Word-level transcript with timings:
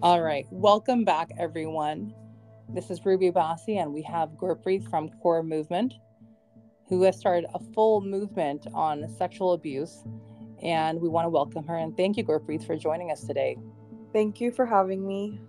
All 0.00 0.22
right. 0.22 0.46
Welcome 0.52 1.04
back, 1.04 1.32
everyone. 1.40 2.14
This 2.68 2.88
is 2.88 3.04
Ruby 3.04 3.32
Basi, 3.32 3.82
and 3.82 3.92
we 3.92 4.00
have 4.02 4.28
Gurpreet 4.40 4.88
from 4.88 5.10
Kaur 5.24 5.44
Movement, 5.44 5.94
who 6.88 7.02
has 7.02 7.18
started 7.18 7.50
a 7.52 7.58
full 7.74 8.00
movement 8.00 8.68
on 8.74 9.08
sexual 9.08 9.54
abuse. 9.54 10.04
And 10.62 11.00
we 11.00 11.08
want 11.08 11.24
to 11.24 11.30
welcome 11.30 11.66
her 11.66 11.76
and 11.78 11.96
thank 11.96 12.16
you, 12.16 12.22
Gurpreet, 12.22 12.64
for 12.64 12.76
joining 12.76 13.10
us 13.10 13.24
today. 13.24 13.58
Thank 14.12 14.40
you 14.40 14.52
for 14.52 14.64
having 14.64 15.04
me. 15.04 15.40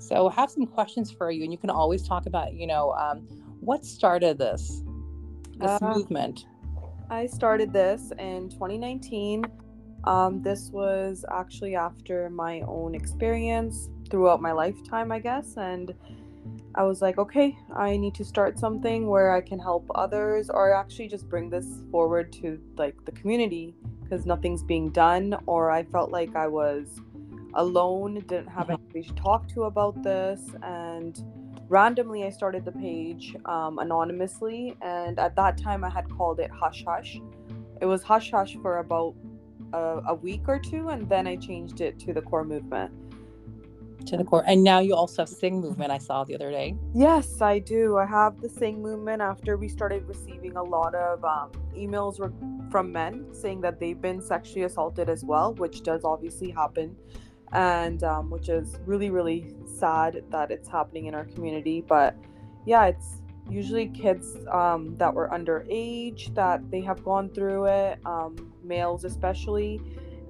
So, 0.00 0.28
I 0.28 0.34
have 0.34 0.50
some 0.50 0.66
questions 0.66 1.10
for 1.10 1.30
you, 1.30 1.42
and 1.42 1.50
you 1.50 1.58
can 1.58 1.70
always 1.70 2.06
talk 2.06 2.26
about, 2.26 2.52
you 2.52 2.66
know, 2.66 2.92
um, 2.92 3.20
what 3.60 3.86
started 3.86 4.36
this, 4.36 4.82
this 5.56 5.70
uh, 5.70 5.94
movement. 5.94 6.44
I 7.08 7.24
started 7.24 7.72
this 7.72 8.12
in 8.18 8.50
2019. 8.50 9.46
Um, 10.06 10.42
this 10.42 10.70
was 10.70 11.24
actually 11.30 11.74
after 11.74 12.30
my 12.30 12.60
own 12.62 12.94
experience 12.94 13.88
throughout 14.08 14.40
my 14.40 14.52
lifetime, 14.52 15.10
I 15.10 15.18
guess. 15.18 15.56
And 15.56 15.92
I 16.74 16.84
was 16.84 17.02
like, 17.02 17.18
okay, 17.18 17.56
I 17.74 17.96
need 17.96 18.14
to 18.16 18.24
start 18.24 18.58
something 18.58 19.08
where 19.08 19.32
I 19.32 19.40
can 19.40 19.58
help 19.58 19.90
others 19.94 20.50
or 20.50 20.72
actually 20.74 21.08
just 21.08 21.28
bring 21.28 21.50
this 21.50 21.66
forward 21.90 22.32
to 22.34 22.60
like 22.76 23.04
the 23.04 23.12
community 23.12 23.74
because 24.02 24.26
nothing's 24.26 24.62
being 24.62 24.90
done. 24.90 25.36
Or 25.46 25.70
I 25.70 25.82
felt 25.84 26.10
like 26.10 26.36
I 26.36 26.46
was 26.46 27.00
alone, 27.54 28.22
didn't 28.26 28.48
have 28.48 28.64
mm-hmm. 28.64 28.72
anybody 28.72 29.02
to 29.04 29.14
talk 29.14 29.48
to 29.54 29.64
about 29.64 30.02
this. 30.02 30.40
And 30.62 31.20
randomly, 31.68 32.24
I 32.24 32.30
started 32.30 32.64
the 32.64 32.72
page 32.72 33.34
um, 33.46 33.78
anonymously. 33.78 34.76
And 34.82 35.18
at 35.18 35.34
that 35.36 35.58
time, 35.58 35.82
I 35.82 35.90
had 35.90 36.08
called 36.10 36.38
it 36.38 36.50
Hush 36.50 36.84
Hush. 36.86 37.18
It 37.80 37.86
was 37.86 38.02
Hush 38.02 38.30
Hush 38.30 38.56
for 38.62 38.78
about 38.78 39.14
a, 39.76 40.02
a 40.08 40.14
week 40.14 40.42
or 40.48 40.58
two, 40.58 40.88
and 40.88 41.08
then 41.08 41.26
I 41.26 41.36
changed 41.36 41.80
it 41.80 41.98
to 42.00 42.12
the 42.12 42.22
Kaur 42.22 42.46
movement. 42.46 42.92
To 44.06 44.16
the 44.16 44.24
core, 44.24 44.44
and 44.46 44.62
now 44.62 44.78
you 44.78 44.94
also 44.94 45.22
have 45.22 45.28
Singh 45.28 45.60
movement. 45.60 45.90
I 45.90 45.98
saw 45.98 46.22
the 46.22 46.34
other 46.36 46.50
day. 46.50 46.76
Yes, 46.94 47.40
I 47.40 47.58
do. 47.58 47.96
I 47.96 48.06
have 48.06 48.40
the 48.40 48.48
Singh 48.48 48.80
movement 48.80 49.20
after 49.20 49.56
we 49.56 49.68
started 49.68 50.06
receiving 50.06 50.56
a 50.56 50.62
lot 50.62 50.94
of 50.94 51.24
um, 51.24 51.50
emails 51.76 52.16
from 52.70 52.92
men 52.92 53.26
saying 53.32 53.62
that 53.62 53.80
they've 53.80 54.00
been 54.00 54.20
sexually 54.22 54.62
assaulted 54.62 55.08
as 55.08 55.24
well, 55.24 55.54
which 55.54 55.82
does 55.82 56.04
obviously 56.04 56.50
happen, 56.50 56.94
and 57.52 58.04
um, 58.04 58.30
which 58.30 58.48
is 58.48 58.76
really 58.86 59.10
really 59.10 59.54
sad 59.66 60.22
that 60.30 60.52
it's 60.52 60.68
happening 60.68 61.06
in 61.06 61.14
our 61.14 61.24
community. 61.24 61.80
But 61.80 62.14
yeah, 62.64 62.86
it's 62.86 63.22
usually 63.48 63.88
kids 63.88 64.36
um, 64.52 64.96
that 64.98 65.12
were 65.12 65.28
underage 65.28 66.34
that 66.34 66.70
they 66.70 66.80
have 66.80 67.02
gone 67.04 67.28
through 67.30 67.66
it 67.66 67.98
um, 68.04 68.52
males 68.66 69.04
especially 69.04 69.80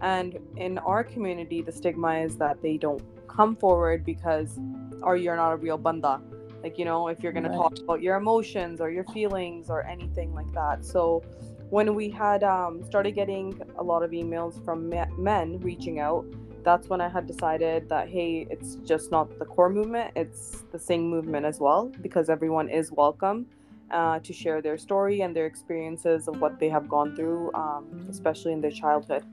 and 0.02 0.38
in 0.56 0.78
our 0.78 1.02
community 1.02 1.62
the 1.62 1.72
stigma 1.72 2.18
is 2.18 2.36
that 2.36 2.60
they 2.62 2.76
don't 2.76 3.02
come 3.28 3.56
forward 3.56 4.04
because 4.04 4.58
or 5.02 5.16
you're 5.16 5.36
not 5.36 5.52
a 5.52 5.56
real 5.56 5.78
banda. 5.78 6.20
Like 6.62 6.78
you 6.78 6.84
know 6.84 7.08
if 7.08 7.22
you're 7.22 7.32
going 7.32 7.44
right. 7.44 7.52
to 7.52 7.58
talk 7.58 7.78
about 7.78 8.02
your 8.02 8.16
emotions 8.16 8.80
or 8.80 8.90
your 8.90 9.04
feelings 9.04 9.70
or 9.70 9.86
anything 9.86 10.34
like 10.34 10.50
that. 10.52 10.84
So 10.84 11.22
when 11.70 11.94
we 11.94 12.08
had 12.08 12.44
um, 12.44 12.82
started 12.84 13.12
getting 13.12 13.60
a 13.78 13.82
lot 13.82 14.02
of 14.02 14.10
emails 14.10 14.64
from 14.64 14.88
men 15.18 15.58
reaching 15.60 15.98
out 15.98 16.24
that's 16.62 16.88
when 16.88 17.00
I 17.00 17.08
had 17.08 17.28
decided 17.28 17.88
that 17.90 18.08
hey, 18.08 18.46
it's 18.50 18.74
just 18.84 19.12
not 19.12 19.38
the 19.38 19.44
Kaur 19.44 19.72
movement, 19.72 20.10
it's 20.16 20.64
the 20.72 20.78
Singh 20.80 21.08
movement 21.08 21.46
as 21.46 21.60
well, 21.60 21.92
because 22.00 22.28
everyone 22.28 22.68
is 22.68 22.90
welcome 22.90 23.46
uh, 23.90 24.18
to 24.20 24.32
share 24.32 24.60
their 24.62 24.78
story 24.78 25.20
and 25.22 25.34
their 25.34 25.46
experiences 25.46 26.28
of 26.28 26.40
what 26.40 26.58
they 26.58 26.68
have 26.68 26.88
gone 26.88 27.14
through, 27.16 27.52
um, 27.54 28.06
especially 28.08 28.52
in 28.52 28.60
their 28.60 28.70
childhood. 28.70 29.24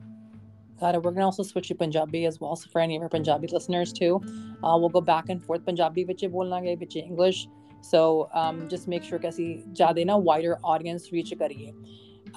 Got 0.80 0.94
it. 0.94 1.02
We're 1.02 1.12
going 1.12 1.16
to 1.16 1.24
also 1.24 1.42
switch 1.42 1.68
to 1.68 1.74
Punjabi 1.74 2.26
as 2.26 2.40
well. 2.40 2.56
So 2.56 2.68
for 2.70 2.80
any 2.80 2.96
of 2.96 3.02
our 3.02 3.08
Punjabi 3.08 3.46
listeners 3.46 3.92
too, 3.92 4.20
uh, 4.62 4.76
we'll 4.78 4.88
go 4.88 5.00
back 5.00 5.28
and 5.28 5.42
forth. 5.44 5.64
Punjabi 5.64 6.04
ਵਿੱਚ 6.04 6.26
ਬੋਲਾਂਗੇ 6.26 6.76
English. 7.06 7.48
So 7.82 8.28
um, 8.32 8.68
just 8.68 8.88
make 8.88 9.02
sure 9.02 9.18
ਕਿ 9.18 9.28
ਅਸੀਂ 9.28 9.62
ਜਿਆਦਾ 9.72 10.00
a 10.00 10.18
wider 10.18 10.56
audience 10.74 11.10
reach 11.12 11.38
ਕਰੀਏ. 11.38 11.72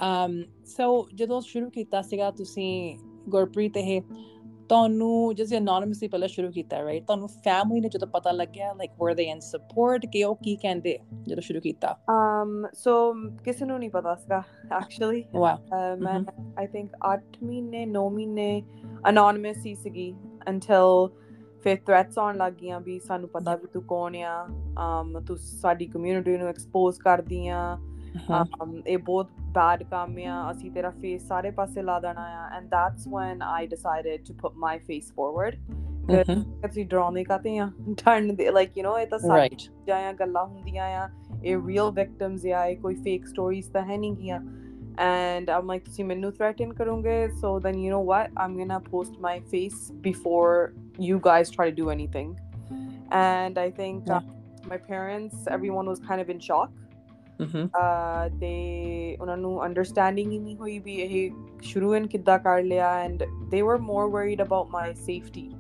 Um, 0.01 0.45
so 0.63 1.09
ਜਦੋਂ 1.15 1.41
ਸ਼ੁਰੂ 1.41 1.69
ਕੀਤਾ 1.69 2.01
ਸੀਗਾ 2.01 2.31
ਤੁਸੀਂ 2.31 2.99
ਗੁਰਪ੍ਰੀਤ 3.29 3.77
ਤੁਹਾਨੂੰ 4.69 5.35
ਜਿਵੇਂ 5.35 5.59
ਅਨੋਨਿਮਸਲੀ 5.59 6.07
ਪਹਿਲਾਂ 6.07 6.27
ਸ਼ੁਰੂ 6.27 6.51
ਕੀਤਾ 6.51 6.83
ਰਾਈਟ 6.83 7.05
ਤੁਹਾਨੂੰ 7.05 7.27
ਫੈਮਿਲੀ 7.27 7.79
ਨੇ 7.81 7.89
ਜਦੋਂ 7.89 8.07
ਪਤਾ 8.07 8.31
ਲੱਗਿਆ 8.31 8.73
ਲਾਈਕ 8.73 8.91
ਵਰ 9.01 9.13
ਦੇ 9.13 9.23
ਇਨ 9.23 9.39
ਸਪੋਰਟ 9.39 10.05
ਕਿ 10.05 10.23
ਉਹ 10.23 10.35
ਕੀ 10.35 10.55
ਕਹਿੰਦੇ 10.55 10.99
ਜਦੋਂ 11.23 11.41
ਸ਼ੁਰੂ 11.41 11.61
ਕੀਤਾ? 11.61 11.97
Um 12.13 12.67
so 12.69 12.95
ਕਿਸੇ 13.43 13.65
ਨੂੰ 13.65 13.79
ਨਹੀਂ 13.79 13.89
ਪਤਾ 13.89 14.15
ਸੀਗਾ 14.15 14.43
ਐਕਚੁਅਲੀ 14.77 15.23
ਵਾਓ 15.35 15.95
ਮੈਂ 15.97 16.19
ਆਈ 16.59 16.67
ਥਿੰਕ 16.67 16.89
8 17.15 17.19
ਮਹੀਨੇ 17.43 17.85
9 17.85 18.09
ਮਹੀਨੇ 18.09 18.63
ਅਨੋਨਿਮਸ 19.09 19.65
ਹੀ 19.65 19.75
ਸੀਗੀ 19.75 20.15
until 20.49 21.07
ਫਿਰ 21.63 21.77
ਥ੍ਰੈਟਸ 21.85 22.19
ਆਉਣ 22.19 22.37
ਲੱਗ 22.37 22.53
ਗਈਆਂ 22.53 22.79
ਵੀ 22.79 22.99
ਸਾਨੂੰ 22.99 23.29
ਪਤਾ 23.29 23.55
ਵੀ 23.55 23.67
ਤੂੰ 23.73 23.83
ਕੌਣ 23.83 24.15
ਆ 24.15 24.47
um 24.47 25.25
ਤੂੰ 25.25 25.37
ਸਾਡੀ 25.37 25.85
ਕਮਿਊਨਿਟੀ 25.85 26.37
ਨੂੰ 26.37 26.47
ਐਕਸਪੋਜ਼ 26.47 26.99
ਕਰਦੀ 26.99 27.47
ਆ 27.47 27.77
ਇਹ 28.86 28.98
ਬਹੁਤ 28.98 29.28
bad 29.56 29.84
ਕੰਮ 29.90 30.18
ਆ 30.28 30.50
ਅਸੀਂ 30.50 30.70
ਤੇਰਾ 30.70 30.90
ਫੇਸ 30.90 31.26
ਸਾਰੇ 31.28 31.50
ਪਾਸੇ 31.50 31.82
ਲਾ 31.82 31.98
ਦੇਣਾ 32.00 32.22
ਆ 32.38 32.48
and 32.56 32.68
that's 32.68 33.08
when 33.08 33.42
I 33.42 33.66
decided 33.66 34.24
to 34.28 34.34
put 34.34 34.56
my 34.56 34.78
face 34.78 35.12
forward 35.16 35.54
ਅਸੀਂ 36.66 36.86
ਡਰਾਉਣੇ 36.86 37.24
ਕਾਤੇ 37.24 37.58
ਆ 37.58 37.70
ਟਰਨ 38.04 38.34
ਦੇ 38.36 38.50
ਲਾਈਕ 38.50 38.78
ਯੂ 38.78 38.84
نو 38.84 38.98
ਇਹ 39.00 39.06
ਤਾਂ 39.06 39.18
ਸਾਰੀ 39.18 39.56
ਜਾਇਆ 39.86 40.12
ਗੱਲਾਂ 40.12 40.44
ਹੁੰਦੀਆਂ 40.46 40.84
ਆ 41.02 41.08
ਇਹ 41.44 41.56
ਰੀਅਲ 41.66 41.90
ਵਿਕਟਮਸ 41.90 42.46
ਆ 42.46 42.64
ਇਹ 42.66 42.76
ਕੋਈ 42.76 42.94
ਫੇਕ 42.94 43.26
ਸਟੋਰੀਜ਼ 43.26 43.70
ਤਾਂ 43.72 43.82
ਹੈ 43.82 43.96
ਨਹੀਂ 43.96 44.12
ਗੀਆਂ 44.16 44.40
and 45.00 45.50
I'm 45.50 45.70
like, 45.70 45.84
ਤੁਸੀਂ 45.84 46.04
ਮੈਨੂੰ 46.04 46.30
threaten 46.32 46.74
ਕਰੋਗੇ 46.74 47.28
so 47.42 47.52
then 47.66 47.78
you 47.82 47.92
know 47.92 48.00
what 48.08 48.34
I'm 48.42 48.56
gonna 48.58 48.80
post 48.88 49.14
my 49.26 49.36
face 49.52 49.78
before 50.06 50.72
you 51.08 51.20
guys 51.28 51.50
try 51.50 51.70
to 51.70 51.76
do 51.78 51.88
anything 51.90 52.34
and 53.20 53.60
I 53.62 53.70
think 53.78 54.10
uh, 54.16 54.20
my 54.72 54.78
parents 54.90 55.46
everyone 55.56 55.88
was 55.92 56.02
kind 56.10 56.24
of 56.24 56.34
in 56.34 56.42
shock 56.48 56.70
ਤੇ 58.40 59.16
ਉਹਨਾਂ 59.20 59.36
ਨੂੰ 59.36 59.64
understanding 59.64 60.32
ਹੀ 60.32 60.38
ਨਹੀਂ 60.38 60.56
ਹੋਈ 60.56 60.78
ਵੀ 60.78 60.94
ਇਹ 60.94 61.30
ਸ਼ੁਰੂ 61.62 61.94
ਇਨ 61.94 62.06
ਕਿੱਦਾਂ 62.06 62.38
ਕਰ 62.38 62.62
ਲਿਆ 62.62 62.92
and 62.98 63.22
they 63.50 63.62
were 63.62 63.78
more 63.78 64.08
worried 64.10 64.42
about 64.42 64.70
my 64.70 64.94
safety 64.94 65.50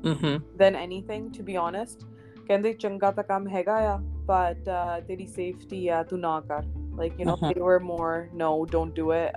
than 0.56 0.76
anything 0.76 1.30
to 1.38 1.44
be 1.44 1.56
honest 1.56 2.04
ਕਹਿੰਦੇ 2.46 2.72
ਚੰਗਾ 2.72 3.10
ਤਾਂ 3.10 3.24
ਕੰਮ 3.24 3.48
ਹੈਗਾ 3.48 3.76
ਆ 3.88 3.96
ਬਟ 4.26 4.70
ਤੇਰੀ 5.08 5.26
ਸੇਫਟੀ 5.26 5.88
ਆ 5.88 6.02
ਤੂੰ 6.02 6.20
ਨਾ 6.20 6.40
ਕਰ 6.40 6.62
like 6.96 7.20
you 7.20 7.26
نو 7.26 7.54
they 7.54 7.60
were 7.60 7.78
more 7.78 8.26
no 8.34 8.64
don't 8.64 8.94
do 8.94 9.12
it 9.12 9.36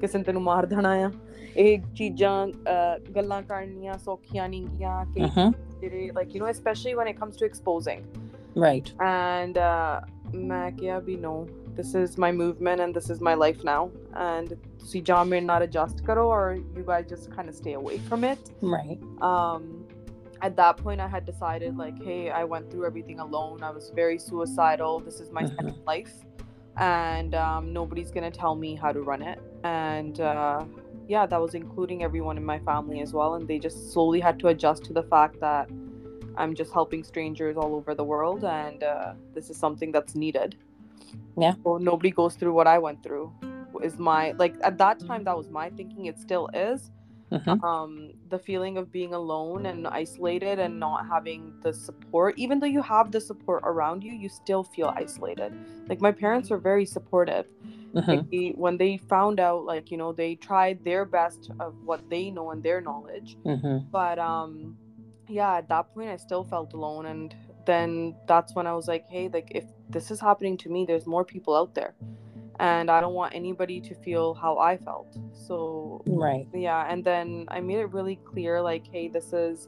ਕਿਸੇ 0.00 0.18
ਨੇ 0.18 0.24
ਤੈਨੂੰ 0.24 0.42
ਮਾਰ 0.42 0.66
ਦੇਣਾ 0.66 0.92
ਆ 1.04 1.10
ਇਹ 1.56 1.78
ਚੀਜ਼ਾਂ 1.96 2.46
ਗੱਲਾਂ 3.16 3.42
ਕਰਨੀਆਂ 3.42 3.98
ਸੌਖੀਆਂ 3.98 4.48
ਨਹੀਂ 4.48 4.66
ਗੀਆਂ 4.66 5.04
ਕਿ 5.04 5.20
ਜਿਹੜੇ 5.80 6.10
like 6.14 6.36
you 6.36 6.44
نو 6.44 6.52
specially 6.52 6.94
when 6.94 7.08
it 7.08 7.18
comes 7.18 7.36
to 7.36 7.46
exposing 7.46 8.02
right 8.62 8.88
and 9.02 9.58
ਮੈਂ 10.34 10.70
ਕਿਹਾ 10.78 10.98
ਵੀ 10.98 11.16
no 11.24 11.34
this 11.78 11.94
is 11.94 12.16
my 12.24 12.30
movement 12.32 12.80
and 12.84 12.98
this 12.98 13.08
is 13.14 13.20
my 13.28 13.34
life 13.44 13.60
now 13.68 13.82
and 14.26 14.54
ਤੁਸੀਂ 14.78 15.02
ਜਾਂ 15.02 15.24
ਮੇਰੇ 15.24 15.44
ਨਾਲ 15.44 15.64
adjust 15.66 16.04
ਕਰੋ 16.06 16.28
or 16.36 16.54
you 16.76 16.84
guys 16.90 17.06
just 17.14 17.30
kind 17.36 17.52
of 17.52 17.54
stay 17.54 17.74
away 17.82 17.98
from 18.08 18.24
it 18.30 18.50
right 18.76 19.04
um 19.30 19.66
at 20.46 20.56
that 20.56 20.80
point 20.84 21.00
i 21.00 21.08
had 21.16 21.26
decided 21.32 21.78
like 21.82 22.00
hey 22.08 22.22
i 22.40 22.44
went 22.54 22.70
through 22.70 22.86
everything 22.88 23.20
alone 23.26 23.62
i 23.68 23.70
was 23.76 23.86
very 24.00 24.18
suicidal 24.24 24.98
this 25.08 25.20
is 25.24 25.30
my 25.38 25.44
mm-hmm. 25.44 25.56
second 25.56 25.78
life 25.92 26.16
and 26.76 27.34
um, 27.34 27.72
nobody's 27.72 28.10
gonna 28.10 28.30
tell 28.30 28.54
me 28.64 28.74
how 28.82 28.92
to 28.92 29.00
run 29.00 29.22
it 29.22 29.38
and 29.64 30.20
uh, 30.20 30.60
yeah 31.08 31.24
that 31.24 31.40
was 31.40 31.54
including 31.54 32.02
everyone 32.02 32.36
in 32.36 32.44
my 32.44 32.58
family 32.58 33.00
as 33.00 33.14
well 33.18 33.34
and 33.36 33.48
they 33.48 33.58
just 33.58 33.92
slowly 33.92 34.20
had 34.20 34.38
to 34.38 34.48
adjust 34.48 34.84
to 34.84 34.92
the 34.92 35.02
fact 35.14 35.40
that 35.40 35.70
I'm 36.37 36.55
just 36.55 36.73
helping 36.73 37.03
strangers 37.03 37.57
all 37.57 37.75
over 37.75 37.95
the 37.95 38.03
world, 38.03 38.43
and 38.43 38.83
uh, 38.83 39.13
this 39.33 39.49
is 39.49 39.57
something 39.57 39.91
that's 39.91 40.15
needed. 40.15 40.55
Yeah. 41.37 41.53
So 41.63 41.77
nobody 41.77 42.11
goes 42.11 42.35
through 42.35 42.53
what 42.53 42.67
I 42.67 42.77
went 42.77 43.03
through. 43.03 43.31
Is 43.81 43.97
my 43.97 44.31
like 44.33 44.55
at 44.63 44.77
that 44.77 44.99
time 44.99 45.23
that 45.23 45.35
was 45.35 45.49
my 45.49 45.69
thinking. 45.71 46.05
It 46.05 46.19
still 46.19 46.49
is. 46.53 46.91
Mm-hmm. 47.31 47.63
Um, 47.63 48.11
the 48.29 48.37
feeling 48.37 48.77
of 48.77 48.91
being 48.91 49.13
alone 49.13 49.65
and 49.65 49.87
isolated 49.87 50.59
and 50.59 50.77
not 50.77 51.07
having 51.07 51.53
the 51.63 51.71
support, 51.71 52.37
even 52.37 52.59
though 52.59 52.67
you 52.67 52.81
have 52.81 53.09
the 53.09 53.21
support 53.21 53.63
around 53.65 54.03
you, 54.03 54.11
you 54.11 54.27
still 54.27 54.63
feel 54.65 54.93
isolated. 54.97 55.53
Like 55.87 56.01
my 56.01 56.11
parents 56.11 56.49
were 56.49 56.57
very 56.57 56.85
supportive. 56.85 57.45
Mm-hmm. 57.95 58.11
Like 58.11 58.29
they, 58.29 58.53
when 58.57 58.77
they 58.77 58.97
found 58.97 59.39
out, 59.39 59.63
like 59.63 59.91
you 59.91 59.97
know, 59.97 60.11
they 60.11 60.35
tried 60.35 60.83
their 60.83 61.05
best 61.05 61.51
of 61.59 61.73
what 61.85 62.09
they 62.09 62.29
know 62.31 62.51
and 62.51 62.61
their 62.61 62.81
knowledge. 62.81 63.37
Mm-hmm. 63.45 63.89
But 63.91 64.19
um, 64.19 64.77
yeah, 65.31 65.55
at 65.57 65.69
that 65.69 65.93
point, 65.93 66.09
I 66.09 66.17
still 66.17 66.43
felt 66.43 66.73
alone. 66.73 67.05
And 67.05 67.35
then 67.65 68.15
that's 68.27 68.53
when 68.55 68.67
I 68.67 68.73
was 68.73 68.87
like, 68.87 69.05
hey, 69.09 69.29
like, 69.31 69.51
if 69.51 69.65
this 69.89 70.11
is 70.11 70.19
happening 70.19 70.57
to 70.57 70.69
me, 70.69 70.85
there's 70.85 71.07
more 71.07 71.25
people 71.25 71.55
out 71.55 71.73
there. 71.73 71.93
And 72.59 72.91
I 72.91 73.01
don't 73.01 73.13
want 73.13 73.33
anybody 73.33 73.81
to 73.81 73.95
feel 73.95 74.33
how 74.33 74.59
I 74.59 74.77
felt. 74.77 75.17
So, 75.33 76.03
right. 76.05 76.47
Yeah. 76.53 76.85
And 76.87 77.03
then 77.03 77.45
I 77.47 77.59
made 77.59 77.79
it 77.79 77.91
really 77.91 78.17
clear 78.17 78.61
like, 78.61 78.85
hey, 78.91 79.07
this 79.07 79.33
is 79.33 79.67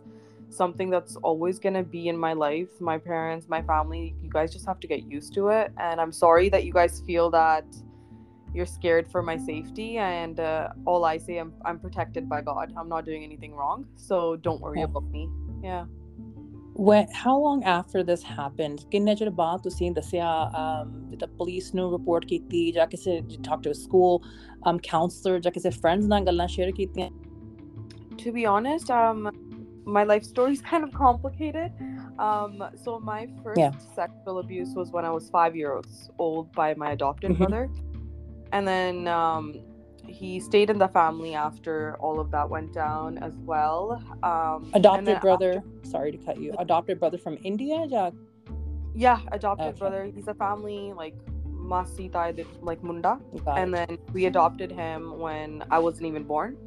something 0.50 0.92
that's 0.92 1.16
always 1.18 1.58
going 1.58 1.74
to 1.74 1.84
be 1.84 2.08
in 2.08 2.18
my 2.18 2.34
life. 2.34 2.70
My 2.80 3.00
parents, 3.00 3.48
my 3.50 3.64
family, 3.64 4.16
you 4.22 4.30
guys 4.30 4.54
just 4.54 4.68
have 4.68 4.80
to 4.82 4.88
get 4.88 5.04
used 5.04 5.34
to 5.36 5.48
it. 5.48 5.72
And 5.80 6.00
I'm 6.00 6.12
sorry 6.12 6.50
that 6.50 6.66
you 6.66 6.74
guys 6.74 7.02
feel 7.08 7.32
that 7.32 7.66
you're 8.54 8.66
scared 8.68 9.08
for 9.10 9.22
my 9.22 9.38
safety 9.38 9.98
and 9.98 10.40
uh, 10.40 10.70
all 10.86 11.06
i 11.06 11.18
say 11.18 11.38
I'm, 11.38 11.54
I'm 11.66 11.80
protected 11.80 12.30
by 12.30 12.42
god 12.42 12.74
i'm 12.78 12.88
not 12.88 13.06
doing 13.06 13.24
anything 13.24 13.54
wrong 13.54 13.88
so 13.96 14.36
don't 14.36 14.62
worry 14.62 14.82
about 14.84 15.06
me 15.06 15.28
yeah 15.63 15.85
when 16.89 17.09
how 17.13 17.33
long 17.45 17.63
after 17.65 18.03
this 18.09 18.23
happened 18.23 18.83
ਕਿੰਨੇ 18.91 19.15
ਚਿਰ 19.15 19.31
ਬਾਅਦ 19.31 19.61
ਤੁਸੀਂ 19.63 19.91
ਦੱਸਿਆ 19.93 20.29
um 20.61 20.93
the 21.23 21.29
police 21.41 21.71
ਨੂੰ 21.75 21.87
report 21.95 22.27
ਕੀਤੀ 22.29 22.73
ਜਾਂ 22.73 22.87
ਕਿਸੇ 22.87 23.21
talk 23.49 23.65
to 23.67 23.73
a 23.73 23.79
school 23.81 24.15
um 24.71 24.79
counselor 24.91 25.41
ਜਾਂ 25.41 25.53
ਕਿਸੇ 25.53 25.69
friends 25.69 26.09
ਨਾਲ 26.09 26.25
ਗੱਲਾਂ 26.25 26.47
share 26.47 26.73
ਕੀਤੀਆਂ 26.77 27.09
to 28.23 28.31
be 28.39 28.45
honest 28.53 28.93
um 29.01 29.29
my 29.97 30.05
life 30.09 30.25
story 30.29 30.55
is 30.55 30.63
kind 30.71 30.87
of 30.87 30.91
complicated 31.01 31.83
um 32.25 32.57
so 32.85 32.95
my 33.11 33.19
first 33.43 33.61
Yeah. 33.61 33.77
sexual 33.99 34.41
abuse 34.41 34.73
was 34.81 34.91
when 34.97 35.07
i 35.11 35.13
was 35.17 35.29
five 35.37 35.55
years 35.61 35.95
old 36.25 36.51
by 36.59 36.67
my 36.83 36.91
adopted 36.97 37.35
Mhm. 37.35 37.39
brother 37.43 37.63
and 38.59 38.71
then 38.73 38.99
um 39.19 39.49
he 40.08 40.40
stayed 40.40 40.70
in 40.70 40.78
the 40.78 40.88
family 40.90 41.34
after 41.34 41.96
all 42.00 42.20
of 42.20 42.30
that 42.32 42.50
went 42.50 42.74
down 42.74 43.18
as 43.20 43.34
well 43.52 44.02
um 44.24 44.70
adopted 44.74 45.20
brother 45.22 45.64
sorry 45.84 46.12
to 46.12 46.18
cut 46.18 46.38
you 46.38 46.54
adopted 46.60 47.00
brother 47.00 47.18
from 47.18 47.38
India 47.44 47.80
ਜਾਂ 47.94 48.12
yeah 49.06 49.20
adopted 49.32 49.70
Okay. 49.70 49.80
brother 49.80 50.02
he's 50.16 50.28
a 50.28 50.36
family 50.36 50.94
like 50.94 51.16
masi 51.74 52.06
tai 52.16 52.28
like 52.70 52.82
munda 52.84 53.14
got 53.46 53.58
and 53.60 53.74
it. 53.74 53.76
then 53.78 53.98
we 54.16 54.26
adopted 54.32 54.72
him 54.72 55.18
when 55.26 55.64
I 55.72 55.80
wasn't 55.80 56.08
even 56.08 56.24
born. 56.24 56.58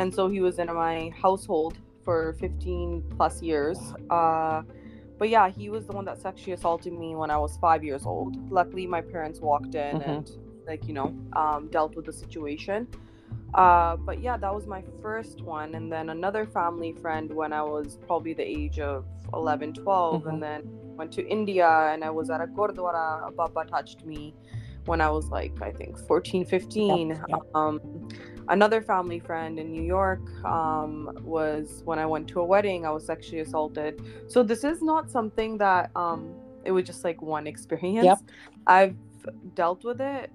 And 0.00 0.12
so 0.16 0.28
he 0.28 0.40
was 0.40 0.58
in 0.58 0.68
my 0.74 1.10
household 1.24 1.74
for 2.04 2.34
15 2.40 3.02
plus 3.16 3.34
years. 3.42 3.78
Uh, 4.10 4.62
but 5.18 5.28
yeah, 5.28 5.48
he 5.58 5.70
was 5.70 5.86
the 5.86 5.92
one 5.92 6.04
that 6.10 6.18
sexually 6.26 6.52
assaulted 6.52 6.92
me 6.92 7.14
when 7.20 7.30
I 7.30 7.38
was 7.38 7.56
five 7.58 7.82
years 7.84 8.04
old. 8.04 8.32
Luckily, 8.50 8.86
my 8.96 9.00
parents 9.00 9.40
walked 9.40 9.74
in 9.86 9.94
Mhm. 10.00 10.08
and, 10.10 10.26
like, 10.66 10.86
you 10.86 10.94
know, 10.94 11.14
um, 11.34 11.68
dealt 11.70 11.96
with 11.96 12.06
the 12.06 12.12
situation. 12.12 12.88
Uh, 13.54 13.96
but 13.96 14.20
yeah, 14.20 14.36
that 14.36 14.52
was 14.52 14.66
my 14.66 14.82
first 15.00 15.42
one. 15.42 15.74
And 15.74 15.90
then 15.90 16.10
another 16.10 16.44
family 16.44 16.92
friend 16.92 17.32
when 17.32 17.52
I 17.52 17.62
was 17.62 17.98
probably 18.06 18.34
the 18.34 18.42
age 18.42 18.80
of 18.80 19.04
11, 19.32 19.74
12. 19.74 20.22
Mhm. 20.22 20.28
And 20.28 20.42
then 20.42 20.62
went 20.96 21.12
to 21.12 21.26
India 21.26 21.68
and 21.68 22.04
I 22.04 22.10
was 22.10 22.30
at 22.30 22.40
a 22.40 22.46
Gurdwara. 22.46 23.28
A 23.28 23.30
Baba 23.30 23.64
touched 23.64 24.04
me 24.04 24.34
when 24.86 25.00
I 25.00 25.10
was 25.10 25.28
like, 25.28 25.62
I 25.62 25.70
think 25.70 25.98
14, 25.98 26.44
15. 26.44 27.08
Yep, 27.08 27.18
yep. 27.28 27.40
Um, 27.54 28.08
another 28.48 28.82
family 28.82 29.18
friend 29.18 29.58
in 29.58 29.70
New 29.72 29.82
York 29.82 30.20
um, 30.44 31.16
was 31.22 31.82
when 31.84 31.98
I 31.98 32.06
went 32.06 32.28
to 32.28 32.40
a 32.40 32.44
wedding, 32.44 32.84
I 32.84 32.90
was 32.90 33.06
sexually 33.06 33.40
assaulted. 33.40 34.02
So 34.28 34.42
this 34.42 34.64
is 34.64 34.82
not 34.82 35.10
something 35.10 35.58
that 35.58 35.90
um, 35.96 36.34
it 36.64 36.72
was 36.72 36.84
just 36.84 37.04
like 37.04 37.22
one 37.22 37.46
experience. 37.54 38.04
Yep. 38.04 38.18
I've 38.66 38.96
dealt 39.54 39.84
with 39.84 40.00
it 40.00 40.30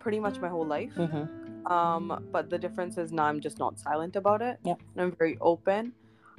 pretty 0.00 0.18
much 0.18 0.40
my 0.40 0.48
whole 0.48 0.66
life. 0.66 0.92
Mhm. 0.96 1.70
Um, 1.70 2.04
but 2.32 2.50
the 2.50 2.58
difference 2.58 2.98
is 2.98 3.12
now 3.12 3.24
I'm 3.24 3.40
just 3.40 3.58
not 3.58 3.78
silent 3.78 4.16
about 4.16 4.42
it. 4.42 4.58
Yep. 4.64 4.78
And 4.94 5.02
I'm 5.02 5.12
very 5.12 5.36
open. 5.40 5.92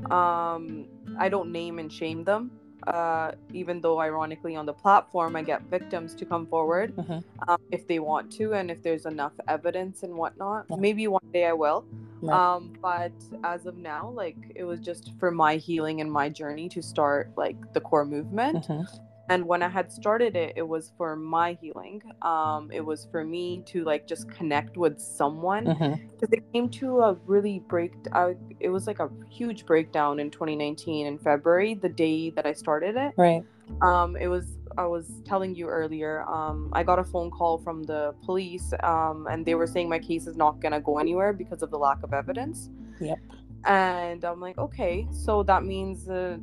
Um, 0.10 0.86
I 1.18 1.30
don't 1.30 1.52
name 1.52 1.80
and 1.80 1.92
shame 1.92 2.24
them. 2.24 2.52
Uh, 2.88 3.32
even 3.54 3.80
though 3.80 4.00
ironically 4.00 4.56
on 4.56 4.66
the 4.66 4.74
platform 4.74 5.36
I 5.36 5.44
get 5.44 5.62
victims 5.70 6.16
to 6.16 6.26
come 6.26 6.48
forward 6.48 6.96
Mhm. 6.96 7.24
um, 7.48 7.58
if 7.70 7.86
they 7.86 8.00
want 8.00 8.32
to 8.40 8.54
and 8.56 8.72
if 8.72 8.82
there's 8.82 9.06
enough 9.06 9.34
evidence 9.48 10.02
and 10.02 10.16
whatnot. 10.16 10.66
Yeah. 10.68 10.78
Maybe 10.78 11.08
one 11.08 11.28
day 11.32 11.46
I 11.46 11.54
will. 11.54 11.86
Um, 12.28 12.74
but 12.82 13.12
as 13.44 13.66
of 13.68 13.78
now, 13.78 14.10
like 14.10 14.38
it 14.56 14.64
was 14.64 14.80
just 14.80 15.12
for 15.20 15.30
my 15.32 15.58
healing 15.58 16.02
and 16.02 16.12
my 16.12 16.28
journey 16.30 16.70
to 16.70 16.82
start 16.82 17.30
like 17.36 17.56
the 17.74 17.82
Kaur 17.82 18.08
movement 18.08 18.66
Mhm. 18.68 18.88
And 19.32 19.46
when 19.46 19.62
i 19.64 19.70
had 19.70 19.92
started 19.92 20.36
it 20.36 20.54
it 20.62 20.68
was 20.76 20.92
for 20.98 21.16
my 21.16 21.50
healing. 21.62 22.02
Um 22.22 22.70
it 22.78 22.84
was 22.92 23.08
for 23.12 23.24
me 23.36 23.46
to 23.72 23.78
like 23.92 24.04
just 24.14 24.30
connect 24.38 24.74
with 24.84 25.00
someone 25.00 25.66
because 26.12 26.32
it 26.38 26.44
came 26.54 26.68
to 26.82 26.88
a 27.08 27.10
really 27.34 27.58
break 27.74 27.94
uh, 28.12 28.34
it 28.60 28.70
was 28.70 28.88
like 28.88 29.00
a 29.00 29.10
huge 29.40 29.66
breakdown 29.66 30.20
in 30.20 30.28
2019 30.32 31.08
in 31.08 31.18
february 31.18 31.74
the 31.86 31.94
day 32.06 32.30
that 32.36 32.46
i 32.46 32.54
started 32.54 32.96
it. 33.06 33.12
Right. 33.18 33.44
Um 33.82 34.10
it 34.26 34.28
was 34.36 34.46
i 34.78 34.86
was 34.96 35.06
telling 35.32 35.52
you 35.60 35.66
earlier 35.80 36.14
um 36.38 36.58
i 36.80 36.82
got 36.90 37.00
a 37.06 37.08
phone 37.14 37.32
call 37.38 37.58
from 37.66 37.78
the 37.92 38.14
police 38.28 38.68
um 38.92 39.28
and 39.32 39.46
they 39.48 39.56
were 39.56 39.70
saying 39.74 39.88
my 39.98 40.02
case 40.10 40.28
is 40.32 40.38
not 40.44 40.54
going 40.62 40.76
to 40.80 40.82
go 40.90 40.94
anywhere 41.06 41.32
because 41.44 41.62
of 41.66 41.70
the 41.72 41.80
lack 41.88 42.00
of 42.04 42.12
evidence. 42.22 42.70
Yep. 43.00 43.20
and 43.66 44.20
i'm 44.30 44.42
like 44.48 44.58
okay. 44.68 44.96
So 45.26 45.44
that 45.52 45.64
means 45.74 46.10
uh, 46.10 46.38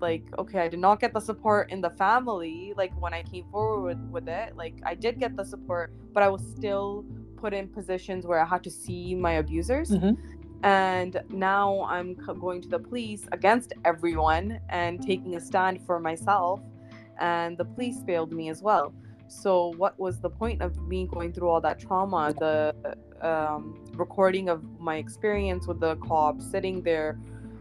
like 0.00 0.24
okay 0.38 0.60
i 0.60 0.68
did 0.68 0.78
not 0.78 1.00
get 1.00 1.12
the 1.12 1.20
support 1.20 1.70
in 1.70 1.80
the 1.80 1.90
family 1.90 2.72
like 2.76 2.92
when 3.00 3.12
i 3.14 3.22
came 3.22 3.44
forward 3.50 3.82
with, 3.82 4.10
with 4.10 4.28
it 4.28 4.56
like 4.56 4.74
i 4.84 4.94
did 4.94 5.18
get 5.18 5.36
the 5.36 5.44
support 5.44 5.92
but 6.12 6.22
i 6.22 6.28
was 6.28 6.42
still 6.56 7.04
put 7.36 7.52
in 7.54 7.68
positions 7.68 8.26
where 8.26 8.40
i 8.40 8.44
had 8.44 8.62
to 8.62 8.70
see 8.70 9.14
my 9.14 9.32
abusers 9.34 9.90
Mhm. 9.90 10.16
and 10.62 11.20
now 11.30 11.86
i'm 11.88 12.14
going 12.40 12.60
to 12.62 12.68
the 12.68 12.78
police 12.78 13.26
against 13.32 13.72
everyone 13.84 14.60
and 14.68 15.00
taking 15.02 15.36
a 15.36 15.40
stand 15.40 15.80
for 15.86 16.00
myself 16.00 16.60
and 17.20 17.56
the 17.58 17.64
police 17.64 18.02
failed 18.06 18.32
me 18.32 18.48
as 18.48 18.62
well 18.62 18.92
so 19.28 19.72
what 19.76 19.98
was 19.98 20.20
the 20.20 20.30
point 20.30 20.62
of 20.62 20.76
me 20.88 21.06
going 21.06 21.32
through 21.32 21.48
all 21.48 21.60
that 21.60 21.78
trauma 21.78 22.34
the 22.38 22.74
um, 23.20 23.74
recording 23.94 24.48
of 24.48 24.62
my 24.80 24.96
experience 24.96 25.66
with 25.66 25.80
the 25.80 25.96
cops 25.96 26.48
sitting 26.50 26.82
there 26.82 27.18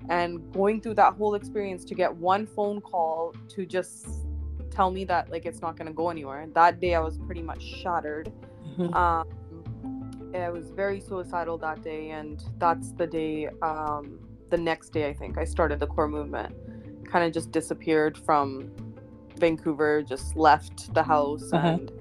and 0.09 0.51
going 0.54 0.80
through 0.81 0.94
that 0.95 1.13
whole 1.13 1.36
experience 1.36 1.83
to 1.86 1.95
get 1.95 2.13
one 2.15 2.45
phone 2.45 2.80
call 2.81 3.33
to 3.50 3.65
just 3.65 4.07
tell 4.69 4.92
me 4.92 5.04
that 5.06 5.30
like 5.31 5.45
it's 5.45 5.62
not 5.62 5.75
going 5.77 5.88
to 5.88 5.94
go 5.94 6.09
anywhere 6.09 6.48
that 6.54 6.80
day 6.80 6.94
i 6.95 7.00
was 7.00 7.18
pretty 7.25 7.42
much 7.42 7.62
shattered 7.63 8.31
Mhm. 8.77 8.94
um 8.95 9.27
i 10.36 10.50
was 10.50 10.69
very 10.71 11.00
suicidal 11.00 11.57
that 11.57 11.81
day 11.81 12.12
and 12.12 12.44
that's 12.59 12.92
the 12.92 13.07
day 13.07 13.48
um 13.62 14.19
the 14.50 14.57
next 14.57 14.89
day 14.89 15.07
i 15.09 15.13
think 15.13 15.38
i 15.38 15.44
started 15.44 15.80
the 15.80 15.88
Kaur 15.88 16.09
movement 16.09 16.54
kind 17.12 17.25
of 17.25 17.31
just 17.33 17.51
disappeared 17.51 18.18
from 18.18 18.71
vancouver 19.38 20.04
just 20.04 20.36
left 20.36 20.94
the 20.94 21.04
house 21.04 21.50
Mhm. 21.51 21.63
and 21.74 21.92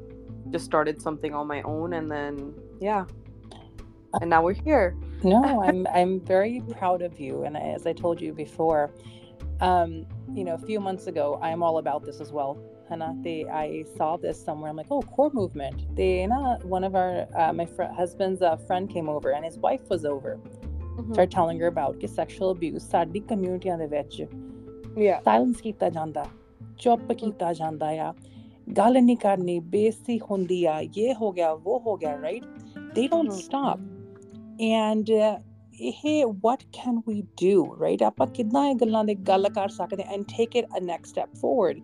just 0.52 0.64
started 0.64 1.00
something 1.00 1.34
on 1.34 1.46
my 1.46 1.62
own 1.62 1.94
and 1.94 2.10
then 2.10 2.54
yeah 2.80 3.04
and 4.20 4.30
now 4.30 4.42
we're 4.42 4.54
here. 4.54 4.96
no, 5.22 5.62
I'm 5.66 5.86
I'm 5.92 6.20
very 6.20 6.62
proud 6.78 7.02
of 7.02 7.18
you, 7.18 7.44
and 7.44 7.56
as 7.56 7.86
I 7.86 7.92
told 7.92 8.20
you 8.20 8.32
before, 8.32 8.90
um, 9.60 10.06
you 10.32 10.44
know, 10.44 10.54
a 10.54 10.58
few 10.58 10.80
months 10.80 11.06
ago, 11.06 11.38
I'm 11.42 11.62
all 11.62 11.78
about 11.78 12.04
this 12.04 12.20
as 12.20 12.32
well. 12.32 12.58
And 12.88 13.02
I 13.02 13.84
saw 13.96 14.16
this 14.16 14.40
somewhere. 14.40 14.70
I'm 14.70 14.76
like, 14.76 14.86
oh, 14.92 15.02
Kaur 15.02 15.34
movement. 15.34 15.96
They, 15.96 16.24
not 16.24 16.64
one 16.64 16.84
of 16.84 16.94
our, 16.94 17.26
uh, 17.36 17.52
my 17.52 17.66
fr- 17.66 17.82
husband's 17.82 18.42
uh, 18.42 18.56
friend 18.56 18.88
came 18.88 19.08
over, 19.08 19.32
and 19.32 19.44
his 19.44 19.58
wife 19.58 19.80
was 19.88 20.04
over. 20.04 20.36
Mm-hmm. 20.36 21.12
Started 21.12 21.32
telling 21.32 21.58
her 21.60 21.66
about 21.66 21.98
ਕਿ 22.00 22.08
sexual 22.08 22.50
abuse 22.50 22.84
Sadi 22.92 23.20
community 23.20 23.68
on 23.70 23.78
the 23.78 23.88
ਵਿੱਚ 23.88 24.26
yeah 24.96 25.20
silence 25.24 25.60
keep 25.60 25.90
ਜਾਂਦਾ 25.90 26.26
ਚੁੱਪ 26.78 27.12
ਕੀਤਾ 27.12 27.52
ਜਾਂਦਾ 27.52 27.88
ਆ 28.08 28.14
ਗੱਲ 28.76 29.02
ਨਹੀਂ 29.02 29.16
ਕਰਨੀ 29.16 29.58
ਬੇਇੱਜ਼ਤੀ 29.60 30.20
ਹੁੰਦੀ 30.30 30.64
ਆ 30.64 30.80
ਇਹ 30.80 31.14
ਹੋ 31.14 31.32
ਗਿਆ 31.32 31.50
ਉਹ 31.50 31.98
they 32.94 33.08
don't 33.08 33.28
mm-hmm. 33.28 33.46
stop 33.48 33.95
and 34.59 35.09
uh, 35.09 35.37
ਇਹ 35.79 36.25
what 36.25 36.63
can 36.77 36.97
we 37.09 37.15
do 37.43 37.53
right 37.83 38.03
ਆਪਾਂ 38.05 38.27
ਕਿੱਦਾਂ 38.27 38.67
ਇਹ 38.69 38.75
ਗੱਲਾਂ 38.75 39.03
ਦੇ 39.05 39.15
ਗੱਲ 39.15 39.49
ਕਰ 39.49 39.69
ਸਕਦੇ 39.69 40.03
ਹਾਂ 40.03 40.13
and 40.13 40.23
take 40.23 40.59
it 40.61 40.65
a 40.79 40.85
next 40.91 41.15
step 41.15 41.37
forward 41.45 41.81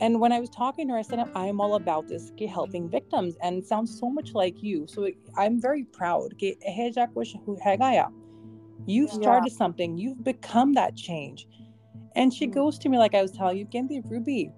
and 0.00 0.18
when 0.20 0.32
I 0.32 0.40
was 0.40 0.50
talking 0.50 0.88
to 0.88 0.94
her, 0.94 0.98
I 0.98 1.02
said, 1.02 1.20
I'm 1.20 1.60
all 1.64 1.74
about 1.76 2.08
this, 2.08 2.24
ke 2.38 2.46
helping 2.54 2.88
victims, 2.94 3.36
and 3.40 3.60
it 3.60 3.66
sounds 3.66 3.92
so 4.00 4.08
much 4.10 4.32
like 4.34 4.56
you. 4.62 4.86
So 4.86 5.06
I'm 5.36 5.60
very 5.60 5.84
proud. 5.98 6.34
ke 6.34 6.50
ਇਹ 6.66 6.90
ਜਿਹਾ 6.90 7.06
ਕੁਛ 7.06 7.36
ਹੁ- 7.36 7.56
ਹੈਗਾ 7.66 7.90
ਆ. 8.02 8.08
You've 8.94 9.12
Yeah. 9.12 9.20
started 9.20 9.52
something, 9.52 9.94
you've 10.04 10.24
become 10.30 10.74
that 10.74 10.96
change. 10.96 11.46
And 12.16 12.34
she 12.38 12.48
Mhm. 12.48 12.56
goes 12.56 12.78
to 12.78 12.90
me, 12.90 12.98
like 12.98 13.14
I 13.14 13.22
was 13.22 13.32
telling 13.38 13.60
you, 13.60 13.66
Kendi, 13.66 14.00
Ruby, 14.10 14.52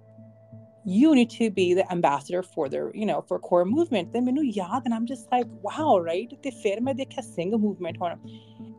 you 0.84 1.14
need 1.14 1.30
to 1.30 1.50
be 1.50 1.74
the 1.74 1.90
ambassador 1.92 2.42
for 2.42 2.68
their, 2.68 2.94
you 2.94 3.06
know, 3.06 3.22
for 3.22 3.38
Kaur 3.38 3.64
movement. 3.68 4.12
Then 4.12 4.24
menu 4.24 4.52
yaad, 4.52 4.82
and 4.84 4.94
I'm 4.94 5.06
just 5.06 5.30
like, 5.30 5.46
wow, 5.62 5.98
right? 5.98 6.30
Te 6.42 6.50
fir 6.50 6.80
main 6.80 6.96
dekha 6.96 7.22
Singh 7.22 7.52
movement 7.52 7.98
hona. 8.00 8.18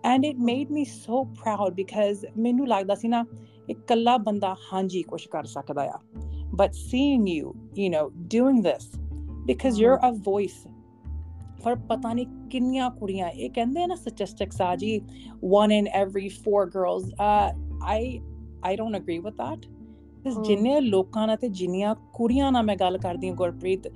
And 0.03 0.25
it 0.25 0.38
made 0.38 0.69
me 0.69 0.86
so 0.86 1.25
proud 1.36 1.75
because 1.75 2.25
menu 2.36 2.65
lagda 2.65 2.98
si 2.98 3.07
na, 3.07 3.24
ek 3.69 3.88
kalla 3.88 4.19
banda 4.19 4.55
hanji 4.69 5.07
kush 5.07 5.27
kar 5.27 5.43
sakda 5.43 5.86
ya. 5.86 5.98
But 6.51 6.75
seeing 6.75 7.25
you, 7.25 7.55
you 7.74 7.89
know, 7.89 8.12
doing 8.27 8.62
this, 8.62 8.91
because 9.45 9.79
you're 9.79 10.00
a 10.03 10.12
voice 10.12 10.67
for 11.62 11.75
pata 11.75 12.13
nahi 12.13 12.27
ਕਿੰਨੀਆਂ 12.50 12.89
ਕੁੜੀਆਂ 12.91 13.29
ਇਹ 13.29 13.50
ਕਹਿੰਦੇ 13.50 13.86
ਨਾ 13.88 13.95
statistics. 13.95 14.57
1 15.41 15.72
in 15.72 15.88
every 16.00 16.29
4 16.29 16.65
girls 16.74 17.05
uh 17.19 17.50
i 17.93 18.22
i 18.69 18.75
don't 18.81 18.98
agree 19.00 19.19
with 19.27 19.38
that 19.38 19.65
ਜਿੰਨੇ 20.45 20.81
ਲੋਕਾਂ 20.81 21.26
ਨਾਲ 21.26 21.37
ਤੇ 21.37 21.49
ਜਿੰਨੀਆਂ 21.49 21.95
ਕੁੜੀਆਂ 22.12 22.52
ਨਾਲ 22.52 22.62
ਮੈਂ 22.64 22.76
ਗੱਲ 22.76 22.99
ਕਰਦੀ 22.99 23.28
ਹਾਂ 23.28 23.35
ਗੁਰਪ੍ਰੀਤ 23.35 23.87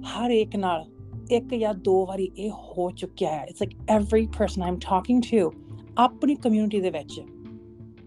ਹਰ 0.00 0.30
ਇੱਕ 0.30 0.56
ਨਾਲ 0.56 0.84
ਇੱਕ 1.30 1.54
ਜਾਂ 1.54 1.74
ਦੋ 1.74 2.06
ਵਾਰੀ 2.06 2.30
ਇਹ 2.38 2.50
ਹੋ 2.50 2.90
ਚੁੱਕਿਆ 2.90 3.30
ਹੈ 3.30 3.44
it's 3.44 3.62
like 3.62 3.76
every 3.90 4.26
person 4.38 4.66
I'm 4.68 4.76
talking 4.76 5.22
to 5.30 5.50
ਆਪਣੀ 5.98 6.34
ਕਮਿਊਨਿਟੀ 6.34 6.80
ਦੇ 6.80 6.90
ਵਿੱਚ 6.90 7.20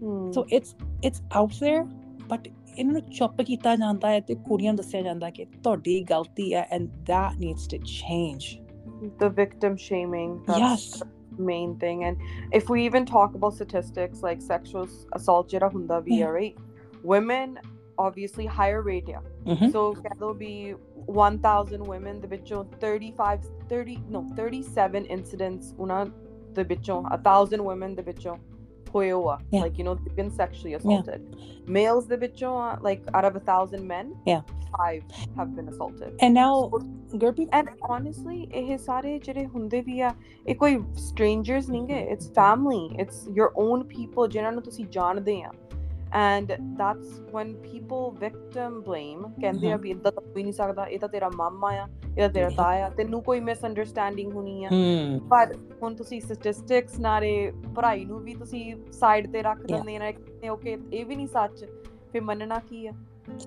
Hmm. 0.02 0.32
So 0.32 0.46
it's 0.52 0.76
it's 1.04 1.22
out 1.36 1.50
there 1.50 1.84
but 2.28 2.48
ਇਹਨਾਂ 2.78 2.92
ਨੂੰ 2.92 3.02
ਚੁੱਪ 3.02 3.42
ਕੀਤਾ 3.42 3.76
ਜਾਂਦਾ 3.76 4.10
ਹੈ 4.10 4.20
ਤੇ 4.20 4.34
ਕੁੜੀਆਂ 4.34 4.72
ਨੂੰ 4.72 4.76
ਦੱਸਿਆ 4.76 5.02
ਜਾਂਦਾ 5.02 5.30
ਕਿ 5.30 5.44
ਤੁਹਾਡੀ 5.44 6.00
ਗਲਤੀ 6.10 6.54
ਹੈ 6.54 6.66
and 6.70 6.88
that 7.10 7.40
needs 7.40 7.66
to 7.74 7.80
change 7.94 8.46
the 9.22 9.30
victim 9.40 9.74
shaming 9.86 10.36
that's 10.50 10.60
Yes. 10.60 11.02
main 11.48 11.72
thing 11.82 12.00
and 12.08 12.22
if 12.60 12.70
we 12.72 12.84
even 12.84 13.04
talk 13.10 13.34
about 13.40 13.56
statistics 13.56 14.22
like 14.28 14.40
sexual 14.46 14.86
assault 15.18 15.48
ਜਿਹੜਾ 15.48 15.68
ਹੁੰਦਾ 15.74 16.00
ਵੀ 16.00 16.20
Yeah. 16.20 16.30
ਆ 16.30 16.38
right 16.38 16.62
women 17.03 17.59
obviously 17.97 18.45
higher 18.45 18.81
rate 18.81 19.05
yeah. 19.07 19.19
Mm-hmm. 19.45 19.69
so 19.69 19.95
there'll 20.17 20.33
be 20.33 20.71
1000 21.05 21.83
women 21.83 22.21
the 22.21 22.27
bicho 22.27 22.65
35 22.79 23.45
30 23.69 24.01
no 24.09 24.25
37 24.35 25.05
incidents 25.05 25.73
una 25.79 26.11
the 26.53 26.65
bicho 26.65 27.01
1000 27.09 27.63
women 27.63 27.95
the 27.95 28.03
bicho 28.03 28.39
yeah. 29.51 29.61
like 29.61 29.77
you 29.77 29.83
know 29.83 29.95
they've 29.95 30.15
been 30.15 30.31
sexually 30.31 30.75
assaulted. 30.75 31.21
Yeah. 31.29 31.57
males 31.65 32.07
the 32.07 32.17
bicho 32.17 32.81
like 32.81 33.01
out 33.13 33.25
of 33.25 33.35
a 33.35 33.39
thousand 33.39 33.85
men 33.87 34.15
yeah. 34.25 34.41
five 34.77 35.03
have 35.35 35.55
been 35.55 35.67
assaulted. 35.67 36.15
And 36.19 36.33
now 36.35 36.69
so, 36.71 36.79
and 37.51 37.69
honestly 37.81 38.49
eh, 38.53 38.73
it's 38.73 38.87
eh, 38.87 40.79
strangers 40.95 41.69
it's 42.13 42.27
family. 42.27 42.95
It's 42.99 43.27
your 43.33 43.51
own 43.55 43.83
people. 43.85 44.27
And 46.13 46.51
that's 46.77 47.13
when 47.31 47.51
people 47.61 48.03
victim 48.17 48.73
blame 48.87 49.21
ਕਹਿੰਦੇ 49.41 49.71
ਆ. 49.71 49.77
ਵੀ 49.77 49.89
ਇਦਾਂ 49.89 50.11
ਤਾਂ 50.11 50.21
ਕੋਈ 50.23 50.43
ਨਹੀਂ 50.43 50.53
ਸਕਦਾ 50.53 50.85
ਇਹ 50.85 50.99
ਤਾਂ 50.99 51.09
ਤੇਰਾ 51.09 51.29
ਮਾਮਾ 51.35 51.69
ਆ 51.73 51.85
ਇਹ 52.07 52.21
ਤਾਂ 52.21 52.29
ਤੇਰਾ. 52.29 52.49
ਤਾਇਆ 52.49 52.89
ਤੈਨੂੰ 52.89 53.21
ਕੋਈ 53.23 53.39
ਮਿਸਅੰਡਰਸਟੈਂਡਿੰਗ 53.39 54.33
ਹੋਣੀ 54.33 54.63
ਆ 54.65 54.69
ਪਰ 55.29 55.53
ਹੁਣ 55.83 55.95
ਤੁਸੀਂ 55.95 56.21
ਸਟੈਟਿਸਟਿਕਸ 56.21 56.99
ਨਾਲੇ 56.99 57.31
ਪੜ੍ਹਾਈ 57.75 58.05
ਨੂੰ 58.05 58.19
ਵੀ 58.19 58.35
ਤੁਸੀਂ 58.35 58.75
ਸਾਈਡ 58.91 59.31
ਤੇ 59.31 59.41
ਰੱਖ. 59.41 59.65
ਦਿੰਦੇ 59.65 59.97
ਨੇ 59.99 60.49
ਓਕੇ 60.49 60.77
ਇਹ 60.93 61.05
ਵੀ 61.05 61.15
ਨਹੀਂ 61.15 61.27
ਸੱਚ 61.27 61.65
ਫਿਰ 62.11 62.21
ਮੰਨਣਾ 62.21 62.59
ਕੀ 62.59 62.85
ਆ 62.87 62.91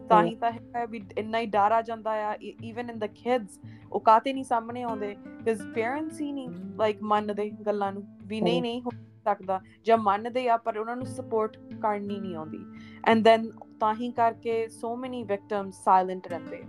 ਤਾਂ 0.08 0.22
ਹੀ 0.24 0.34
ਤਾਂ 0.34 0.50
ਹੈ 0.52 0.86
ਵੀ 0.86 1.00
ਇੰਨਾ 1.18 1.38
ਹੀ 1.38 1.46
ਡਰ 1.46 1.72
ਆ 1.72 1.80
ਜਾਂਦਾ 1.82 2.10
ਆ 2.28 2.34
ਇਵਨ 2.42 2.90
ਇਨ 2.90 2.98
ਦ 2.98 3.04
ਕਿਡਸ 3.14 3.58
ਉਹ 3.92 4.00
ਕਾਤੇ 4.00 4.32
ਨਹੀਂ 4.32 4.44
ਸਾਹਮਣੇ 4.44 4.82
ਆਉਂਦੇ 4.82 5.14
ਬਿਕਾਜ਼ 5.24 5.62
ਪੇਰੈਂਟਸ 5.74 6.20
ਹੀ 6.20 6.32
ਨਹੀਂ 6.32 6.48
ਲਾਈਕ 6.76 7.02
ਮੰਨਦੇ 7.02 7.50
ਗੱਲਾਂ 7.66 7.92
ਨੂੰ 7.92 8.02
ਵੀ 8.26 8.40
ਨਹੀਂ। 8.40 8.62
ਨਹੀਂ 8.62 8.82
ਹੋ 9.26 9.34
ਸਕਦਾ 9.34 9.60
ਜਾਂ 9.84 9.98
ਮੰਨਦੇ 9.98 10.48
ਆ 10.48 10.56
ਪਰ 10.56 10.78
ਉਹਨਾਂ 10.78 10.96
ਨੂੰ 10.96 11.06
ਸਪੋਰਟ 11.06 11.56
ਕਰਨੀ 11.82 12.20
ਨਹੀਂ 12.20 12.36
ਆਉਂਦੀ। 12.36 12.58
ਐਂਡ 13.06 13.24
ਦੈਨ 13.24 13.50
ਤਾਂ 13.80 13.94
ਹੀ 13.94 14.10
ਕਰਕੇ 14.10 14.68
ਸੋ 14.68 14.96
ਮੈਨੀ 14.96 15.22
ਵਿਕਟਮਸ 15.22 15.74
ਸਾਇਲੈਂਟ 15.74 16.26
ਰਹਿੰਦੇ 16.26 16.62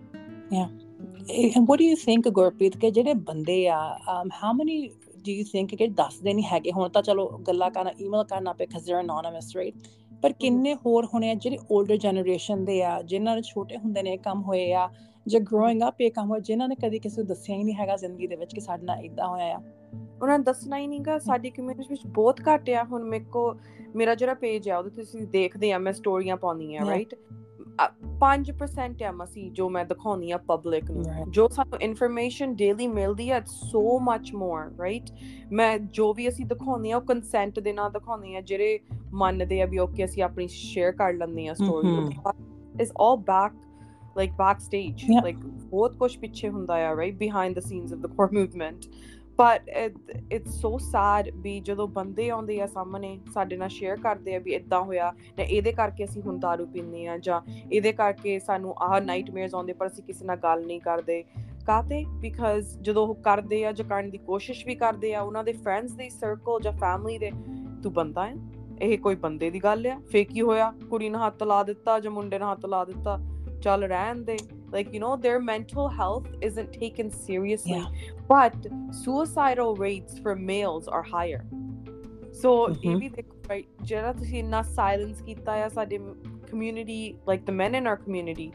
and 1.58 1.66
what 1.66 1.80
do 1.80 1.86
you 1.86 1.96
think, 1.96 2.28
Gurpreet, 2.28 2.80
ਕਿ 2.80 2.92
ਜਿਹੜੇ 2.92 3.14
ਬੰਦੇ 3.14 3.68
ਆ 3.68 3.98
how 4.12 4.52
many 4.60 4.76
do 5.18 5.34
you 5.38 5.44
think 5.44 5.78
ਕਿ 5.78 5.88
ਦੱਸਦੇ 5.88 6.34
ਨਹੀਂ 6.34 6.46
ਹੈਗੇ? 6.46 6.72
ਹੁਣ 6.72 6.90
ਤਾਂ 6.90 7.02
ਚਲੋ 7.02 7.28
ਗੱਲਾਂ 7.48 7.72
ਕਰਨਾ 7.72 7.92
ਈਮੇਲ 8.02 8.24
ਕਰਨਾ 8.24 8.54
ਪਏ 8.54 8.66
because 8.66 8.86
they're 8.86 9.04
anonymous 9.06 9.50
right? 9.60 9.90
ਪਰ 10.22 10.34
ਕਿੰਨੇ 10.34 10.76
ਹੋਰ 10.76 11.06
ਹੋਣੇ 11.06 11.32
ਆ 11.32 11.34
ਜਿਹੜੇ 11.34 11.58
올ਡਰ 11.58 11.98
ਜਨਰੇਸ਼ਨ 11.98 12.66
ਦੇ 12.66 12.84
ਆ 12.84 13.02
ਜਿਨ੍ਹਾਂ 13.02 13.36
ਦੇ 13.36 13.42
ਛੋਟੇ 13.42 13.78
ਹੁੰਦੇ 13.78 14.04
ਨੇ 14.04 14.18
ਕੰਮ 14.18 14.42
ਹੋਏ 14.42 14.74
ਆ 14.74 14.90
ਜਾਂ 15.28 15.42
ਗਰੋਇੰਗ 15.42 15.82
ਅਪ 15.88 16.02
ਇਹ 16.02 16.12
ਕੰਮ 16.12 16.30
ਹੋਇਆ 16.30 16.40
ਜਿਨ੍ਹਾਂ 16.40 16.70
ਨੇ 16.70 16.76
ਕਦੀ 16.76 17.00
ਕਿਸੇ 17.00 17.22
ਨੂੰ 17.22 17.28
ਦੱਸਿਆ 17.28 17.56
ਹੀ 17.56 17.64
ਨਹੀਂ 17.64 17.76
ਹੈਗਾ 17.76 17.96
ਜ਼ਿੰਦਗੀ 17.96 18.28
ਦੇ 18.28 18.36
ਵਿੱਚ 18.36 18.54
ਕਿ 18.54 18.62
ਸਾਡੇ 18.62 18.86
ਨਾਲ 18.86 19.06
ਇਦਾਂ 19.06 19.28
ਹੋਇਆ 19.28 19.56
ਆ 19.56 19.62
ਉਹਨਾਂ 20.22 20.38
ਨੇ 20.40 20.44
ਦੱਸਣਾ 20.44 20.78
ਹੀ 20.78 20.88
ਨਹੀਂਗਾ 20.88 21.20
ਸਾਡੀ 21.20 21.50
ਕਮਿਊਨਿਟੀ 21.50 21.88
ਵਿੱਚ 21.90 22.02
ਬਹੁਤ 22.08 22.42
ਘੱਟ 22.42 22.70
ਆ 22.70 22.84
ਹੁਣ 22.84 23.04
ਮੇਰੇ 23.04 23.24
ਕੋ 23.24 23.54
ਮੇਰਾ 23.96 24.16
ਜਿਹੜਾ 24.16 24.34
ਪੇਜ 24.34 24.70
ਆ 24.70 24.78
ਉਹਦੇ 24.78 24.90
ਤੁਸੀਂ 24.90 25.28
ਦੇਖਦੇ 25.28 25.72
ਆ 25.72 25.78
ਮੈਂ 25.78 25.94
ਸਟੋਰੀਆਂ 25.94 26.38
ਪਾਉਂਦੀ 26.38 26.76
ਆ. 26.76 26.86
ਰਾਈਟ 26.86 27.16
5% 28.20 29.04
ਆ 29.06 29.12
ਮਸੀ 29.12 29.50
ਜੋ 29.50 29.70
ਮੈਂ 29.70 29.86
ਦਿਖਾਉਂਦੀ 29.86 30.32
ਆ 30.32 30.38
ਪਬਲਿਕ 30.38 30.92
ਨੂੰ. 30.92 31.04
ਜੋ 31.32 31.48
ਸਾਨੂੰ 31.48 31.80
ਇਨਫੋਰਮੇਸ਼ਨ 31.82 32.56
ਡੇਲੀ 32.56 32.88
ਮਿਲਦੀ 32.88 33.30
ਆ 33.30 33.42
ਸੋ 33.46 34.00
ਮੱਚ 34.00 34.34
ਮੋਰ 34.34 34.60
ਰਾਈਟ 34.80 35.04
ਮੈਂ 35.52 35.80
ਜੋ 35.80 36.14
ਵੀ 36.14 36.28
ਅਸੀਂ 36.30 36.46
ਦਿਖਾਉਂਦੇ 36.46 36.92
ਆ 36.92 36.98
ਉਹ 36.98 37.02
ਕੰਸੈਂਟ 37.02 37.60
ਦੇ 37.60 37.74
ਨਾਲ 37.74 37.92
ਦਿਖਾਉਂਦੇ 37.92 38.36
ਆ 38.36 38.42
ਜਿਹੜੇ 38.42 38.80
ਮੰਨਦੇ 39.14 39.62
ਆ 39.62 39.66
ਵੀ 39.66 39.78
ਓਕੇ 39.78 40.06
ਅਸੀਂ 40.06 40.24
ਆਪਣੀ 40.24 40.48
ਸ਼ੇਅਰ 40.48 40.92
ਕਰ 40.92 41.14
ਲੈਂਦੇ 41.14 41.48
ਆ 41.48 41.54
story. 41.54 42.18
Is 42.82 42.92
all 43.02 43.18
back 43.18 43.54
like 44.18 44.34
backstage 44.40 45.06
Yeah. 45.08 45.26
like 45.26 45.46
ਬਹੁਤ 45.70 45.96
ਕੁਝ 45.98 46.18
ਪਿੱਛੇ 46.18 46.50
ਹੁੰਦਾ 46.50 46.76
ਆ 46.88 46.94
right? 46.96 47.20
Behind 47.20 47.60
the 47.60 47.66
scenes 47.68 47.96
of 47.96 48.04
the 48.06 48.14
core 48.16 48.30
movement. 48.40 48.90
But 49.40 49.68
it, 49.80 49.98
it's 50.36 50.54
so 50.62 50.70
sad 50.84 51.32
ਵੀ 51.42 51.60
ਜਦੋਂ 51.60 51.88
ਬੰਦੇ 51.88 52.30
ਆਉਂਦੇ 52.30 52.60
ਆ 52.62 52.66
ਸਾਹਮਣੇ 52.68 53.18
ਸਾਡੇ 53.34 53.58
ਨਾਲ 53.58 53.70
ਸ਼ੇਅਰ 53.70 54.00
ਕਰਦੇ 54.02 54.36
ਆ 54.36 54.40
ਵੀ 54.40 54.54
ਇਦਾਂ 54.54 54.80
ਹੋਇਆ 54.84 55.12
ਜਾਂ 55.38 55.46
ਇਹਦੇ 55.46 55.72
ਕਰਕੇ 55.72 56.04
ਅਸੀਂ 56.06 56.22
ਹੁਣ 56.22 56.40
ਦਾਰੂ 56.40 56.66
ਪੀਂਦੇ 56.68 57.06
ਆ 57.08 57.18
ਜਾਂ 57.18 57.42
ਇਹਦੇ 57.72 57.92
ਕਰਕੇ 57.94 58.38
ਸਾਨੂੰ 58.40 58.74
ਆਹ 58.82 59.00
ਨਾਈਟਮੇਅਰਸ 59.02 59.56
ਆਉਂਦੇ 59.56 59.74
ਪਰ 59.74 59.88
ਅਸੀਂ 59.88 60.04
ਕਿਸੇ 60.04 60.26
ਨਾਲ 60.26 60.38
ਗੱਲ 60.44 60.66
ਨਹੀਂ 60.66 60.80
ਕਰਦੇ 60.82 61.24
ਕਾਤੇ 61.68 62.04
ਬਿਕਾਜ਼ 62.22 62.78
ਜਦੋਂ 62.82 63.08
ਉਹ 63.08 63.16
ਕਰਦੇ 63.24 63.64
ਆ 63.66 63.72
ਜਾਂ 63.72 63.86
ਕਰਨ 63.88 64.10
ਦੀ 64.10 64.18
ਕੋਸ਼ਿਸ਼ 64.28 64.66
ਵੀ 64.68 64.76
ਕਰਦੇ 64.76 65.14
ਆ 65.16 65.22
ਉਹਨਾਂ 65.22 65.44
ਦੇ 65.44 65.54
ਫਰੈਂਡਸ 65.54 65.92
ਦੇ 65.94 66.10
ਸਰਕਲ 66.10 66.62
ਜਾਂ 66.64 66.74
ਫੈਮਿਲੀ 66.74 67.18
ਦੇ 67.18 67.32
ਤੂੰ 67.84 67.94
ਬੰਦਾ 67.94 68.26
ਹੈ 68.28 68.36
ਇਹ 68.82 68.98
ਕੋਈ 69.00 69.16
ਬੰਦੇ 69.16 69.50
ਦੀ 69.52 69.60
ਗੱਲ 69.64 69.88
ਆ 69.88 70.00
ਫੇਰ 70.12 70.26
ਕੀ 70.26 70.42
ਹੋਇਆ 70.42 70.72
ਕੁੜੀ 70.90 71.10
ਨੇ 71.10 71.18
ਹੱਥ 71.18 71.44
ਲਾ 71.44 71.64
ਦਿੱਤਾ 71.64 72.00
ਜਾਂ 72.00 72.12
ਮੁੰਡੇ 72.12 72.40
ਨੇ 72.40 72.46
ਹੱਥ 72.46 72.66
ਲਾ 72.66 72.84
ਦਿੱਤਾ 72.86 73.18
ਚੱਲ 73.63 73.85
ਰਹਿਣ 73.85 74.23
ਦੇ 74.25 74.37
like 74.75 74.93
you 74.97 75.01
know 75.01 75.09
their 75.25 75.39
mental 75.47 75.89
health 75.97 76.29
isn't 76.47 76.77
taken 76.83 77.11
seriously 77.17 77.81
but 78.31 78.55
suicidal 79.01 79.73
rates 79.83 80.21
for 80.27 80.35
males 80.51 80.87
are 80.99 81.03
higher 81.09 81.41
so 82.43 82.53
ਇਹ 82.69 82.89
Mhm. 82.91 82.99
ਵੀ 83.01 83.09
ਦੇਖੋ 83.17 83.37
right 83.51 83.85
ਜਿਹੜਾ 83.91 84.13
ਤੁਸੀਂ 84.21 84.39
ਇੰਨਾ 84.39 84.61
silence 84.79 85.23
ਕੀਤਾ 85.27 85.53
ਆ 85.65 85.69
ਸਾਡੇ 85.75 85.99
community 86.53 87.01
like 87.33 87.45
the 87.51 87.57
men 87.59 87.77
in 87.81 87.91
our 87.93 87.99
community 88.07 88.47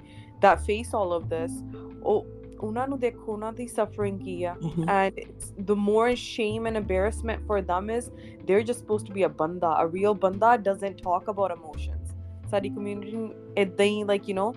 that 0.45 0.65
face 0.69 0.95
all 1.01 1.13
of 1.19 1.29
this 1.35 1.59
ਉਹ 2.03 2.25
ਉਹਨਾਂ 2.63 2.87
ਨੂੰ 2.87 2.99
ਦੇਖੋ 2.99 3.31
ਉਹਨਾਂ 3.31 3.51
ਦੀ 3.53 3.67
suffering 3.79 4.17
ਕੀ 4.23 4.43
ਆ 4.43 4.55
Mhm. 4.61 4.89
and 4.95 5.21
it's, 5.25 5.51
the 5.71 5.77
more 5.89 6.09
shame 6.23 6.69
and 6.71 6.81
embarrassment 6.83 7.45
for 7.51 7.59
them 7.71 7.91
is 7.97 8.09
they're 8.47 8.65
just 8.71 8.83
supposed 8.83 9.09
to 9.11 9.17
be 9.19 9.27
a 9.27 9.31
banda 9.41 9.73
a 9.83 9.85
real 9.97 10.17
banda 10.25 10.51
doesn't 10.69 11.03
talk 11.09 11.29
about 11.35 11.55
emotions 11.57 12.15
ਸਾਡੀ 12.51 12.69
community 12.79 13.21
ਇਦਾਂ 13.65 13.85
ਹੀ 13.85 14.03
like 14.13 14.27
you 14.31 14.37
know 14.41 14.49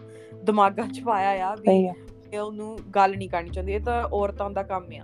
ਦਿਮਾਗਾਂ 0.46 0.88
ਚ 0.88 1.02
ਪਾਇਆ 1.04 1.48
ਆ 1.48 1.56
ਵੀ 1.56 1.90
male 1.90 2.52
ਨੂੰ 2.52 2.78
ਗੱਲ 2.96 3.16
ਨਹੀਂ 3.18 3.30
ਕਰਨੀ 3.30 3.50
ਚਾਹੁੰਦੀ 3.50 3.74
ਇਹ 3.74 3.80
ਤਾਂ 3.80 4.04
ਔਰਤਾਂ 4.14 4.50
ਦਾ 4.50 4.64
ਕੰਮ 4.64 4.86
ਆ। 4.96 5.04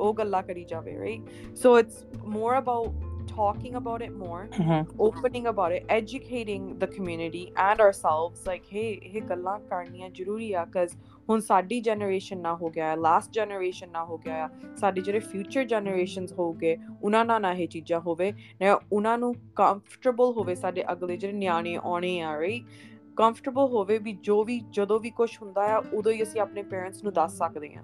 ਉਹ 0.00 0.14
ਗੱਲਾਂ 0.14 0.42
ਕਰੀ 0.42 0.64
ਜਾਵੇ 0.64 0.98
right? 0.98 1.24
So 1.62 1.72
it's 1.82 1.96
more 2.36 2.52
about 2.62 3.06
talking 3.30 3.74
about 3.80 4.02
it 4.06 4.14
more 4.20 4.40
Mhm. 4.60 4.86
opening 5.06 5.44
about 5.50 5.74
it 5.74 5.90
educating 5.96 6.62
the 6.82 6.88
community 6.94 7.42
and 7.64 7.82
ourselves 7.84 8.40
like 8.48 8.64
hey 8.76 8.88
ਇਹ 9.02 9.20
ਗੱਲਾਂ 9.22 9.58
ਕਰਨੀਆਂ 9.58 10.10
ਜ਼ਰੂਰੀ 10.10 10.52
ਆ 10.52 10.66
cuz 10.76 10.96
ਹੁਣ 11.30 11.40
ਸਾਡੀ 11.40 11.80
ਜਨਰੇਸ਼ਨ 11.80 12.40
ਨਾ 12.40 12.54
ਹੋ 12.54 12.70
ਗਿਆ 12.70 12.94
ਲਾਸਟ 12.94 13.32
ਜਨਰੇਸ਼ਨ 13.32 13.90
ਨਾ 13.92 14.04
ਹੋ 14.04 14.18
ਗਿਆ 14.18 14.48
ਸਾਡੀ 14.76 15.00
ਜਿਹੜੇ 15.00 15.18
ਫਿਊਚਰ 15.18 15.64
ਜਨਰੇਸ਼ਨਸ 15.64 16.32
ਹੋਗੇ 16.32 16.76
ਉਹਨਾਂ 17.02 17.24
ਨਾਲ 17.24 17.42
ਨਾ 17.42 17.52
ਇਹ 17.52 17.68
ਚੀਜ਼ਾਂ 17.68 18.00
ਹੋਵੇ 18.00 18.32
ਨਾ 18.62 18.80
ਉਹਨਾਂ 18.92 19.18
ਨੂੰ 19.18 19.34
ਕੰਫਰਟੇਬਲ 19.56 20.32
ਹੋਵੇ 20.36 20.54
ਸਾਡੇ 20.54 20.84
ਅਗਲੇ 20.92 21.16
ਜਿਹੜੇ 21.16 21.34
ਨਿਆਣੇ 21.34 21.78
ਆਉਣੇ 21.84 22.20
ਆ 22.20 22.40
ਰਾਈਟ 22.40 22.62
ਕੰਫਰਟੇਬਲ 23.20 23.62
ਹੋਵੇ 23.62 23.98
ਵੀ 23.98 24.12
ਜੋ 24.22 24.44
ਵੀ 24.44 24.60
ਜਦੋਂ 24.70 25.00
ਵੀ 25.00 25.10
ਕੁਝ 25.10 25.30
ਹੁੰਦਾ 25.42 25.62
ਆ 25.62 25.82
ਉਦੋਂ 25.94 26.12
ਹੀ 26.12 26.22
ਅਸੀਂ 26.22 26.40
ਆਪਣੇ 26.40 26.62
ਪੇਰੈਂਟਸ 26.62 27.04
ਨੂੰ 27.04 27.12
ਦੱਸ 27.12 27.38
ਸਕਦੇ 27.38 27.74
ਆ 27.74 27.82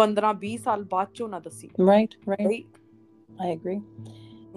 15 0.00 0.34
20 0.44 0.56
ਸਾਲ 0.56 0.84
ਬਾਅਦ 0.84 1.08
ਚੋਂ 1.14 1.28
ਨਾ 1.28 1.40
ਦੱਸੀ 1.40 1.68
right 1.82 2.18
right. 2.32 2.44
Right 2.44 2.66
I 3.42 3.54
agree. 3.56 3.80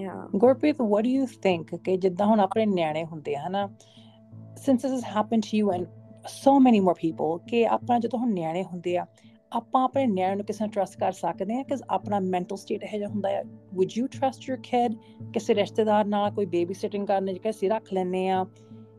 Yeah 0.01 0.29
Gurpreet 0.35 0.75
what 0.81 1.07
do 1.07 1.13
you 1.17 1.25
think 1.47 1.77
ਕਿ 1.77 1.97
ਜਿੱਦਾਂ 1.97 2.27
ਹੁਣ 2.27 2.39
ਆਪਣੇ 2.39 2.65
ਨਿਆਣੇ 2.65 3.05
ਹੁੰਦੇ 3.05 3.35
ਆ 3.35 3.47
ਹਨਾ? 3.47 3.69
Since 4.65 4.85
this 4.85 4.93
has 4.97 5.07
happened 5.15 5.47
to 5.47 5.57
you 5.59 5.73
and 5.77 5.85
so 6.35 6.53
many 6.67 6.79
more 6.85 6.97
people 7.05 7.45
ਕਿ 7.47 7.67
ਆਪਾਂ 7.67 7.99
ਜਦੋਂ 7.99 8.19
ਹੁਣ 8.19 8.33
ਨਿਆਣੇ 8.33 8.63
ਹੁੰਦੇ 8.63 8.97
ਆ 8.97 9.05
ਆਪਾਂ 9.53 9.83
ਆਪਣੇ 9.83 10.07
ਨਿਆਣੇ 10.07 10.35
ਨੂੰ 10.35 10.45
ਕਿਸੇ 10.45 10.63
ਨੂੰ 10.63 10.71
ਟਰਸਟ 10.71 10.99
ਕਰ 10.99 11.11
ਸਕਦੇ 11.11 11.59
ਆ 11.59 11.63
ਕਿ 11.63 11.75
ਆਪਣਾ 11.89 12.19
ਮੈਂਟਲ 12.19 12.57
ਸਟੇਟ 12.57 12.83
ਇਹ 12.83 12.97
ਜਿਹਾ 12.97 13.09
ਹੁੰਦਾ 13.09 13.29
ਆ। 13.29 13.41
Would 13.75 13.95
you 13.99 14.05
trust 14.17 14.47
your 14.49 14.59
kid? 14.59 14.95
ਕਿਸੇ 15.33 15.55
ਰਿਸ਼ਤੇਦਾਰ 15.55 16.05
ਨਾਲ 16.05 16.31
ਕੋਈ 16.31 16.45
ਬੇਬੀ 16.45 16.73
ਸਿਟਿੰਗ 16.73 17.07
ਕਰਨ 17.07 17.33
ਜਿਹਾ 17.33 17.49
ਅਸੀਂ 17.49 17.69
ਰੱਖ 17.69 17.93
ਲੈਨੇ 17.93 18.29
ਆ? 18.29 18.45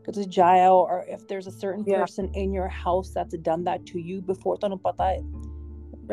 que 0.03 0.11
entonces 0.11 0.27
jail 0.27 0.73
or 0.89 1.05
if 1.07 1.27
there's 1.27 1.47
a 1.47 1.51
certain 1.51 1.83
yeah. 1.85 1.99
person 1.99 2.29
in 2.33 2.51
your 2.51 2.67
house 2.67 3.11
that's 3.11 3.35
done 3.37 3.63
that 3.63 3.85
to 3.85 3.99
you 3.99 4.21
before 4.21 4.57
tanong 4.57 4.79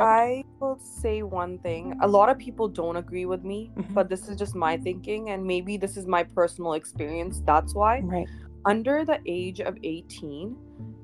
I 0.00 0.45
will 0.61 0.78
say 0.78 1.23
one 1.23 1.59
thing. 1.59 1.99
A 2.02 2.07
lot 2.07 2.28
of 2.28 2.38
people 2.38 2.68
don't 2.68 2.97
agree 2.97 3.26
with 3.26 3.42
me, 3.42 3.71
mm-hmm. 3.76 3.95
but 3.95 4.09
this 4.09 4.28
is 4.28 4.37
just 4.37 4.54
my 4.54 4.76
thinking, 4.76 5.30
and 5.30 5.45
maybe 5.45 5.76
this 5.76 5.97
is 5.97 6.07
my 6.07 6.23
personal 6.23 6.75
experience. 6.75 7.42
That's 7.45 7.75
why. 7.75 8.00
Right. 8.00 8.28
Under 8.64 9.04
the 9.04 9.18
age 9.26 9.61
of 9.61 9.76
18, 9.83 10.57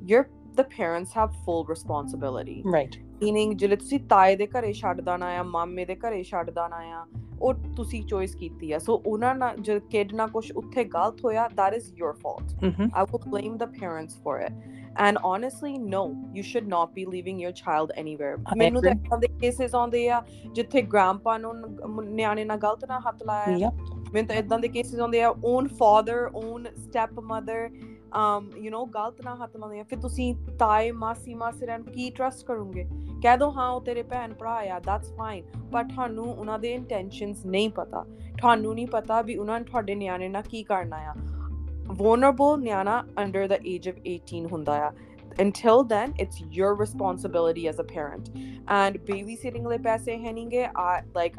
your 0.04 0.28
the 0.54 0.64
parents 0.64 1.12
have 1.12 1.34
full 1.44 1.64
responsibility. 1.64 2.62
Right. 2.64 2.96
Meaning, 3.24 3.54
ਜਿਹੜੇ 3.56 3.76
ਤੁਸੀਂ 3.76 4.00
ਤਾਏ 4.08 4.36
ਦੇ 4.36 4.46
ਘਰੇ 4.46 4.72
ਛੱਡ 4.72 5.00
ਦਾਣਾ 5.00 5.26
ਆ 5.38 5.42
ਮਾਮੇ 5.42 5.84
ਦੇ 5.84 5.94
ਘਰੇ 5.96 6.22
ਛੱਡ 6.22 6.50
ਦਾਣਾ 6.50 6.76
ਆ 7.00 7.04
ਉਹ 7.42 7.54
ਤੁਸੀਂ 7.76 8.02
ਚੋਇਸ 8.06 8.34
ਕੀਤੀ 8.34 8.70
ਆ 8.72 8.78
ਸੋ 8.78 8.94
ਉਹਨਾਂ 9.06 9.34
ਨਾਲ 9.34 9.56
ਜਦ 9.60 9.78
ਕਿਡ 9.90 10.14
ਨਾਲ 10.14 10.28
ਕੁਝ 10.28 10.50
ਉੱਥੇ 10.52 10.84
ਗਲਤ 10.84 11.24
ਹੋਇਆ 11.24 11.48
that 11.60 11.76
is 11.78 11.88
your 12.02 12.12
fault 12.22 12.52
Mhm. 12.64 12.90
I 13.00 13.04
will 13.10 13.24
blame 13.26 13.56
the 13.62 13.68
parents 13.80 14.18
for 14.26 14.36
it. 14.44 14.60
And 15.04 15.20
honestly, 15.28 15.72
no, 15.94 16.00
you 16.34 16.44
should 16.50 16.68
not 16.68 16.92
be 16.98 17.04
leaving 17.14 17.40
your 17.44 17.52
child 17.60 17.92
anywhere. 18.02 18.34
ਮੈਨੂੰ 18.56 18.82
ਤਾਂ. 18.82 18.90
ਇਦਾਂ 18.90 19.18
ਦੇ 19.18 19.28
ਕੇਸਿਸ 19.40 19.74
ਆਉਂਦੇ 19.74 20.08
ਆ 20.08 20.22
ਜਿੱਥੇ 20.52 20.82
ਗ੍ਰੈਂਪਾ 20.92 21.36
ਨੂੰ 21.38 21.54
ਨਿਆਣੇ 22.04 22.44
ਨਾਲ 22.44 22.58
ਗਲਤ 22.58 22.84
ਨਾਲ 22.84 23.00
ਹੱਥ 23.08 23.22
ਲਾਇਆ 23.22 23.70
ਮੈਨੂੰ 24.12 24.26
ਤਾਂ 24.28 24.36
ਇਦਾਂ 24.36 24.58
ਦੇ 24.58 24.68
ਕੇਸਿਸ 24.68 25.00
ਆਉਂਦੇ 25.00 25.22
ਆ 25.22 25.34
own 25.44 25.68
father 25.80 26.30
own 26.34 26.66
step 26.76 27.20
mother 27.32 27.68
um 28.18 28.44
you 28.64 28.70
know 28.72 28.84
ਗਲਤ 28.94 29.20
ਨਾਲ 29.24 29.36
ਹੱਥ 29.38 29.56
ਲਾਉਂਦੇ 29.56 29.80
ਆ 29.80 29.84
ਫਿਰ 29.90 29.98
ਤੁਸੀਂ 30.00 30.34
ਤਾਏ 30.58 30.90
ਮਾਸੀ 31.04 31.34
ਮਾਸਰਾਂ 31.34 31.78
ਨੂੰ 31.78 31.92
ਕੀ 31.92 32.10
ਟਰਸਟ 32.10 32.46
ਕਰੋਗੇ 32.46 32.84
ਕਹਿ 33.22 33.36
ਦੋ 33.38 33.50
ਹਾਂ 33.50 33.68
ਉਹ 33.70 33.80
ਤੇਰੇ 33.80 34.02
ਭੈਣ 34.10 34.34
ਭਰਾ 34.34 34.54
ਆ 34.74 34.78
ਦੈਟਸ 34.86 35.12
ਫਾਈਨ 35.18 35.44
ਪਰ 35.72 35.84
ਤੁਹਾਨੂੰ 35.84 36.24
ਉਹਨਾਂ 36.32 36.58
ਦੇ 36.58 36.72
ਇੰਟੈਂਸ਼ਨਸ 36.74 37.44
ਨਹੀਂ 37.46 37.70
ਪਤਾ 37.70 38.04
ਤੁਹਾਨੂੰ 38.38 38.74
ਨਹੀਂ 38.74 38.86
ਪਤਾ 38.88 39.20
ਵੀ 39.22 39.36
ਉਹਨਾਂ 39.36 39.58
ਨੇ 39.60 39.64
ਤੁਹਾਡੇ 39.64 39.94
ਨਿਆਣੇ 39.94 40.28
ਨਾਲ 40.28 40.42
ਕੀ 40.50 40.62
ਕਰਨਾ 40.62 40.96
ਆ 41.10 41.14
vulnerable 42.02 42.56
ਨਿਆਣਾ 42.60 43.02
under 43.22 43.40
the 43.50 43.56
age 43.72 43.88
of 43.90 43.96
18 44.12 44.46
ਹੁੰਦਾ 44.52 44.74
ਆ 44.84 44.92
until 45.42 45.82
then 45.90 46.12
it's 46.22 46.40
your 46.56 46.70
responsibility 46.80 47.64
as 47.70 47.80
a 47.82 47.86
parent 47.90 48.28
and 48.76 48.98
babysitting 49.08 49.68
ਲਈ 49.68 49.78
ਪੈਸੇ 49.84 50.16
ਹੈ 50.18 50.32
ਨਹੀਂਗੇ 50.32 50.64
I 50.84 50.94
like 51.18 51.36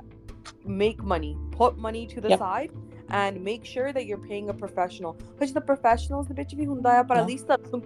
make 0.81 1.01
money 1.13 1.31
put 1.55 1.79
money 1.85 2.03
to 2.11 2.23
the 2.25 2.31
Yep. 2.33 2.43
side 2.43 2.73
and 3.09 3.41
make 3.43 3.65
sure 3.65 3.93
that 3.93 4.05
you're 4.05 4.17
paying 4.17 4.49
a 4.49 4.53
professional 4.53 5.13
because 5.33 5.53
the 5.53 5.61
professionals 5.61 6.27
the 6.27 6.33
bitch 6.33 6.55
bhi 6.59 6.67
hunda 6.71 6.93
hai 6.95 7.17
at 7.17 7.27
least 7.27 7.47
the 7.47 7.81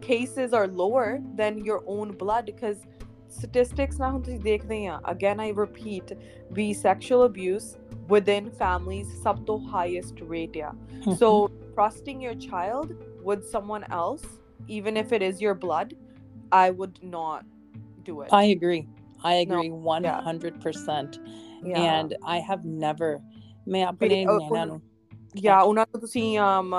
cases 0.00 0.52
are 0.52 0.66
lower 0.82 1.20
than 1.40 1.64
your 1.64 1.82
own 1.86 2.12
blood 2.12 2.46
because 2.46 2.84
statistics 3.28 3.98
na 3.98 4.10
uh, 4.16 5.00
again 5.14 5.40
i 5.40 5.48
repeat 5.48 6.12
the 6.60 6.72
sexual 6.72 7.24
abuse 7.24 7.76
within 8.08 8.50
families 8.50 9.10
sub 9.22 9.44
the 9.46 9.58
highest 9.74 10.20
rate 10.20 10.54
yeah. 10.54 10.70
Mm-hmm. 10.70 11.14
So 11.14 11.50
trusting 11.74 12.20
your 12.20 12.34
child 12.34 12.94
with 13.22 13.44
someone 13.56 13.84
else 13.90 14.24
even 14.68 14.96
if 14.96 15.12
it 15.12 15.22
is 15.30 15.40
your 15.40 15.54
blood 15.54 15.94
i 16.52 16.70
would 16.70 17.02
not 17.02 17.44
do 18.04 18.20
it. 18.20 18.28
I 18.32 18.44
agree. 18.44 18.86
I 19.22 19.34
agree 19.36 19.70
100%. 19.70 21.18
Yeah. 21.64 21.80
And 21.80 22.16
I 22.24 22.38
have 22.38 22.64
never 22.64 23.20
ਮੈਂ 23.67 23.85
ਆਪਣੇ 23.85 24.25
ਉਹ- 24.25 24.39
ਨੈਣਾ 24.53 24.65
ਨੂੰ 24.65 24.79
yeah 25.45 25.63
ਉਹਨਾਂ 25.65 25.83
ਨੂੰ 25.93 25.99
ਤੁਸੀਂ 26.01 26.21
um 26.43 26.71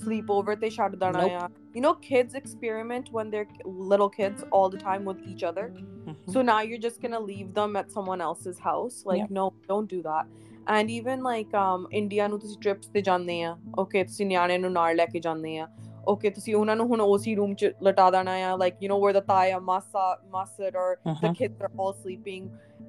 sleep 0.00 0.28
over 0.34 0.54
ਤੇ 0.60 0.68
ਛੱਡ 0.70 0.94
ਦੇਣਾ 0.96 1.22
Nope. 1.22 1.32
ਆ 1.42 1.48
you 1.76 1.80
know 1.84 1.90
kids 2.04 2.36
experiment 2.40 3.08
when 3.16 3.30
they're 3.32 3.72
little 3.92 4.10
kids 4.16 4.44
all 4.58 4.68
the 4.74 4.80
time 4.82 5.08
with 5.10 5.24
each 5.32 5.42
other 5.48 5.64
Mhm. 5.72 6.14
so 6.34 6.44
now 6.50 6.58
you're 6.68 6.82
just 6.84 7.00
gonna 7.06 7.20
leave 7.24 7.48
them 7.56 7.74
at 7.80 7.90
someone 7.96 8.22
else's 8.28 8.60
house 8.66 9.00
like 9.10 9.22
Yep. 9.24 9.34
no 9.40 9.46
don't 9.72 9.94
do 9.94 9.98
that 10.06 10.30
and 10.76 10.92
even 10.98 11.26
like 11.28 11.56
um 11.64 11.88
India 12.02 12.28
ਨੂੰ 12.28 12.38
ਤੁਸੀਂ 12.44 12.56
trips 12.60 12.88
ਤੇ 12.94 13.00
ਜਾਂਦੇ 13.10 13.42
ਆ 13.42 13.56
okay 13.78 14.04
ਤੁਸੀਂ 14.04 14.26
ਨਿਆਣੇ 14.26 14.58
ਨੂੰ 14.58 14.72
ਨਾਲ 14.72 14.96
ਲੈ 14.96 15.06
ਕੇ 15.16 15.20
ਜਾਂਦੇ 15.26 15.56
ਆ 15.58 15.66
ਓਕੇ 16.08 16.30
ਤੁਸੀਂ 16.30 16.54
ਉਹਨਾਂ 16.54 16.76
ਨੂੰ 16.76 16.86
ਹੁਣ 16.88 17.00
ਉਸੇ 17.00 17.34
ਰੂਮ 17.34 17.54
ਚ 17.60 17.72
ਲਟਾ 17.82 18.10
ਦੇਣਾ 18.10 18.32
ਆ 18.50 18.54
like 18.64 18.82
you 18.84 18.92
know 18.92 18.98
where 19.04 19.14
the 19.18 19.24
thigh 19.32 19.48
massa 19.70 20.06
mustard 20.36 20.80
or 20.84 20.88
the 21.06 21.14
Mhm. 21.28 21.36
kids 21.42 21.64
are 21.68 21.72
all 21.84 21.94
sleeping 22.02 22.44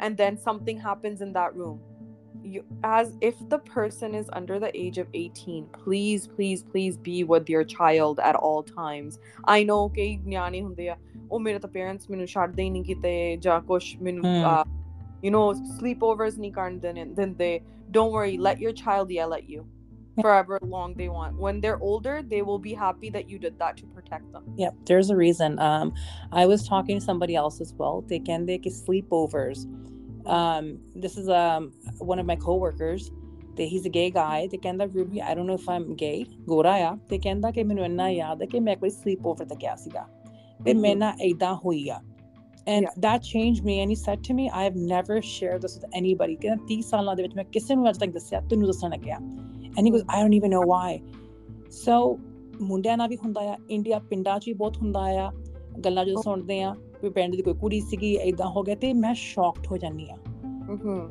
and 0.08 0.22
then 0.24 0.36
something 0.48 0.82
happens 0.90 1.24
in 1.28 1.32
that 1.38 1.56
room 1.62 1.78
you 2.44 2.62
as 2.84 3.08
if 3.28 3.38
the 3.52 3.58
person 3.60 4.14
is 4.18 4.28
under 4.40 4.58
the 4.64 4.70
age 4.82 4.98
of 5.04 5.08
18 5.14 5.66
please 5.84 6.28
please 6.36 6.64
please 6.74 6.98
be 7.08 7.24
with 7.24 7.50
your 7.54 7.64
child 7.64 8.20
at 8.20 8.36
all 8.36 8.62
times 8.64 9.18
i 9.56 9.64
know 9.70 9.80
ਕਿ 9.96 10.06
ਨਿਆਣੇ 10.26 10.62
ਹੁੰਦੇ 10.62 10.88
ਆ 10.90 10.96
ਉਹ 11.32 11.40
ਮੇਰੇ 11.40 11.60
ਤਾਂ 11.60 11.70
parents 11.70 12.10
ਮੈਨੂੰ 12.10 12.28
ਛੱਡਦੇ 12.28 12.64
ਹੀ 12.64 12.70
ਨਹੀਂ 12.70 12.84
ਕਿਤੇ 12.84 13.16
ਜਾਂ 13.48 13.60
ਕੁਛ 13.72 13.96
ਮੈਨੂੰ 14.02 14.24
Hmm. 14.26 14.46
uh, 14.52 14.64
you 15.26 15.32
know 15.38 15.46
sleepovers 15.80 16.40
ਨਹੀਂ 16.40 16.52
ਕਰਨ 16.52 16.80
ਦਿੰਦੇ 16.80 17.06
ਦਿੰਦੇ 17.22 17.50
don't 17.98 18.14
worry 18.18 18.38
let 18.50 18.64
your 18.68 18.74
child 18.84 19.12
yell 19.18 19.36
at 19.40 19.50
you 19.56 19.66
forever 20.22 20.58
long 20.76 20.94
they 21.00 21.08
want 21.16 21.42
when 21.46 21.60
they're 21.64 21.82
older 21.88 22.14
they 22.36 22.42
will 22.52 22.62
be 22.70 22.72
happy 22.84 23.10
that 23.18 23.28
you 23.34 23.40
did 23.48 23.58
that 23.64 23.76
to 23.82 23.90
protect 23.98 24.32
them 24.38 24.46
Yep, 24.62 24.78
there's 24.92 25.12
a 25.16 25.18
reason. 25.20 25.58
Um, 25.66 25.92
I 26.44 26.46
was 26.52 26.64
talking 26.70 27.02
to 27.02 27.06
somebody 27.10 27.36
else 27.42 27.60
as 27.66 27.74
well. 27.82 28.00
They 28.14 28.20
can 28.30 28.48
they 28.48 28.58
get 28.64 28.78
sleepovers. 28.78 29.62
Um, 30.28 30.66
this 31.04 31.14
is 31.18 31.30
um 31.30 31.72
one 32.00 32.20
of 32.20 32.26
my 32.26 32.36
coworkers. 32.36 33.12
They, 33.58 33.68
he's 33.68 33.86
a 33.86 33.90
gay 33.90 34.10
guy. 34.12 34.48
They 34.52 34.58
ਕਹਿੰਦਾ 34.58 34.86
Ruby, 34.96 35.22
I 35.22 35.36
don't 35.36 35.48
know 35.48 35.58
if 35.62 35.70
I'm 35.76 35.88
gay. 36.02 36.18
ਗੋਰਾ 36.48 36.74
ਆ 36.88 36.96
ਤੇ 37.10 37.18
ਕਹਿੰਦਾ 37.18 37.52
ਕਿ 37.52 37.64
ਮੈਨੂੰ 37.64 37.86
ਇੰਨਾ 37.86 38.10
ਯਾਦ 38.10 38.42
ਹੈ 38.42 38.48
ਕਿ 38.52 38.60
ਮੈਂ 38.60 38.76
ਕੋਈ 38.78 38.90
sleepover 38.90 39.48
ਤੇ 39.50 39.56
ਗਿਆ 39.62 39.76
ਸੀਗਾ 39.76 40.06
ਤੇ 40.66 40.74
ਮੈਂ 40.74 40.96
ਨਾ 40.96 41.14
ਏਦਾਂ 41.30 41.56
ਹੋਈ 41.66 41.88
ਆ 41.90 42.00
and 42.72 42.86
Yeah. 42.86 42.96
that 43.04 43.26
changed 43.26 43.66
me 43.68 43.76
and 43.82 43.92
he 43.94 43.96
said 44.00 44.24
to 44.28 44.34
me 44.38 44.46
I 44.62 44.64
have 44.64 44.78
never 44.88 45.18
shared 45.28 45.62
this 45.66 45.76
with 45.78 45.86
anybody 46.00 46.36
ਕਹਿੰਦਾ 46.42 46.66
30 46.72 46.82
ਸਾਲਾਂ 46.88 47.16
ਦੇ 47.16 47.24
ਵਿੱਚ 47.24 47.36
ਮੈਂ 47.36 47.44
ਕਿਸੇ 47.52 47.76
ਨੂੰ 47.76 47.90
ਅੱਜ 47.90 47.98
ਤੱਕ 48.00 48.12
ਦੱਸਿਆ 48.14 48.42
ਤੈਨੂੰ 48.50 48.68
ਦੱਸਣ 48.68 48.90
ਲੱਗਿਆ 48.90 49.18
and 49.18 49.88
he 49.88 49.94
goes 49.96 50.04
I 50.16 50.20
don't 50.24 50.38
even 50.40 50.54
know 50.56 50.64
why 50.74 50.90
so 51.78 52.00
ਮੁੰਡਿਆਂ 52.62 52.98
ਨਾਲ 52.98 53.10
ਵੀ 53.10 53.18
ਹੁੰਦਾ 53.24 53.42
ਆ 53.52 53.56
ਇੰਡੀਆ 53.70 54.00
ਪਿੰਡਾਂ 54.10 54.40
'ਚ 54.40 54.48
ਵੀ 54.48 54.54
ਬਹੁਤ 54.62 54.78
ਹੁੰਦਾ 54.78 55.00
ਆ 55.24 55.32
ਗੱਲਾਂ 55.81 56.05
ਜਦੋਂ 56.05 56.23
ਸੁਣਦੇ 56.23 56.63
ਆ 56.63 56.75
ਵੀ 57.03 57.11
ਪਿੰਡ 57.11 57.37
ਦੀ 57.37 57.43
ਕੋਈ 57.43 57.55
ਕੁੜੀ 57.55 57.81
ਸੀਗੀ 57.81 58.15
ਏਦਾਂ 58.15 58.47
ਹੋ 58.47 58.63
ਗਿਆ 58.63 58.75
ਤੇ 58.75 58.93
ਮੈਂ 58.93 59.15
ਸ਼ੌਕਡ 59.15 59.67
ਹੋ 59.67 59.77
ਜਾਂਦੀ 59.77 60.11
ਆ. 60.11 60.17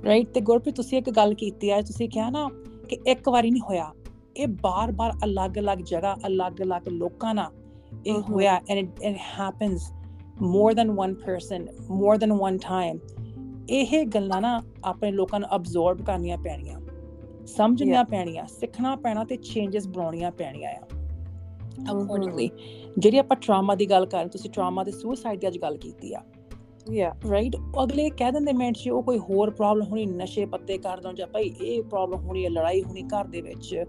ਰਾਈਟ 0.05 0.29
ਤੇ 0.29 0.41
ਗੁਰਪ੍ਰੀਤ 0.41 0.75
ਤੁਸੀਂ 0.75 0.97
ਇੱਕ 0.97 1.09
ਗੱਲ 1.09 1.33
ਕੀਤੀ 1.33 1.69
ਆ 1.69 1.81
ਤੁਸੀਂ 1.81 2.09
ਕਿਹਾ 2.09 2.29
ਨਾ 2.29 2.49
ਕਿ 2.89 2.97
ਇੱਕ 3.07 3.29
ਵਾਰੀ 3.29 3.51
ਨਹੀਂ 3.51 3.61
ਹੋਇਆ। 3.61 3.93
ਇਹ 4.37 4.47
ਬਾਰ-ਬਾਰ 4.47 5.11
ਅਲੱਗ-ਅਲੱਗ 5.23 5.77
ਜਗ੍ਹਾ 5.77 6.15
ਅਲੱਗ-ਅਲੱਗ 6.27 6.87
ਲੋਕਾਂ 6.87 7.35
ਨਾਲ 7.35 7.51
ਇਹ. 8.05 8.13
ਹੋਇਆ 8.13 8.61
it, 8.73 8.85
it 8.85 9.15
happens 9.15 9.79
more 10.43 10.73
than 10.75 10.93
one 10.93 11.13
person 11.13 11.63
more 11.71 12.17
than 12.17 12.35
one 12.35 12.57
time 12.57 12.99
ਇਹ 13.69 14.05
ਗੱਲਾਂ 14.05 14.41
ਨਾ 14.41 14.63
ਆਪਣੇ 14.83 15.11
ਲੋਕਾਂ 15.11 15.39
ਨੂੰ 15.39 15.55
ਅਬਜ਼ੌਰਬ 15.55 16.01
ਕਰਨੀਆਂ 16.01 16.37
ਪੈਣੀਆਂ। 16.37 16.79
ਸਮਝਣੀਆਂ 17.47 18.03
ਪੈਣੀਆਂ 18.03 18.45
ਸਿੱਖਣਾ 18.45 18.95
ਪੈਣਾ 18.95 19.23
ਤੇ 19.23 19.35
ਚੇਂਜਸ 19.35 19.87
ਬਣਾਉਣੀਆਂ 19.87 20.31
ਪੈਣੀਆਂ 20.31 20.71
ਆ। 20.71 20.81
ਅਕੋਰਡਿੰਗਲੀ 21.91 22.49
ਜਿਹੜੀ 22.97 23.17
ਆਪਾਂ 23.17 23.37
ਟਰਾਮਾ 23.37 23.75
ਦੀ 23.75 23.89
ਗੱਲ 23.89 24.05
ਕਰ 24.05 24.27
ਤੁਸੀਂ 24.27 24.49
ਟਰਾਮਾ 24.49 24.83
ਤੇ 24.83 24.91
ਸੁਸਾਈਡ 24.91 25.39
ਦੀ 25.39 25.47
ਅੱਜ 25.47 25.57
ਗੱਲ 25.57 25.77
ਕੀਤੀ 25.77 26.13
ਆ। 26.13 26.21
Yeah. 26.91 27.31
ਰਾਈਟ 27.31 27.55
ਅਗਲੇ 27.83 28.09
ਕਹਿ 28.09 28.31
ਦਿੰਦੇ 28.31 28.53
ਮਿੰਟ 28.53 28.77
'ਚ 28.77 28.89
ਉਹ 28.89 29.03
ਕੋਈ 29.03 29.17
ਹੋਰ 29.17 29.49
ਪ੍ਰੋਬਲਮ 29.49 29.87
ਹੋਣੀ 29.87 30.05
ਨਸ਼ੇ 30.05 30.45
ਪੱਤੇ 30.45 30.77
ਕਰਦਾ 30.77 31.13
ਜਾਂ 31.13 31.27
ਭਾਈ 31.27 31.53
ਇਹ 31.61 31.83
ਪ੍ਰੋਬਲਮ 31.83 32.19
ਹੋਣੀ 32.19 32.45
ਹੈ 32.45 32.49
ਲੜਾਈ 32.49 32.83
ਹੋਣੀ 32.83 33.03
ਘਰ 33.03 33.27
ਦੇ 33.27 33.41
ਵਿੱਚ 33.41 33.83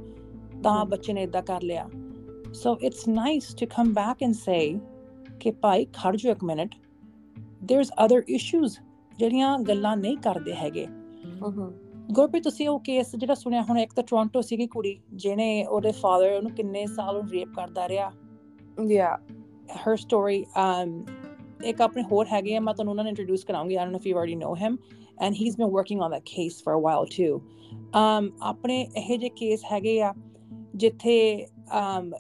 ਤਾਂ 0.63 0.85
ਹਮ। 0.85 0.89
ਬੱਚੇ 0.89 1.13
ਨੇ 1.13 1.23
ਇਦਾਂ 1.23 1.43
ਕਰ 1.43 1.63
ਲਿਆ। 1.63 1.89
So 2.55 2.79
it's 2.83 3.09
nice 3.09 3.55
to 3.55 3.67
come 3.67 3.93
back 3.93 4.23
and 4.23 4.35
say 4.35 4.79
ਕਿ 5.41 5.51
ਭਾਈ 5.51 5.85
ਖੜ 5.85 6.17
ਜਾਓ 6.17 6.33
ਇੱਕ 6.33 6.45
ਮਿੰਟ। 6.45 6.75
ਦੇਰਸ 7.65 7.91
ਅਦਰ 8.05 8.23
ਇਸ਼ੂਜ਼ 8.29 8.79
ਜਿਹੜੀਆਂ 9.19 9.59
ਗੱਲਾਂ 9.59 9.97
ਨਹੀਂ 9.97 10.17
ਕਰਦੇ 10.17 10.55
ਹੈਗੇ। 10.55 10.85
Mm-hmm. 10.85 11.73
ਗੁਰਪ੍ਰੀਤ 12.13 12.45
ਤੁਸੀਂ 12.45 12.69
ਉਹ 12.69 12.81
ਕੇਸ 12.81 13.17
ਜਿਹੜਾ 13.17 13.35
ਸੁਣਿਆ 13.35 13.63
ਹੁਣ 13.63 13.79
ਇੱਕ 13.79 13.93
ਤਾਂ 13.93 14.05
ਟੋਰਾਂਟੋ 14.05 14.41
ਸੀਗੀ 14.41 14.67
ਕੁੜੀ 14.67 15.01
ਜਿਹਨੇ 15.15 15.65
ਉਹਦੇ 15.65 15.93
ਫਾਦਰ 15.93 16.33
ਉਹਨੂੰ 16.33 16.51
ਕਿੰਨੇ 16.51 16.87
ਸਾਲ 16.87 17.17
ਉਹ 17.17 17.23
ਰੇਪ 17.23 17.49
ਕਰਦਾ 17.57 17.89
ਰਿਹਾ। 17.89 18.13
yeah 18.78 19.16
her 19.86 19.96
story 20.06 20.40
um 20.66 20.92
ਇੱਕ 21.70 21.82
ਆਪਣੇ 21.82 22.04
ਹੋਰ 22.12 22.26
ਹੈਗੇ 22.32 22.56
ਆ 22.56 22.60
ਮੈਂ 22.60 22.74
ਤੁਹਾਨੂੰ 22.74 22.92
ਉਹਨਾਂ 22.92 23.04
ਨੂੰ 23.04 23.10
introduce 23.12 23.44
ਕਰਾਉਂਗੀ 23.46 23.76
I 23.78 23.86
don't 23.86 23.96
know 23.96 24.02
if 24.04 24.08
you 24.10 24.18
already 24.22 24.36
know 24.42 24.54
him 24.64 24.76
and 25.26 25.38
he's 25.42 25.56
been 25.62 25.72
working 25.78 26.02
on 26.08 26.12
that 26.16 26.26
case 26.32 26.58
for 26.66 26.74
a 26.80 26.82
while 26.88 27.08
too 27.16 27.32
um 28.02 28.28
ਆਪਣੇ 28.52 28.82
ਇਹ 28.98 29.18
ਜਿਹੇ 29.18 29.30
ਕੇਸ 29.40 29.64
ਹੈਗੇ 29.72 30.00
ਆ 30.02 30.14
ਜਿੱਥੇ 30.84 31.16
um 31.80 32.12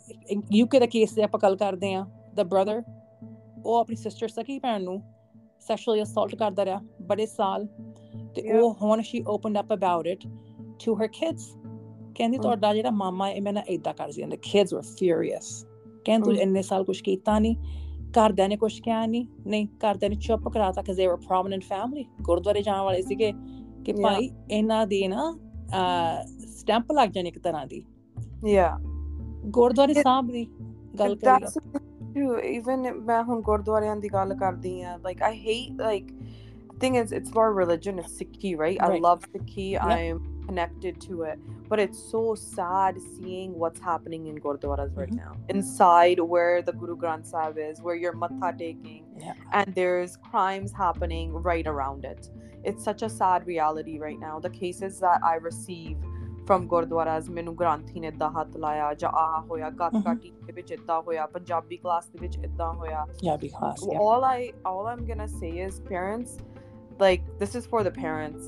UK 0.62 0.80
ਦਾ 0.80 0.86
ਕੇਸ 0.96 1.14
ਦੇ 1.14 1.24
ਆਪਾਂ 1.24 1.40
ਗੱਲ 1.44 1.56
ਕਰਦੇ 1.58 1.94
ਆ 1.94 2.06
the 2.40 2.46
brother 2.56 2.82
ਉਹ 3.66 3.76
ਆਪਣੀ 3.80 3.96
ਸਿਸਟਰ 3.96 4.28
ਸਕੀ 4.28 4.58
ਭੈਣ 4.60 4.84
ਨੂੰ 4.84 4.98
sexually 5.70 6.02
assault 6.06 6.36
ਕਰਦਾ 6.40 6.66
ਰਿਹਾ 6.66 6.82
ਬੜੇ 7.08 7.26
ਸਾਲ 7.26 7.68
ਤੇ 8.36 8.42
Yeah. 8.48 8.60
ਉਹ 8.64 8.74
ਹੁਣ 8.82 9.02
she 9.08 9.20
opened 9.36 9.60
up 9.62 9.72
about 9.78 10.10
it 10.16 10.26
to 10.84 10.94
her 11.00 11.08
kids 11.20 11.46
ਕਹਿੰਦੀ 12.16 12.38
Mm. 12.38 12.42
ਤੁਹਾਡਾ 12.42 12.74
ਜਿਹੜਾ 12.74 12.92
ਮਾਮਾ 12.92 13.30
ਇਹ 13.30 13.42
ਮੈਂ 13.42 13.54
ਨਾ 13.54 13.62
ਏਦਾਂ 13.70 13.94
ਕਰਦੀ 13.94 14.24
and 14.26 14.36
the 14.36 14.40
kids 14.50 14.74
were 14.78 14.86
furious 15.00 15.50
ਕਹਿੰਦੀ 16.05 16.25
ਤੂੰ 16.25 16.35
Mm. 16.35 16.43
ਇੰਨੇ 16.43 16.63
ਸਾਲ 16.63 16.85
ਕੁਝ 16.85 17.01
ਕੀਤਾ 17.01 17.39
ਨਹੀਂ 17.39 17.57
ਘਰਦਿਆਂ 18.19 18.49
ਨੇ 18.49 18.57
ਕੁਝ 18.57 18.81
ਕਿਹਾ 18.81 19.07
ਨਹੀਂ 19.07 19.27
ਨਹੀਂ 19.47 19.67
ਘਰਦਿਆਂ 19.67 20.11
ਨੇ 20.11 20.17
ਚੁੱਪ 20.17 20.49
ਕਰਾਤਾ 20.49 20.83
ਕਿ 20.83 20.93
they 20.93 21.11
were 21.13 21.21
prominent 21.23 21.65
family 21.73 22.05
ਗੁਰਦੁਆਰੇ 22.23 22.63
ਜਾਣ 22.63 22.81
ਵਾਲੇ 22.81 23.03
ਸੀਗੇ 23.03 23.33
ਕਿ. 23.85 23.93
ਭਾਈ 23.93 24.31
ਇਹਨਾਂ 24.51 24.87
ਦੀ 24.87 25.09
ਨਾ 25.09 25.35
ਸਟੈਂਪ 26.47 26.93
ਲੱਗ 26.93 27.09
ਜਾਣੀ 27.09 27.29
ਇੱਕ 27.29 27.39
ਤਰ੍ਹਾਂ 27.39 27.67
ਦੀ 27.67 27.83
yeah 28.57 28.83
ਗੁਰਦੁਆਰੇ 29.47 29.95
ਸਾਹਿਬ 29.95 30.31
ਦੀ 30.31 30.47
ਗੱਲ 30.99 31.17
ਕਰੀਏ 31.17 31.47
too. 32.17 32.61
Even 32.61 33.03
ਮੈਂ 33.05 33.23
ਹੁਣ 33.23 33.41
ਗੁਰਦੁਆਰਿਆਂ 33.41 33.97
ਦੀ 33.97 34.09
ਗੱਲ 34.09 34.35
ਕਰਦੀ 34.35 34.83
ਆ 34.83 34.99
I 35.07 35.33
hate 35.47 35.83
like 35.89 36.11
the 36.71 36.79
thing 36.79 36.95
is 37.05 37.13
it's 37.21 37.33
our 37.33 37.53
religion 37.63 37.99
it's 37.99 38.15
Sikhi 38.23 38.53
right 38.59 38.83
I 38.87 38.91
Right. 38.91 39.03
love 39.03 39.23
Sikhi 39.37 39.67
Yep. 39.71 39.83
I'm 39.83 40.42
connected 40.52 41.00
to 41.06 41.24
it 41.30 41.40
but 41.70 41.80
it's 41.84 42.02
so 42.12 42.20
sad 42.42 43.00
seeing 43.06 43.54
what's 43.64 43.82
happening 43.88 44.28
in 44.32 44.38
gurdwaras 44.46 44.92
right 45.02 45.14
Mhm. 45.16 45.24
now 45.26 45.34
inside 45.56 46.20
where 46.34 46.62
the 46.70 46.76
Guru 46.84 46.96
Granth 47.06 47.32
Sahib 47.34 47.58
is 47.70 47.82
where 47.88 47.98
you're 48.04 48.18
matha 48.26 48.52
taking 48.62 49.02
Yeah. 49.26 49.42
and 49.60 49.74
there's 49.80 50.14
crimes 50.30 50.76
happening 50.84 51.34
right 51.50 51.68
around 51.74 52.06
it 52.12 52.30
it's 52.72 52.84
such 52.92 53.04
a 53.08 53.10
sad 53.18 53.50
reality 53.54 53.98
right 54.06 54.22
now 54.28 54.36
the 54.48 54.54
cases 54.62 55.02
that 55.08 55.28
I 55.32 55.36
receive 55.50 55.98
from 56.50 56.66
gurdwaras 56.72 57.30
ਮੈਨੂੰ 57.38 57.56
ਗ੍ਰਾਂਥੀ 57.60 58.00
ਨੇ 58.00 58.08
ਏਦਾਂ 58.08 58.30
ਹੱਥ 58.40 58.56
ਲਾਇਆ 58.66 58.94
ਜਾਂ 59.02 59.10
ਆਹ 59.22 59.42
ਹੋਇਆ 59.50 59.70
gatka 59.80 60.12
Mhm. 60.12 60.20
Team 60.22 60.46
ਦੇ 60.46 60.54
ਵਿੱਚ 60.60 60.72
ਏਦਾਂ 60.72 61.02
ਹੋਇਆ 61.08 61.26
ਪੰਜਾਬੀ 61.34 61.78
ਕਲਾਸ 61.78 62.08
ਦੇ 62.10 62.20
ਵਿੱਚ 62.22 62.38
ਏਦਾਂ 62.44 62.72
ਹੋਇਆ 62.74 63.06
yeah 63.26 63.38
because 63.42 63.84
yeah. 63.90 64.00
all 64.06 64.28
I 64.30 64.38
all 64.72 64.88
I'm 64.94 65.04
gonna 65.10 65.28
say 65.34 65.50
is 65.66 65.82
parents 65.92 66.38
like 67.04 67.26
this 67.42 67.58
is 67.62 67.68
for 67.74 67.82
the 67.88 67.94
parents 67.98 68.48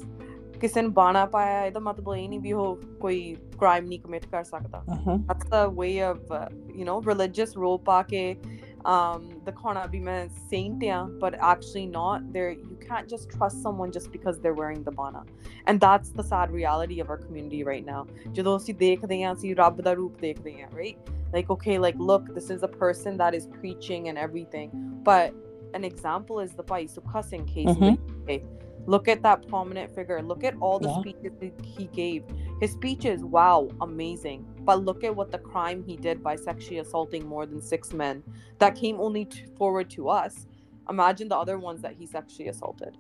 ਕਿਸੇ 0.64 0.82
ਨੇ 0.82 0.88
ਬਾਣਾ 0.96 1.26
ਪਾਇਆ 1.34 1.66
ਇਹਦਾ 1.66 1.80
ਮਤਲਬ 1.80 2.16
ਇਹ 2.16 2.28
ਨਹੀਂ 2.30 2.40
ਵੀ 2.40 2.52
ਉਹ 2.54 2.78
ਕੋਈ 3.02 3.36
ਕ੍ਰਾਈਮ 3.60 3.86
ਨਹੀਂ 3.88 4.00
ਕਮਿਟ 4.00 4.26
ਕਰ 4.32 4.44
ਸਕਦਾ 4.44 4.84
Mhm. 4.96 5.20
that's 5.30 5.50
the 5.54 5.62
way 5.82 5.94
of 6.08 6.34
uh, 6.40 6.48
you 6.80 6.88
know 6.90 6.98
religious 7.12 7.56
role 7.66 7.78
ਪਾ 7.86 8.02
ਕੇ 8.10 8.24
um 8.94 9.24
ਦਿਖਾਉਣਾ 9.46 9.86
ਵੀ 9.92 10.00
ਮੈਂ 10.00 10.18
saint 10.52 10.84
ਆ 10.90 11.00
but 11.24 11.38
actually 11.52 11.86
not 11.96 12.28
there 12.36 12.52
you 12.52 12.78
can't 12.84 13.10
just 13.14 13.34
trust 13.38 13.64
someone 13.68 13.94
just 13.98 14.12
because 14.18 14.38
they're 14.44 14.58
wearing 14.60 14.84
the 14.90 14.94
bana 15.00 15.24
and 15.72 15.84
that's 15.86 16.14
the 16.20 16.26
sad 16.30 16.54
reality 16.60 17.00
of 17.06 17.12
our 17.16 17.20
community 17.26 17.64
right 17.72 17.90
now 17.92 18.04
ਜਦੋਂ 18.38 18.58
ਅਸੀਂ 18.58 18.74
ਦੇਖਦੇ 18.84 19.24
ਹਾਂ 19.24 19.34
ਅਸੀਂ 19.34 19.56
ਰੱਬ 19.56 19.82
ਦਾ 19.88 19.94
ਰੂਪ 20.02 20.20
ਦੇਖਦੇ 20.22 20.54
ਹਾਂ 20.62 20.70
right 20.82 21.12
like 21.34 21.50
okay 21.58 21.74
like 21.88 22.00
look 22.12 22.30
this 22.40 22.48
is 22.54 22.64
a 22.70 22.72
person 22.84 23.18
that 23.24 23.36
is 23.40 23.44
preaching 23.58 24.08
and 24.12 24.22
everything 24.28 24.72
but 25.10 25.44
an 25.80 25.84
example 25.90 26.40
is 26.44 26.56
the 26.60 26.64
Pai 26.72 26.80
Sukha 26.94 27.22
Singh 27.26 27.44
case 27.50 27.74
in 27.74 27.84
the 27.84 27.92
UK. 27.98 28.38
Look 28.87 29.09
at 29.09 29.23
that 29.23 29.47
prominent 29.49 29.95
figure. 29.95 30.21
Look 30.23 30.45
at 30.45 30.55
all 30.61 30.79
the 30.79 30.89
Yeah. 30.89 31.01
speeches 31.01 31.53
he 31.65 31.87
gave. 31.87 32.25
His 32.61 32.73
speeches, 32.73 33.25
wow, 33.25 33.69
amazing. 33.81 34.47
But 34.61 34.85
look 34.85 35.05
at 35.05 35.15
what 35.15 35.31
the 35.31 35.39
crime 35.39 35.83
he 35.83 35.97
did 35.97 36.23
by 36.23 36.37
sexually 36.37 36.79
assaulting 36.79 37.27
more 37.27 37.47
than 37.47 37.61
six 37.61 37.93
men. 37.93 38.23
That 38.59 38.75
came 38.75 39.01
only 39.01 39.25
to, 39.27 39.47
forward 39.57 39.91
to 39.91 40.09
us. 40.09 40.47
Imagine 40.91 41.29
the 41.29 41.37
other 41.37 41.59
ones 41.59 41.81
that 41.81 41.95
he 41.95 42.05
sexually 42.07 42.49
assaulted. 42.51 42.99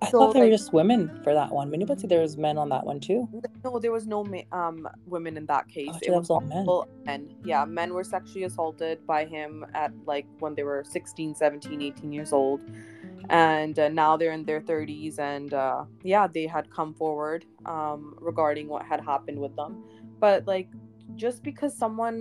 I 0.00 0.08
So, 0.10 0.18
thought 0.20 0.32
they 0.32 0.40
were 0.40 0.48
just 0.48 0.72
women 0.72 1.20
for 1.22 1.34
that 1.34 1.52
one. 1.52 1.70
But 1.86 1.98
there 2.08 2.22
was 2.22 2.38
men 2.38 2.56
on 2.56 2.70
that 2.70 2.86
one 2.86 2.98
too. 2.98 3.28
No, 3.62 3.78
there 3.78 3.92
was 3.92 4.06
no 4.06 4.24
ma- 4.24 4.48
um 4.52 4.88
women 5.06 5.36
in 5.36 5.44
that 5.46 5.68
case. 5.68 5.90
Oh, 5.92 5.98
it 6.00 6.10
was 6.12 6.30
all 6.30 6.40
men. 6.40 6.66
men. 7.04 7.34
Yeah, 7.44 7.66
men 7.66 7.92
were 7.92 8.04
sexually 8.04 8.44
assaulted 8.44 9.06
by 9.06 9.26
him 9.26 9.66
at 9.74 9.92
like 10.06 10.26
when 10.38 10.54
they 10.54 10.62
were 10.62 10.82
16, 10.88 11.34
17, 11.34 11.82
18 11.82 12.10
years 12.10 12.32
old 12.32 12.62
And 13.29 13.79
uh, 13.79 13.87
now 13.89 14.09
they're 14.17 14.33
in 14.33 14.45
their 14.45 14.61
30s 14.61 15.17
and 15.19 15.53
uh, 15.53 15.83
yeah, 16.03 16.27
they 16.37 16.45
had 16.55 16.65
come 16.77 16.93
forward 17.01 17.45
um 17.73 18.01
regarding 18.29 18.71
what 18.75 18.83
had 18.91 19.03
happened 19.09 19.39
with 19.45 19.55
them. 19.61 19.77
But 20.23 20.49
like 20.53 20.73
just 21.23 21.43
because 21.43 21.77
someone 21.85 22.19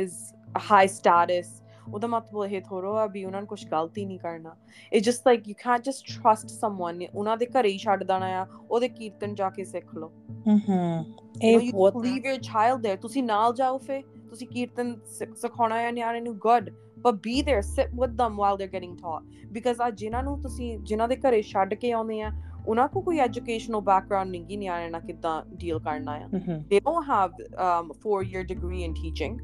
is 0.00 0.18
a 0.56 0.62
high 0.72 0.86
status 0.98 1.56
ਉਹਦਾ 1.92 2.06
ਮਤਲਬ 2.06 2.44
ਇਹ 2.44 2.60
ਥੋੜੋ 2.62 2.94
ਆ 2.98 3.06
ਵੀ 3.12 3.24
ਉਹਨਾਂ 3.24 3.40
ਨੂੰ 3.40 3.46
ਕੁਝ 3.48 3.64
ਗਲਤੀ 3.68 4.04
ਨਹੀਂ 4.06 4.18
ਕਰਨਾ 4.18 4.50
it's 4.96 5.04
just 5.06 5.28
like 5.28 5.46
you 5.50 5.54
can't 5.62 5.86
just 5.90 6.10
trust 6.14 6.50
someone 6.64 6.98
ਉਹਨਾਂ 7.14 7.36
ਦੇ 7.36 7.46
ਘਰੇ 7.54 7.68
ਹੀ 7.68 7.78
ਛੱਡ 7.84 8.02
ਦੇਣਾ 8.04 8.26
ਆ 8.40 8.46
ਉਹਦੇ 8.70 8.88
ਕੀਰਤਨ 8.88 9.34
ਜਾ 9.34 9.48
ਕੇ 9.50 9.64
ਸਿੱਖ 9.64 9.94
ਲਓ 9.94 10.10
Mm-hmm. 10.48 10.66
you, 10.66 11.22
know, 11.22 11.40
ਇਹ 11.44 11.58
you 11.60 11.72
ਬਹੁਤ 11.72 11.96
leave 12.04 12.26
your 12.30 12.36
child 12.50 12.84
there 12.86 12.98
ਤੁਸੀਂ 13.02 13.22
ਨਾਲ 13.22 13.54
ਜਾਓ 13.54 13.78
ਫੇ 13.86 14.02
ਤੁਸੀਂ 14.30 14.46
ਕੀਰਤਨ 14.48 14.94
ਸਿ- 15.18 15.34
ਸਿਖਾਉਣਾ 15.40 15.78
ਹੈ 15.80 15.90
ਨਿਆਣੇ 15.92 16.20
ਨੂੰ 16.20 16.34
good 16.46 16.70
but 17.06 17.18
be 17.24 17.34
there 17.48 17.62
sit 17.62 17.90
with 18.02 18.14
them 18.20 18.36
while 18.42 18.56
they're 18.60 18.74
getting 18.76 18.94
taught 19.02 19.24
because 19.56 19.80
ਆ 19.82 19.90
ਜਿਨ੍ਹਾਂ 20.02 20.22
ਨੂੰ 20.22 20.40
ਤੁਸੀਂ 20.42 20.78
ਜਿਨ੍ਹਾਂ 20.90 21.08
ਦੇ 21.08 21.16
ਘਰੇ 21.26 21.42
ਛੱਡ 21.52 21.74
ਕੇ 21.74 21.92
ਆਉਂਦੇ 21.92 22.20
ਆ 22.22 22.32
ਉਹਨਾਂ 22.66 22.86
ਕੋ 22.88 23.00
ਕੋਈ 23.02 23.18
ਐਜੂਕੇਸ਼ਨਲ 23.26 23.80
ਬੈਕਗ੍ਰਾਉਂਡ 23.80 24.30
ਨਹੀਂ 24.30 24.44
ਗੀ 24.46 24.56
ਨਿਆਣੇ 24.56 24.88
ਨਾਲ 24.90 25.00
ਕਿੱਦਾਂ 25.00 25.42
ਡੀਲ 25.60 25.78
ਕਰਨਾ 25.78 26.12
ਆ 26.12 26.26
Mm-hmm. 26.32 26.58
they 26.72 26.80
don't 26.88 27.06
have 27.10 27.38
um 27.66 27.86
four 28.04 28.18
year 28.32 28.42
degree 28.52 28.82
in 28.88 28.94
teaching 29.02 29.36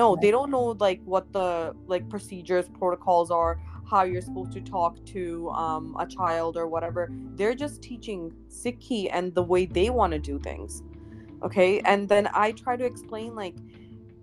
no 0.00 0.04
they 0.24 0.30
don't 0.34 0.52
know 0.56 0.66
like 0.82 1.00
what 1.14 1.24
the 1.36 1.46
like 1.92 2.04
procedures 2.12 2.68
protocols 2.80 3.32
are 3.38 3.50
how 3.92 4.02
you're 4.10 4.22
supposed 4.26 4.52
to 4.58 4.60
talk 4.68 4.94
to 5.08 5.24
um, 5.62 5.88
a 6.04 6.06
child 6.12 6.58
or 6.62 6.66
whatever 6.74 7.02
they're 7.40 7.56
just 7.62 7.80
teaching 7.88 8.22
sikhi 8.60 9.00
and 9.18 9.34
the 9.40 9.44
way 9.54 9.62
they 9.78 9.84
want 9.98 10.16
to 10.18 10.20
do 10.30 10.36
things 10.46 10.78
okay 11.48 11.66
and 11.94 12.08
then 12.14 12.30
i 12.44 12.46
try 12.62 12.76
to 12.82 12.86
explain 12.92 13.28
like 13.42 13.58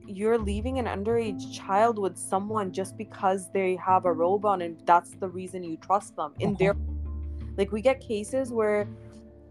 you're 0.06 0.38
leaving 0.38 0.78
an 0.78 0.86
underage 0.86 1.52
child 1.52 1.98
with 1.98 2.16
someone 2.16 2.72
just 2.72 2.96
because 2.96 3.50
they 3.52 3.76
have 3.76 4.04
a 4.04 4.12
robe 4.12 4.44
on 4.44 4.62
and 4.62 4.80
that's 4.86 5.12
the 5.20 5.28
reason 5.28 5.62
you 5.62 5.76
trust 5.78 6.14
them 6.16 6.32
in 6.40 6.54
their 6.56 6.72
uh-huh. 6.72 7.44
like 7.56 7.72
we 7.72 7.80
get 7.80 8.00
cases 8.00 8.52
where 8.52 8.86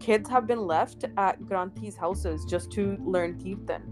kids 0.04 0.28
have 0.28 0.46
been 0.46 0.66
left 0.66 1.06
at 1.16 1.40
granthis 1.44 1.96
houses 1.96 2.44
just 2.44 2.70
to 2.72 2.98
learn 3.00 3.38
Kirtan, 3.42 3.82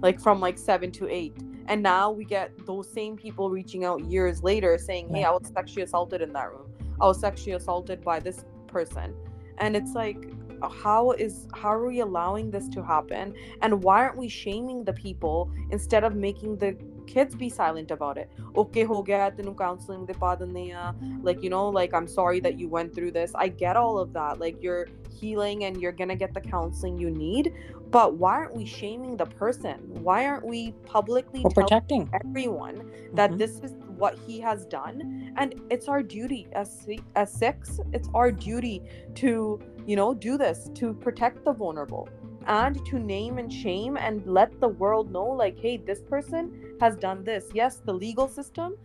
like 0.00 0.18
from 0.18 0.40
like 0.40 0.56
seven 0.56 0.90
to 0.92 1.06
eight. 1.08 1.36
And 1.66 1.82
now 1.82 2.10
we 2.10 2.24
get 2.24 2.50
those 2.66 2.90
same 2.90 3.14
people 3.16 3.50
reaching 3.50 3.84
out 3.84 4.00
years 4.04 4.42
later 4.42 4.78
saying, 4.78 5.14
Hey, 5.14 5.24
I 5.24 5.30
was 5.30 5.46
sexually 5.54 5.82
assaulted 5.82 6.22
in 6.22 6.32
that 6.32 6.50
room. 6.50 6.72
I 6.98 7.06
was 7.06 7.20
sexually 7.20 7.52
assaulted 7.52 8.02
by 8.02 8.20
this 8.20 8.44
person. 8.66 9.14
And 9.58 9.76
it's 9.76 9.92
like, 9.92 10.30
how 10.68 11.12
is 11.12 11.46
how 11.54 11.68
are 11.72 11.86
we 11.86 12.00
allowing 12.00 12.50
this 12.50 12.68
to 12.68 12.82
happen 12.82 13.34
and 13.62 13.82
why 13.82 14.02
aren't 14.04 14.16
we 14.16 14.28
shaming 14.28 14.84
the 14.84 14.92
people 14.92 15.50
instead 15.70 16.04
of 16.04 16.14
making 16.14 16.56
the 16.58 16.76
kids 17.06 17.34
be 17.34 17.48
silent 17.48 17.90
about 17.90 18.16
it 18.18 18.30
okay 18.56 18.84
ho 18.84 19.02
gaya 19.02 19.30
tenu 19.32 19.54
counseling 19.54 20.06
de 20.06 20.14
pa 20.14 20.36
dinde 20.36 20.64
aa. 20.74 20.92
like 21.22 21.42
you 21.42 21.50
know 21.50 21.68
like 21.68 21.92
i'm 21.94 22.06
sorry 22.06 22.40
that 22.40 22.58
you 22.58 22.68
went 22.68 22.94
through 22.94 23.10
this 23.10 23.32
i 23.34 23.48
get 23.48 23.76
all 23.76 23.98
of 23.98 24.12
that 24.12 24.38
like 24.38 24.62
you're 24.62 24.86
healing 25.20 25.64
and 25.64 25.80
you're 25.82 25.96
gonna 26.02 26.14
get 26.24 26.32
the 26.34 26.40
counseling 26.40 26.96
you 26.98 27.10
need 27.10 27.52
but 27.90 28.14
why 28.14 28.34
aren't 28.40 28.54
we 28.54 28.64
shaming 28.64 29.16
the 29.16 29.26
person 29.42 29.76
why 30.08 30.24
aren't 30.26 30.46
we 30.46 30.60
publicly 30.86 31.40
We're 31.42 31.50
protecting. 31.62 32.08
everyone 32.22 32.76
that 33.14 33.30
Mhm. 33.32 33.38
this 33.38 33.58
is 33.68 33.74
what 34.02 34.14
he 34.26 34.38
has 34.40 34.64
done 34.66 35.32
and 35.36 35.54
it's 35.68 35.88
our 35.88 36.02
duty 36.02 36.46
as 36.52 36.86
as 37.22 37.32
Sikhs 37.42 37.80
it's 37.92 38.08
our 38.14 38.30
duty 38.30 38.76
to 39.22 39.58
you 39.86 39.96
know 39.96 40.14
do 40.14 40.36
this 40.38 40.70
to 40.74 40.92
protect 40.94 41.44
the 41.44 41.52
vulnerable 41.52 42.08
and 42.46 42.84
to 42.86 42.98
name 42.98 43.38
and 43.38 43.52
shame 43.52 43.96
and 43.96 44.24
let 44.26 44.60
the 44.60 44.68
world 44.68 45.10
know 45.12 45.24
like 45.24 45.58
hey 45.58 45.76
this 45.76 46.02
person 46.02 46.76
has 46.80 46.96
done 46.96 47.24
this. 47.24 47.46
Yes 47.54 47.80
the 47.84 47.92
legal 47.92 48.28
system 48.28 48.76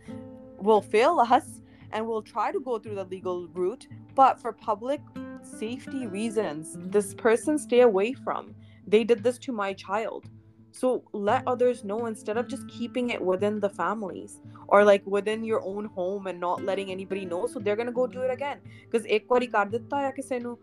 will 0.58 0.82
fail 0.82 1.20
us 1.20 1.62
and 1.92 2.06
we'll 2.06 2.22
try 2.22 2.52
to 2.52 2.60
go 2.60 2.78
through 2.80 2.96
the 2.96 3.06
legal 3.06 3.48
route 3.50 3.88
but 4.16 4.40
for 4.40 4.52
public 4.52 5.02
safety 5.42 6.08
reasons 6.08 6.78
this 6.80 7.14
person 7.14 7.58
stay 7.58 7.82
away 7.82 8.14
from. 8.14 8.54
They 8.88 9.04
did 9.04 9.24
this 9.24 9.38
to 9.40 9.52
my 9.52 9.74
child. 9.74 10.30
So 10.72 11.06
let 11.14 11.44
others 11.48 11.86
know 11.86 12.06
instead 12.06 12.38
of 12.38 12.50
just 12.50 12.68
keeping 12.68 13.12
it 13.12 13.22
within 13.22 13.62
the 13.62 13.70
families 13.70 14.42
or 14.68 14.84
like 14.84 15.06
within 15.06 15.46
your 15.46 15.64
own 15.64 15.86
home 15.86 16.28
and 16.28 16.38
not 16.38 16.66
letting 16.66 16.92
anybody 16.92 17.24
know. 17.24 17.48
So 17.48 17.60
they're 17.60 17.78
gonna 17.78 17.94
go 17.94 18.08
do 18.08 18.22
it 18.24 18.32
again. 18.32 18.60
Because 18.92 19.08
ek 19.08 19.28
kar 19.30 19.40
ditta 19.40 20.58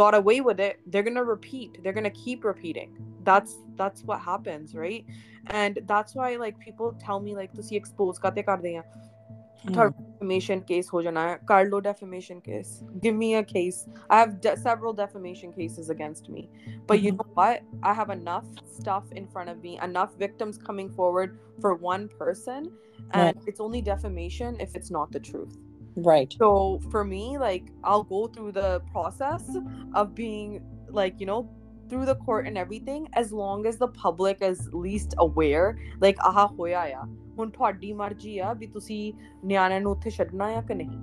got 0.00 0.14
away 0.14 0.40
with 0.46 0.58
it 0.60 0.80
they're 0.86 1.02
gonna 1.02 1.24
repeat 1.24 1.78
they're 1.82 1.96
gonna 1.98 2.16
keep 2.24 2.44
repeating 2.44 2.90
that's 3.28 3.52
that's 3.76 4.02
what 4.10 4.20
happens 4.20 4.74
right 4.74 5.04
and 5.62 5.78
that's 5.92 6.14
why 6.14 6.36
like 6.44 6.58
people 6.58 6.92
tell 7.06 7.20
me 7.20 7.34
like 7.40 7.54
ਤੁਸੀਂ 7.56 7.80
expose 7.80 8.20
ਕਾਤੇ 8.22 8.42
ਕਰਦੇ 8.42 8.76
ਆ 8.76 8.82
ਤੁਹਾਡਾ 9.72 9.90
defamation 10.02 10.60
case 10.70 10.88
ਹੋ 10.94 11.02
ਜਾਣਾ 11.02 11.28
ਹੈ 11.28 11.38
ਕਰ 11.46 11.64
ਲਓ 11.66 11.80
defamation 11.86 12.40
case 12.48 12.72
give 13.06 13.16
me 13.22 13.28
a 13.40 13.42
case 13.54 13.78
i 14.14 14.18
have 14.22 14.32
de- 14.46 14.56
several 14.66 14.94
defamation 15.00 15.52
cases 15.58 15.90
against 15.96 16.30
me 16.36 16.42
but 16.90 17.02
you 17.04 17.12
Mhm. 17.12 17.18
know 17.18 17.28
what 17.40 17.88
i 17.90 17.94
have 18.00 18.12
enough 18.18 18.48
stuff 18.78 19.12
in 19.20 19.28
front 19.34 19.52
of 19.54 19.60
me 19.66 19.74
enough 19.88 20.16
victims 20.24 20.60
coming 20.68 20.90
forward 21.00 21.36
for 21.64 21.72
one 21.90 22.06
person 22.22 22.68
and 23.20 23.28
Right. 23.28 23.48
it's 23.52 23.64
only 23.66 23.82
defamation 23.90 24.60
if 24.66 24.76
it's 24.80 24.92
not 24.98 25.16
the 25.18 25.22
truth 25.30 25.54
Right. 26.04 26.34
so 26.42 26.46
for 26.92 27.00
me 27.08 27.22
like 27.40 27.64
i'll 27.84 28.04
go 28.10 28.20
through 28.34 28.52
the 28.58 28.68
process 28.92 29.48
of 30.02 30.14
being 30.20 30.52
like 31.00 31.18
you 31.22 31.26
know 31.30 31.40
through 31.90 32.06
the 32.10 32.14
court 32.28 32.46
and 32.50 32.60
everything 32.62 33.02
as 33.22 33.32
long 33.40 33.66
as 33.70 33.76
the 33.82 33.88
public 34.04 34.40
is 34.48 34.62
least 34.86 35.16
aware 35.26 35.66
like 36.04 36.22
ਆਹ 36.28 36.46
ਹੋਇਆ 36.58 36.80
ਆ 37.00 37.04
ਹੁਣ 37.38 37.50
ਤੁਹਾਡੀ 37.50 37.92
ਮਰਜ਼ੀ 37.98 38.36
ਆ 38.38 38.52
ਵੀ 38.62 38.66
ਤੁਸੀਂ 38.76 39.00
ਨਿਆਣਿਆਂ 39.44 39.80
ਨੂੰ 39.80 39.92
ਉੱਥੇ 39.92 40.10
ਛੱਡਣਾ 40.10 40.46
ਆ 40.56 40.60
ਕਿ 40.70 40.74
ਨਹੀਂ 40.74 40.98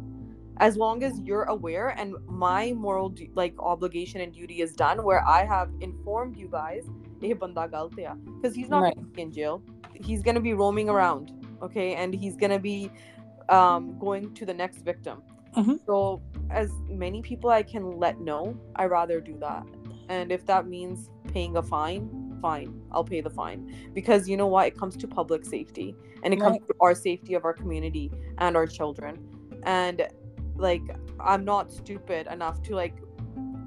as 0.67 0.77
long 0.79 1.03
as 1.09 1.19
you're 1.27 1.43
aware 1.51 1.83
and 2.03 2.15
my 2.45 2.63
moral 2.85 3.05
du- 3.19 3.27
like 3.41 3.61
obligation 3.73 4.23
and 4.25 4.33
duty 4.39 4.57
is 4.65 4.73
done 4.81 5.03
where 5.09 5.21
i 5.33 5.37
have 5.51 5.69
informed 5.89 6.41
you 6.43 6.49
guys 6.55 6.89
ਇਹ 7.23 7.35
ਬੰਦਾ 7.43 7.67
ਗਲਤ 7.75 7.99
ਆ 7.99 8.15
because 8.31 8.57
he's 8.61 8.73
not 8.73 8.87
Right. 8.87 8.97
gonna 8.99 9.13
be 9.19 9.23
in 9.27 9.31
jail 9.37 9.61
he's 10.09 10.25
going 10.29 10.39
to 10.39 10.43
be 10.49 10.55
roaming 10.63 10.91
around 10.95 11.31
okay 11.69 11.87
and 12.01 12.19
he's 12.23 12.35
going 12.43 12.55
to 12.57 12.59
be 12.65 12.75
um 13.48 13.98
going 13.98 14.32
to 14.34 14.46
the 14.46 14.54
next 14.54 14.78
victim. 14.78 15.22
Mhm. 15.56 15.78
so 15.86 16.20
as 16.50 16.70
many 16.88 17.22
people 17.22 17.48
i 17.48 17.62
can 17.62 17.96
let 18.04 18.20
know 18.20 18.58
i 18.76 18.84
rather 18.86 19.20
do 19.20 19.38
that. 19.38 19.64
And 20.08 20.32
if 20.32 20.44
that 20.46 20.66
means 20.66 21.10
paying 21.32 21.56
a 21.56 21.62
fine 21.62 22.24
fine. 22.44 22.82
I'll 22.92 23.04
pay 23.04 23.22
the 23.22 23.30
fine. 23.30 23.60
Because 23.94 24.28
you 24.28 24.36
know 24.36 24.46
what? 24.46 24.66
It 24.66 24.76
comes 24.76 24.98
to 24.98 25.08
public 25.08 25.46
safety. 25.46 25.96
And 26.22 26.34
it 26.34 26.38
comes 26.40 26.58
to 26.66 26.74
our 26.78 26.94
safety 26.94 27.32
of 27.32 27.42
our 27.46 27.54
community 27.54 28.12
and 28.36 28.54
our 28.54 28.66
children. 28.66 29.12
And 29.62 30.06
like 30.56 30.82
i'm 31.20 31.44
not 31.44 31.72
stupid 31.72 32.26
enough 32.36 32.62
to 32.62 32.74
like 32.74 32.96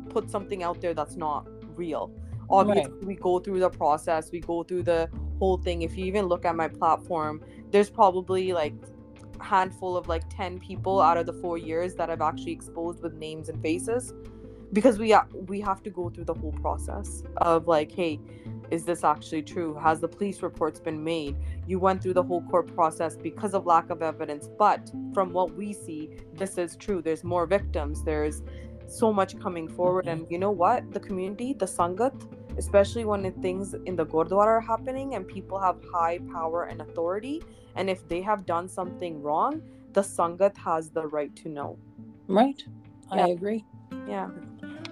put 0.09 0.29
something 0.29 0.63
out 0.63 0.79
there 0.81 0.93
that's 0.93 1.17
not 1.17 1.47
real. 1.75 2.11
Obviously 2.49 3.05
we 3.11 3.15
go 3.15 3.39
through 3.39 3.59
the 3.59 3.69
process. 3.69 4.31
We 4.31 4.39
go 4.39 4.63
through 4.63 4.83
the 4.83 5.09
whole 5.39 5.57
thing. 5.57 5.81
If 5.81 5.97
you 5.97 6.05
even 6.05 6.25
look 6.27 6.45
at 6.45 6.55
my 6.55 6.67
platform 6.67 7.43
there's 7.71 7.89
probably 7.89 8.53
like 8.53 8.75
handful 9.41 9.95
of 9.97 10.07
like 10.07 10.23
10 10.29 10.59
people 10.59 11.01
out 11.01 11.17
of 11.17 11.25
the 11.25 11.33
four 11.33 11.57
years 11.57 11.95
that 11.95 12.09
i've 12.09 12.21
actually 12.21 12.51
exposed 12.51 13.01
with 13.01 13.13
names 13.13 13.49
and 13.49 13.61
faces 13.61 14.13
because 14.73 14.99
we 14.99 15.11
ha- 15.11 15.27
we 15.47 15.61
have 15.61 15.81
to 15.83 15.89
go 15.89 16.09
through 16.09 16.25
the 16.25 16.33
whole 16.33 16.51
process 16.53 17.23
of 17.37 17.67
like 17.67 17.91
hey 17.91 18.19
is 18.69 18.83
this 18.83 19.05
actually 19.05 19.43
true? 19.43 19.75
Has 19.75 20.01
the 20.01 20.09
police 20.09 20.41
reports 20.41 20.77
been 20.81 21.01
made? 21.01 21.37
You 21.67 21.79
went 21.79 22.03
through 22.03 22.15
the 22.15 22.23
whole 22.23 22.41
court 22.41 22.67
process 22.75 23.15
because 23.15 23.53
of 23.53 23.65
lack 23.65 23.89
of 23.89 24.01
evidence 24.01 24.49
but 24.59 24.91
from 25.13 25.31
what 25.31 25.55
we 25.55 25.71
see 25.71 26.09
this 26.33 26.57
is 26.57 26.75
true. 26.75 27.01
There's 27.01 27.23
more 27.23 27.45
victims. 27.45 28.03
There's 28.03 28.43
so 28.87 29.13
much 29.13 29.39
coming 29.39 29.69
forward 29.69 30.05
Mhm. 30.05 30.11
and 30.11 30.27
you 30.29 30.37
know 30.37 30.51
what? 30.51 30.91
The 30.91 30.99
community 30.99 31.53
the 31.53 31.65
sangat 31.65 32.13
especially 32.57 33.05
when 33.05 33.21
the 33.23 33.31
things 33.31 33.75
in 33.85 33.95
the 33.95 34.05
Gurdwara 34.05 34.47
are 34.47 34.61
happening 34.61 35.15
and 35.15 35.27
people 35.27 35.59
have 35.59 35.77
high 35.93 36.19
power 36.31 36.65
and 36.65 36.81
authority. 36.81 37.41
And 37.75 37.89
if 37.89 38.07
they 38.07 38.21
have 38.21 38.45
done 38.45 38.67
something 38.67 39.21
wrong, 39.21 39.61
the 39.93 40.01
Sangat 40.01 40.57
has 40.57 40.89
the 40.89 41.07
right 41.07 41.35
to 41.37 41.49
know. 41.49 41.77
Right. 42.27 42.63
Yeah. 43.13 43.25
I 43.25 43.27
agree. 43.29 43.63
Yeah. 44.07 44.29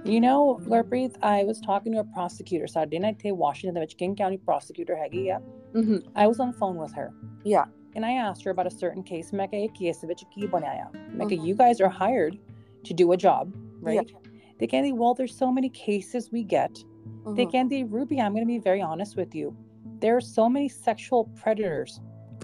You 0.04 0.21
know, 0.21 0.60
Gurpreet, 0.63 1.15
I 1.23 1.43
was 1.43 1.60
talking 1.60 1.93
to 1.93 1.99
a 1.99 2.04
prosecutor 2.04 2.67
Saturday 2.67 2.99
night 2.99 3.21
in 3.23 3.38
Washington, 3.38 3.73
the 3.73 3.80
Michigan 3.80 4.15
County 4.15 4.38
prosecutor, 4.38 4.95
Heggy, 4.95 5.25
yeah. 5.25 5.39
Mm-hmm. 5.73 6.08
I 6.15 6.28
was 6.28 6.39
on 6.39 6.51
the 6.51 6.58
phone 6.58 6.75
with 6.75 6.93
her. 6.93 7.12
Yeah. 7.43 7.65
And 7.95 8.06
I 8.06 8.12
asked 8.12 8.43
her 8.43 8.51
about 8.51 8.67
a 8.67 8.71
certain 8.71 9.01
case. 9.01 9.32
मैं 9.32 9.49
mm-hmm. 9.49 11.45
you 11.45 11.56
guys 11.56 11.82
are 11.82 11.89
hired 11.89 12.38
to 12.84 12.93
do 12.93 13.12
a 13.13 13.17
job, 13.17 13.54
right? 13.82 13.95
Yeah. 13.95 14.32
They 14.60 14.67
can't. 14.67 14.95
Well, 14.95 15.13
there's 15.15 15.36
so 15.36 15.51
many 15.51 15.69
cases 15.69 16.32
we 16.32 16.43
get 16.43 16.84
Mm-hmm. 17.25 17.35
They 17.35 17.45
can 17.45 17.67
be 17.67 17.83
Ruby. 17.83 18.21
I'm 18.21 18.33
going 18.33 18.43
to 18.43 18.47
be 18.47 18.59
very 18.59 18.81
honest 18.81 19.15
with 19.15 19.33
you. 19.33 19.57
There 19.99 20.15
are 20.15 20.21
so 20.21 20.47
many 20.47 20.69
sexual 20.69 21.25
predators 21.35 21.99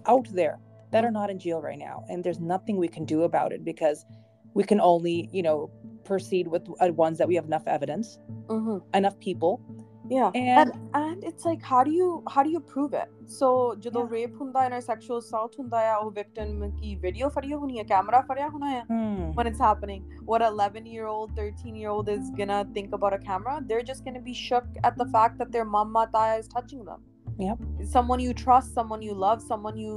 out 0.07 0.27
there 0.33 0.59
that 0.91 1.05
are 1.05 1.11
not 1.11 1.29
in 1.29 1.37
jail 1.39 1.61
right 1.61 1.77
now, 1.77 2.03
and 2.09 2.23
there's 2.23 2.39
nothing 2.39 2.77
we 2.77 2.87
can 2.87 3.05
do 3.05 3.23
about 3.23 3.51
it 3.51 3.63
because 3.63 4.05
we 4.53 4.63
can 4.63 4.81
only, 4.81 5.29
you 5.31 5.43
know, 5.43 5.69
proceed 6.03 6.47
with 6.47 6.67
uh, 6.81 6.91
ones 6.93 7.17
that 7.19 7.27
we 7.27 7.35
have 7.35 7.45
enough 7.45 7.67
evidence, 7.67 8.17
mm-hmm. 8.47 8.77
enough 8.95 9.17
people, 9.19 9.61
yeah 10.10 10.30
and, 10.38 10.58
and 10.72 10.98
and 10.98 11.24
it's 11.28 11.44
like 11.46 11.62
how 11.68 11.78
do 11.86 11.92
you 11.92 12.08
how 12.34 12.42
do 12.48 12.50
you 12.50 12.58
prove 12.72 12.92
it 12.98 13.08
so 13.36 13.48
ਜਦੋਂ 13.86 14.02
Yeah. 14.02 14.12
rape 14.16 14.36
ਹੁੰਦਾ 14.40 14.62
ਹੈ 14.64 14.78
sexual 14.88 15.18
assault 15.22 15.56
ਹੁੰਦਾ 15.60 15.80
ਹੈ 15.84 15.96
ਉਹ 15.96 16.10
victim 16.18 16.52
ਕੀ 16.76 16.92
video 17.06 17.28
ਫੜੀ 17.36 17.52
ਹੋਣੀ 17.54 17.78
ਹੈ 17.78 17.84
camera 17.92 18.20
ਫੜਿਆ 18.28 18.48
ਹੋਣਾ 18.48 18.68
ਹੈ 18.70 18.82
hmm, 18.90 19.24
when 19.40 19.50
it's 19.52 19.62
happening 19.66 20.04
what 20.32 20.44
a 20.48 20.50
11 20.52 20.86
year 20.92 21.08
old 21.14 21.34
13 21.40 21.80
year 21.82 21.94
old 21.96 22.12
is 22.14 22.30
gonna 22.42 22.60
think 22.78 22.94
about 23.00 23.16
a 23.16 23.20
camera 23.26 23.56
they're 23.72 23.86
just 23.90 24.06
gonna 24.10 24.22
be 24.28 24.36
shook 24.42 24.78
at 24.90 25.00
the 25.02 25.08
fact 25.16 25.42
that 25.42 25.52
their 25.56 25.66
mama 25.72 26.04
taya 26.14 26.38
is 26.44 26.48
touching 26.54 26.84
them 26.92 27.02
Yep. 27.46 27.66
someone 27.96 28.22
you 28.26 28.36
trust 28.44 28.78
someone 28.80 29.02
you 29.08 29.16
love 29.26 29.42
someone 29.48 29.82
you 29.86 29.96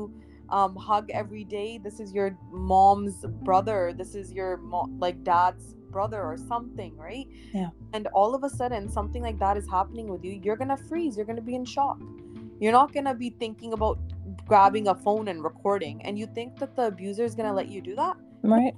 um, 0.57 0.75
hug 0.87 1.11
every 1.23 1.43
day 1.53 1.67
this 1.87 1.99
is 2.05 2.15
your 2.19 2.27
mom's 2.71 3.21
brother 3.49 3.77
this 4.01 4.15
is 4.23 4.33
your 4.39 4.49
mo- 4.73 4.89
like 5.05 5.21
dad's 5.29 5.69
brother 5.96 6.20
or 6.30 6.36
something 6.36 6.92
right? 7.08 7.28
Yeah. 7.60 7.70
and 7.94 8.04
all 8.20 8.34
of 8.38 8.42
a 8.48 8.50
sudden 8.58 8.88
something 8.98 9.22
like 9.28 9.38
that 9.44 9.56
is 9.62 9.66
happening 9.76 10.06
with 10.12 10.22
you 10.26 10.32
you're 10.44 10.60
gonna 10.62 10.80
freeze 10.88 11.16
you're 11.16 11.30
gonna 11.32 11.48
be 11.52 11.56
in 11.60 11.64
shock. 11.76 11.98
You're 12.60 12.76
not 12.80 12.92
gonna 12.96 13.14
be 13.14 13.30
thinking 13.42 13.72
about 13.76 13.98
grabbing 14.50 14.88
a 14.92 14.94
phone 15.06 15.28
and 15.32 15.42
recording 15.50 15.96
and 16.04 16.18
you 16.22 16.26
think 16.38 16.58
that 16.60 16.76
the 16.76 16.84
abuser 16.92 17.24
is 17.30 17.34
gonna 17.34 17.56
let 17.60 17.68
you 17.68 17.80
do 17.90 17.94
that? 18.02 18.16
Right. 18.42 18.74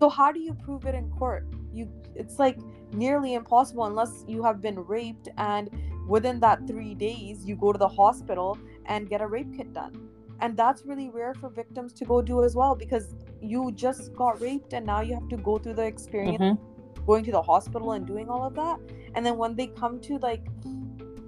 So 0.00 0.08
how 0.08 0.28
do 0.36 0.40
you 0.40 0.54
prove 0.66 0.86
it 0.90 0.94
in 1.00 1.10
court? 1.20 1.46
You 1.78 1.88
it's 2.14 2.38
like 2.38 2.58
nearly 3.04 3.34
impossible 3.40 3.84
unless 3.90 4.12
you 4.34 4.42
have 4.48 4.60
been 4.68 4.78
raped 4.96 5.28
and 5.36 5.70
within 6.16 6.40
that 6.46 6.66
3 6.66 6.94
days 6.94 7.44
you 7.48 7.56
go 7.64 7.72
to 7.76 7.78
the 7.86 7.92
hospital 8.02 8.58
and 8.86 9.10
get 9.12 9.20
a 9.26 9.28
rape 9.36 9.52
kit 9.56 9.72
done 9.80 9.94
and 10.40 10.56
that's 10.56 10.84
really 10.84 11.10
rare 11.10 11.34
for 11.34 11.48
victims 11.48 11.92
to 11.94 12.04
go 12.04 12.20
do 12.22 12.42
as 12.44 12.54
well 12.54 12.74
because 12.74 13.14
you 13.40 13.72
just 13.72 14.14
got 14.14 14.40
raped 14.40 14.72
and 14.72 14.84
now 14.86 15.00
you 15.00 15.14
have 15.14 15.28
to 15.28 15.36
go 15.36 15.58
through 15.58 15.74
the 15.74 15.84
experience 15.84 16.38
Mhm. 16.42 17.06
going 17.06 17.24
to 17.24 17.32
the 17.32 17.42
hospital 17.42 17.92
and 17.92 18.06
doing 18.06 18.28
all 18.28 18.44
of 18.46 18.54
that 18.54 18.78
and 19.14 19.24
then 19.24 19.36
when 19.38 19.54
they 19.56 19.66
come 19.68 20.00
to 20.00 20.18
like 20.18 20.44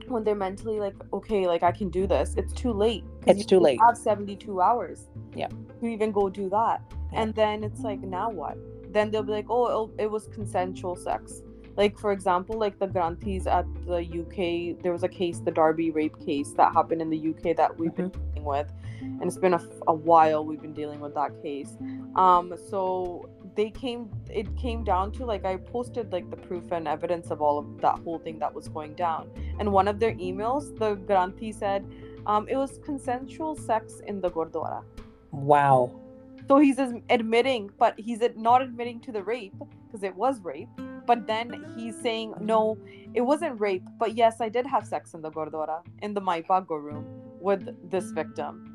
when 0.09 0.25
they're 0.25 0.35
mentally 0.35 0.81
like 0.81 0.94
okay 1.12 1.46
like 1.46 1.62
i 1.62 1.70
can 1.70 1.88
do 1.88 2.07
this 2.07 2.35
it's 2.37 2.53
too 2.53 2.73
late 2.73 3.05
It's 3.27 3.44
too 3.46 3.61
late. 3.61 3.79
have 3.81 3.96
72 3.96 4.61
hours 4.61 5.09
Yeah. 5.37 5.49
to 5.81 5.87
even 5.87 6.11
go 6.11 6.29
do 6.29 6.49
that 6.51 6.83
and 7.12 7.35
then 7.35 7.62
it's 7.64 7.81
like 7.83 8.01
now 8.01 8.29
what 8.31 8.57
then 8.92 9.11
they'll 9.11 9.23
be 9.23 9.33
like 9.33 9.46
oh 9.49 9.68
it'll- 9.68 10.11
was 10.11 10.27
consensual 10.29 10.96
sex 10.96 11.42
like 11.77 11.96
for 11.96 12.11
example 12.11 12.59
like 12.59 12.79
the 12.81 12.88
granthis 12.88 13.46
at 13.46 13.64
the 13.87 14.01
uk 14.23 14.83
there 14.83 14.92
was 14.92 15.05
a 15.05 15.09
case 15.09 15.38
the 15.40 15.51
derby 15.53 15.90
rape 15.92 16.18
case 16.27 16.53
that 16.55 16.73
happened 16.73 17.01
in 17.01 17.09
the 17.09 17.20
uk 17.31 17.57
that 17.57 17.79
we've 17.79 17.94
been 17.94 18.11
dealing 18.40 18.44
with 18.44 18.72
and 19.00 19.22
it's 19.22 19.38
been 19.38 19.55
a 19.55 19.94
while 19.94 20.44
we've 20.44 20.61
been 20.61 20.74
dealing 20.74 21.00
with 21.00 21.14
that 21.14 21.31
case. 21.42 21.76
Um 22.16 22.55
so 22.68 23.29
they 23.57 23.70
came 23.70 24.11
it 24.31 24.46
came 24.57 24.85
down 24.85 25.11
to 25.12 25.24
like 25.24 25.44
i 25.44 25.57
posted 25.57 26.12
like 26.12 26.31
the 26.31 26.37
proof 26.37 26.70
and 26.72 26.87
evidence 26.87 27.31
of 27.31 27.42
all 27.42 27.59
of 27.59 27.81
that 27.81 27.98
whole 28.05 28.18
thing 28.18 28.38
that 28.38 28.55
was 28.55 28.68
going 28.68 28.94
down. 28.94 29.31
And 29.59 29.72
one 29.72 29.88
of 29.88 29.98
their 29.98 30.14
emails 30.14 30.76
the 30.79 30.96
granthi 30.96 31.55
said 31.55 31.85
um 32.26 32.46
it 32.48 32.57
was 32.57 32.79
consensual 32.85 33.55
sex 33.55 34.00
in 34.07 34.20
the 34.20 34.31
gurdwara. 34.31 34.83
Wow. 35.31 36.00
So 36.48 36.59
he's 36.59 36.79
admitting 36.79 37.70
but 37.79 37.98
he's 37.98 38.22
not 38.37 38.62
admitting 38.62 39.00
to 39.00 39.12
the 39.12 39.22
rape 39.22 39.55
because 39.87 40.03
it 40.03 40.14
was 40.14 40.40
rape. 40.42 40.68
But 41.07 41.26
then 41.26 41.46
he's 41.76 41.96
saying 42.00 42.35
no 42.40 42.76
it 43.14 43.22
wasn't 43.22 43.61
rape 43.61 43.87
but 43.98 44.14
yes 44.14 44.40
i 44.40 44.48
did 44.48 44.66
have 44.74 44.87
sex 44.87 45.14
in 45.14 45.22
the 45.22 45.31
gurdwara 45.31 45.79
in 46.03 46.14
the 46.14 46.20
maipago 46.20 46.76
room 46.88 47.05
with 47.40 47.90
this 47.90 48.11
victim. 48.12 48.66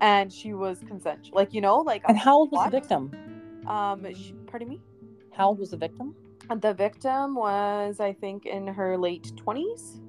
And 0.00 0.32
she 0.32 0.54
was 0.54 0.80
consensual 0.86 1.36
like 1.36 1.52
you 1.52 1.60
know 1.60 1.76
like 1.78 2.02
and 2.08 2.18
how 2.18 2.36
old 2.38 2.50
was 2.52 2.58
what? 2.58 2.70
the 2.70 2.78
victim? 2.80 3.10
Um 3.66 4.06
she, 4.14 4.32
pardon 4.46 4.68
me? 4.68 4.80
How 5.32 5.48
old 5.48 5.58
was 5.58 5.70
the 5.70 5.76
victim? 5.76 6.14
The 6.66 6.74
victim 6.74 7.34
was 7.36 8.00
i 8.00 8.12
think 8.12 8.44
in 8.46 8.66
her 8.66 8.96
late 8.98 9.30
20s 9.36 10.00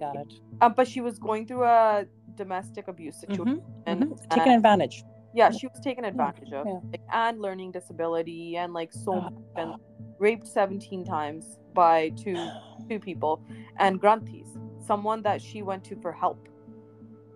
got 0.00 0.16
it. 0.16 0.32
Um, 0.60 0.74
but 0.76 0.86
she 0.86 1.00
was 1.00 1.18
going 1.18 1.46
through 1.46 1.64
a 1.64 2.06
domestic 2.36 2.86
abuse 2.88 3.16
situation 3.20 3.56
Mhm, 3.58 3.60
mhm. 3.60 3.90
and- 3.90 4.30
taking 4.30 4.52
advantage. 4.52 5.04
Yeah 5.34 5.50
she 5.50 5.66
was 5.66 5.80
taken 5.80 6.04
advantage 6.04 6.52
of 6.52 6.66
yeah. 6.66 6.80
like, 6.92 7.02
and 7.12 7.40
learning 7.40 7.72
disability 7.72 8.56
and 8.56 8.72
like 8.72 8.92
so 8.92 9.12
Uh, 9.14 9.20
much 9.22 9.34
and 9.56 9.74
raped 10.18 10.46
17 10.46 11.04
times 11.04 11.58
by 11.74 12.10
two 12.22 12.38
two 12.88 12.98
people 13.08 13.34
and 13.78 14.00
granthis 14.00 14.48
someone 14.90 15.20
that 15.22 15.38
she 15.42 15.58
went 15.62 15.82
to 15.90 15.94
for 15.96 16.12
help 16.12 16.38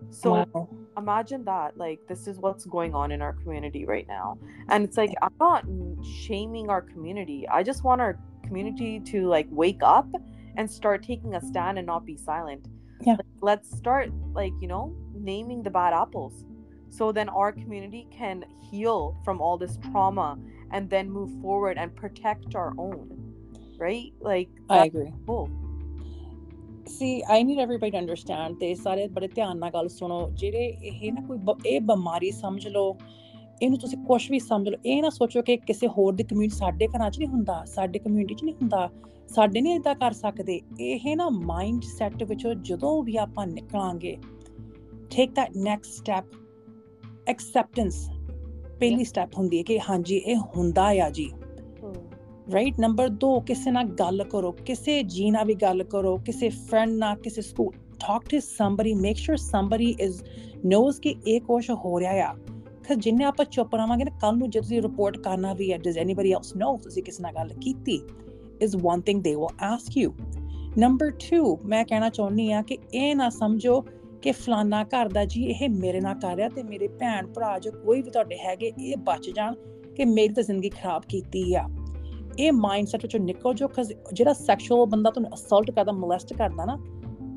so 0.09 0.45
wow. 0.53 0.69
imagine 0.97 1.43
that 1.45 1.77
like 1.77 1.99
this 2.07 2.27
is 2.27 2.37
what's 2.37 2.65
going 2.65 2.93
on 2.93 3.11
in 3.11 3.21
our 3.21 3.33
community 3.33 3.85
right 3.85 4.07
now. 4.07 4.37
And 4.69 4.83
it's 4.83 4.97
like 4.97 5.13
i'm 5.21 5.33
not 5.39 5.65
shaming 6.03 6.69
our 6.69 6.81
community. 6.81 7.47
I 7.47 7.63
just 7.63 7.83
want 7.83 8.01
our 8.01 8.19
community 8.43 8.99
to 9.11 9.27
like 9.27 9.47
wake 9.49 9.81
up 9.81 10.07
and 10.57 10.69
start 10.69 11.03
taking 11.03 11.35
a 11.35 11.41
stand 11.41 11.77
and 11.77 11.87
not 11.87 12.05
be 12.05 12.17
silent. 12.17 12.67
Yeah. 13.01 13.13
Like, 13.13 13.25
let's 13.41 13.75
start 13.75 14.11
like 14.33 14.53
you 14.61 14.67
know 14.67 14.95
naming 15.13 15.63
the 15.63 15.69
bad 15.69 15.93
apples. 15.93 16.45
So 16.89 17.11
then 17.11 17.27
our 17.29 17.51
community 17.51 18.07
can 18.11 18.45
heal 18.69 19.17
from 19.25 19.41
all 19.41 19.57
this 19.57 19.77
trauma 19.91 20.37
and 20.71 20.89
then 20.89 21.09
move 21.09 21.31
forward 21.41 21.77
and 21.77 21.95
protect 21.95 22.55
our 22.55 22.73
own 22.77 23.19
right? 23.79 24.13
Like 24.21 24.49
i 24.69 24.85
agree. 24.85 25.11
cool 25.25 25.49
C 26.87 27.21
I 27.21 27.43
need 27.43 27.59
everybody 27.59 27.91
to 27.91 27.97
understand 27.97 28.55
ਤੇ 28.59 28.73
ਸਾਰੇ 28.75 29.07
ਬੜੇ 29.07 29.27
ਧਿਆਨ 29.27 29.57
ਨਾਲ 29.57 29.71
ਗੱਲ 29.73 29.87
ਸੁਣੋ। 29.87 30.29
ਜਿਹੜੇ 30.31 30.65
ਇਹ 30.83 31.11
ਨਾ 31.13 31.21
ਕੋਈ 31.27 31.37
ਇਹ 31.65 31.81
ਬਿਮਾਰੀ 31.81 32.31
ਸਮਝ 32.31 32.67
ਲਓ 32.67 32.95
ਇਹਨੂੰ 33.61 33.79
ਤੁਸੀਂ 33.79 33.97
ਕੁਝ 33.97 34.21
ਵੀ 34.31 34.39
ਸਮਝ 34.39 34.69
ਲਓ 34.69 34.77
ਇਹ 34.85 35.01
ਨਾ 35.01 35.09
ਸੋਚੋ 35.09 35.41
ਕਿ 35.41 35.57
ਕਿਸੇ 35.57 35.87
ਹੋਰ 35.87 36.13
ਦੀ 36.13 36.23
ਕਮਿਊਨਿਟੀ 36.23 36.55
ਸਾਡੇ 36.55 36.87
ਘਰਾਂ 36.87 37.09
'ਚ 37.11 37.19
ਨਹੀਂ 37.19 37.29
ਹੁੰਦਾ 37.29 37.63
ਸਾਡੇ 37.65 37.99
ਕਮਿਊਨਿਟੀ 37.99 38.35
'ਚ 38.35 38.43
ਨਹੀਂ 38.43 38.55
ਹੁੰਦਾ 38.55 38.89
ਸਾਡੇ 39.29 39.61
ਨਹੀਂ 39.61 39.75
ਇਦਾਂ 39.75 39.95
ਕਰ 39.95 40.11
ਸਕਦੇ। 40.11 40.59
ਇਹ 40.79 41.15
ਨਾ 41.17 41.29
ਮਾਈਂਡ 41.29 41.83
ਸੈਟ 41.83 42.23
ਵਿੱਚੋਂ 42.23 42.53
ਜਦੋਂ 42.53 43.01
ਵੀ 43.03 43.15
ਆਪਾਂ 43.17 43.47
ਨਿਕਲਾਂਗੇ 43.47 44.17
take 45.11 45.31
that 45.31 45.57
next 45.57 45.93
step 45.93 46.25
acceptance 47.27 48.07
ਪਹਿਲੀ 48.79 49.03
ਸਟੈਪ 49.03 49.37
ਹੁੰਦੀ 49.37 49.57
ਹੈ 49.57 49.63
ਕਿ 49.63 49.79
ਹਾਂਜੀ 49.79 50.17
ਇਹ 50.17 50.37
ਹੁੰਦਾ 50.57 50.85
ਆ 51.05 51.09
ਜੀ। 51.09 51.31
ਰਾਈਟ 52.51 52.79
ਨੰਬਰ 52.79 53.09
2 53.09 53.39
ਕਿਸੇ 53.39 53.71
ਨਾਲ 53.71 53.83
ਗੱਲ 53.83 54.23
ਕਰੋ, 54.23 54.51
ਕਿਸੇ 54.51 55.03
ਜੀ 55.03 55.31
ਨਾਲ 55.31 55.45
ਵੀ 55.45 55.53
ਗੱਲ 55.53 55.83
ਕਰੋ, 55.83 56.17
ਕਿਸੇ 56.17 56.49
ਫਰੈਂਡ 56.49 56.89
ਨਾਲ, 56.89 57.15
ਕਿਸੇ 57.15 57.41
school 57.41 57.71
talk 57.73 58.23
to 58.29 58.39
somebody 58.39 58.93
make 58.93 59.17
sure 59.17 59.37
somebody 59.37 59.95
is 59.99 60.23
knows 60.65 61.01
ਕਿ 61.01 61.15
ਇਹ 61.27 61.41
ਕੁਛ 61.41 61.69
ਹੋ 61.69 61.99
ਰਿਹਾ 61.99 62.11
ਆ। 62.11 62.35
ਕਿ 62.87 62.95
ਜਿੰਨੇ 62.95 63.23
ਆਪਾਂ 63.23 63.45
ਚੁੱਪ 63.45 63.75
ਰਵਾਂਗੇ 63.75 64.03
ਨਾ 64.03 64.17
ਕੱਲ 64.21 64.37
ਨੂੰ 64.37 64.49
ਜੇ 64.49 64.61
ਤੁਸੀਂ 64.61 64.81
ਰਿਪੋਰਟ 64.81 65.17
ਕਰਨਾ 65.17 65.53
ਵੀ 65.53 65.73
ਹੈ 65.73 65.77
ਡਸ 65.77 65.97
ਐਨੀਬਡੀ 65.97 66.31
ਐਲਸ 66.31 66.55
ਨੋ 66.55 66.77
ਤੁਸੀਂ 66.77 67.03
ਕਿਸੇ 67.03 67.23
ਨਾਲ 67.23 67.33
ਗੱਲ 67.33 67.49
ਕੀਤੀ? 67.61 68.01
Is 68.63 68.69
one 68.79 68.97
thing 68.97 69.21
they 69.21 69.39
will 69.39 69.55
ask 69.75 70.03
you. 70.03 70.13
Number 70.77 71.11
2 71.11 71.57
ਮੈਂ 71.65 71.85
ਕਹਿਣਾ 71.85 72.09
ਚਾਹੁੰਦੀ 72.09 72.51
ਆ 72.51 72.61
ਕਿ 72.61 72.77
ਇਹ 72.93 73.15
ਨਾ 73.15 73.29
ਸਮਝੋ 73.29 73.81
ਕਿ 74.21 74.31
ਫਲਾਨਾ 74.31 74.83
ਘਰ 74.83 75.09
ਦਾ 75.09 75.25
ਜੀ 75.25 75.43
ਇਹ 75.43 75.69
ਮੇਰੇ 75.69 76.01
ਨਾਲ 76.01 76.15
ਕਰ 76.15 76.35
ਰਿਹਾ 76.35 76.49
ਤੇ 76.49 76.63
ਮੇਰੇ 76.63 76.87
ਭੈਣ 76.87 77.27
ਭਰਾ 77.27 77.59
ਜੋ 77.59 77.71
ਕੋਈ 77.71 78.01
ਵੀ 78.01 78.11
ਤੁਹਾਡੇ 78.11 78.37
ਹੈਗੇ, 78.37 78.71
ਇਹ 78.79 78.97
ਬਚ 78.97 79.29
ਜਾਣ 79.35 79.55
ਕਿ 79.95 80.05
ਮੇਰੀ 80.05 80.33
ਤਾਂ 80.33 80.43
ਜ਼ਿੰਦਗੀ 80.43 80.69
ਖਰਾਬ 80.69 81.01
ਕੀਤੀ 81.09 81.55
ਆ। 81.55 81.67
ਇਹ 82.39 82.51
ਮਾਈਂਡਸੈਟ 82.51 83.01
ਵਿੱਚੋਂ 83.01 83.19
ਨਿਕਲ 83.19 83.53
ਜੋ 83.53 83.65
cause 83.65 83.97
ਜਿਹੜਾ 84.13 84.33
ਸੈਕਸ਼ੂਅਲ 84.33 84.85
ਬੰਦਾ 84.85 85.09
ਤੁਹਾਨੂੰ 85.11 85.31
ਅਸਲਟ 85.33 85.71
ਕਰਦਾ 85.71 85.91
ਮੋਲੈਸਟ 85.91 86.33
ਕਰਦਾ 86.33 86.65
ਨਾ 86.65 86.77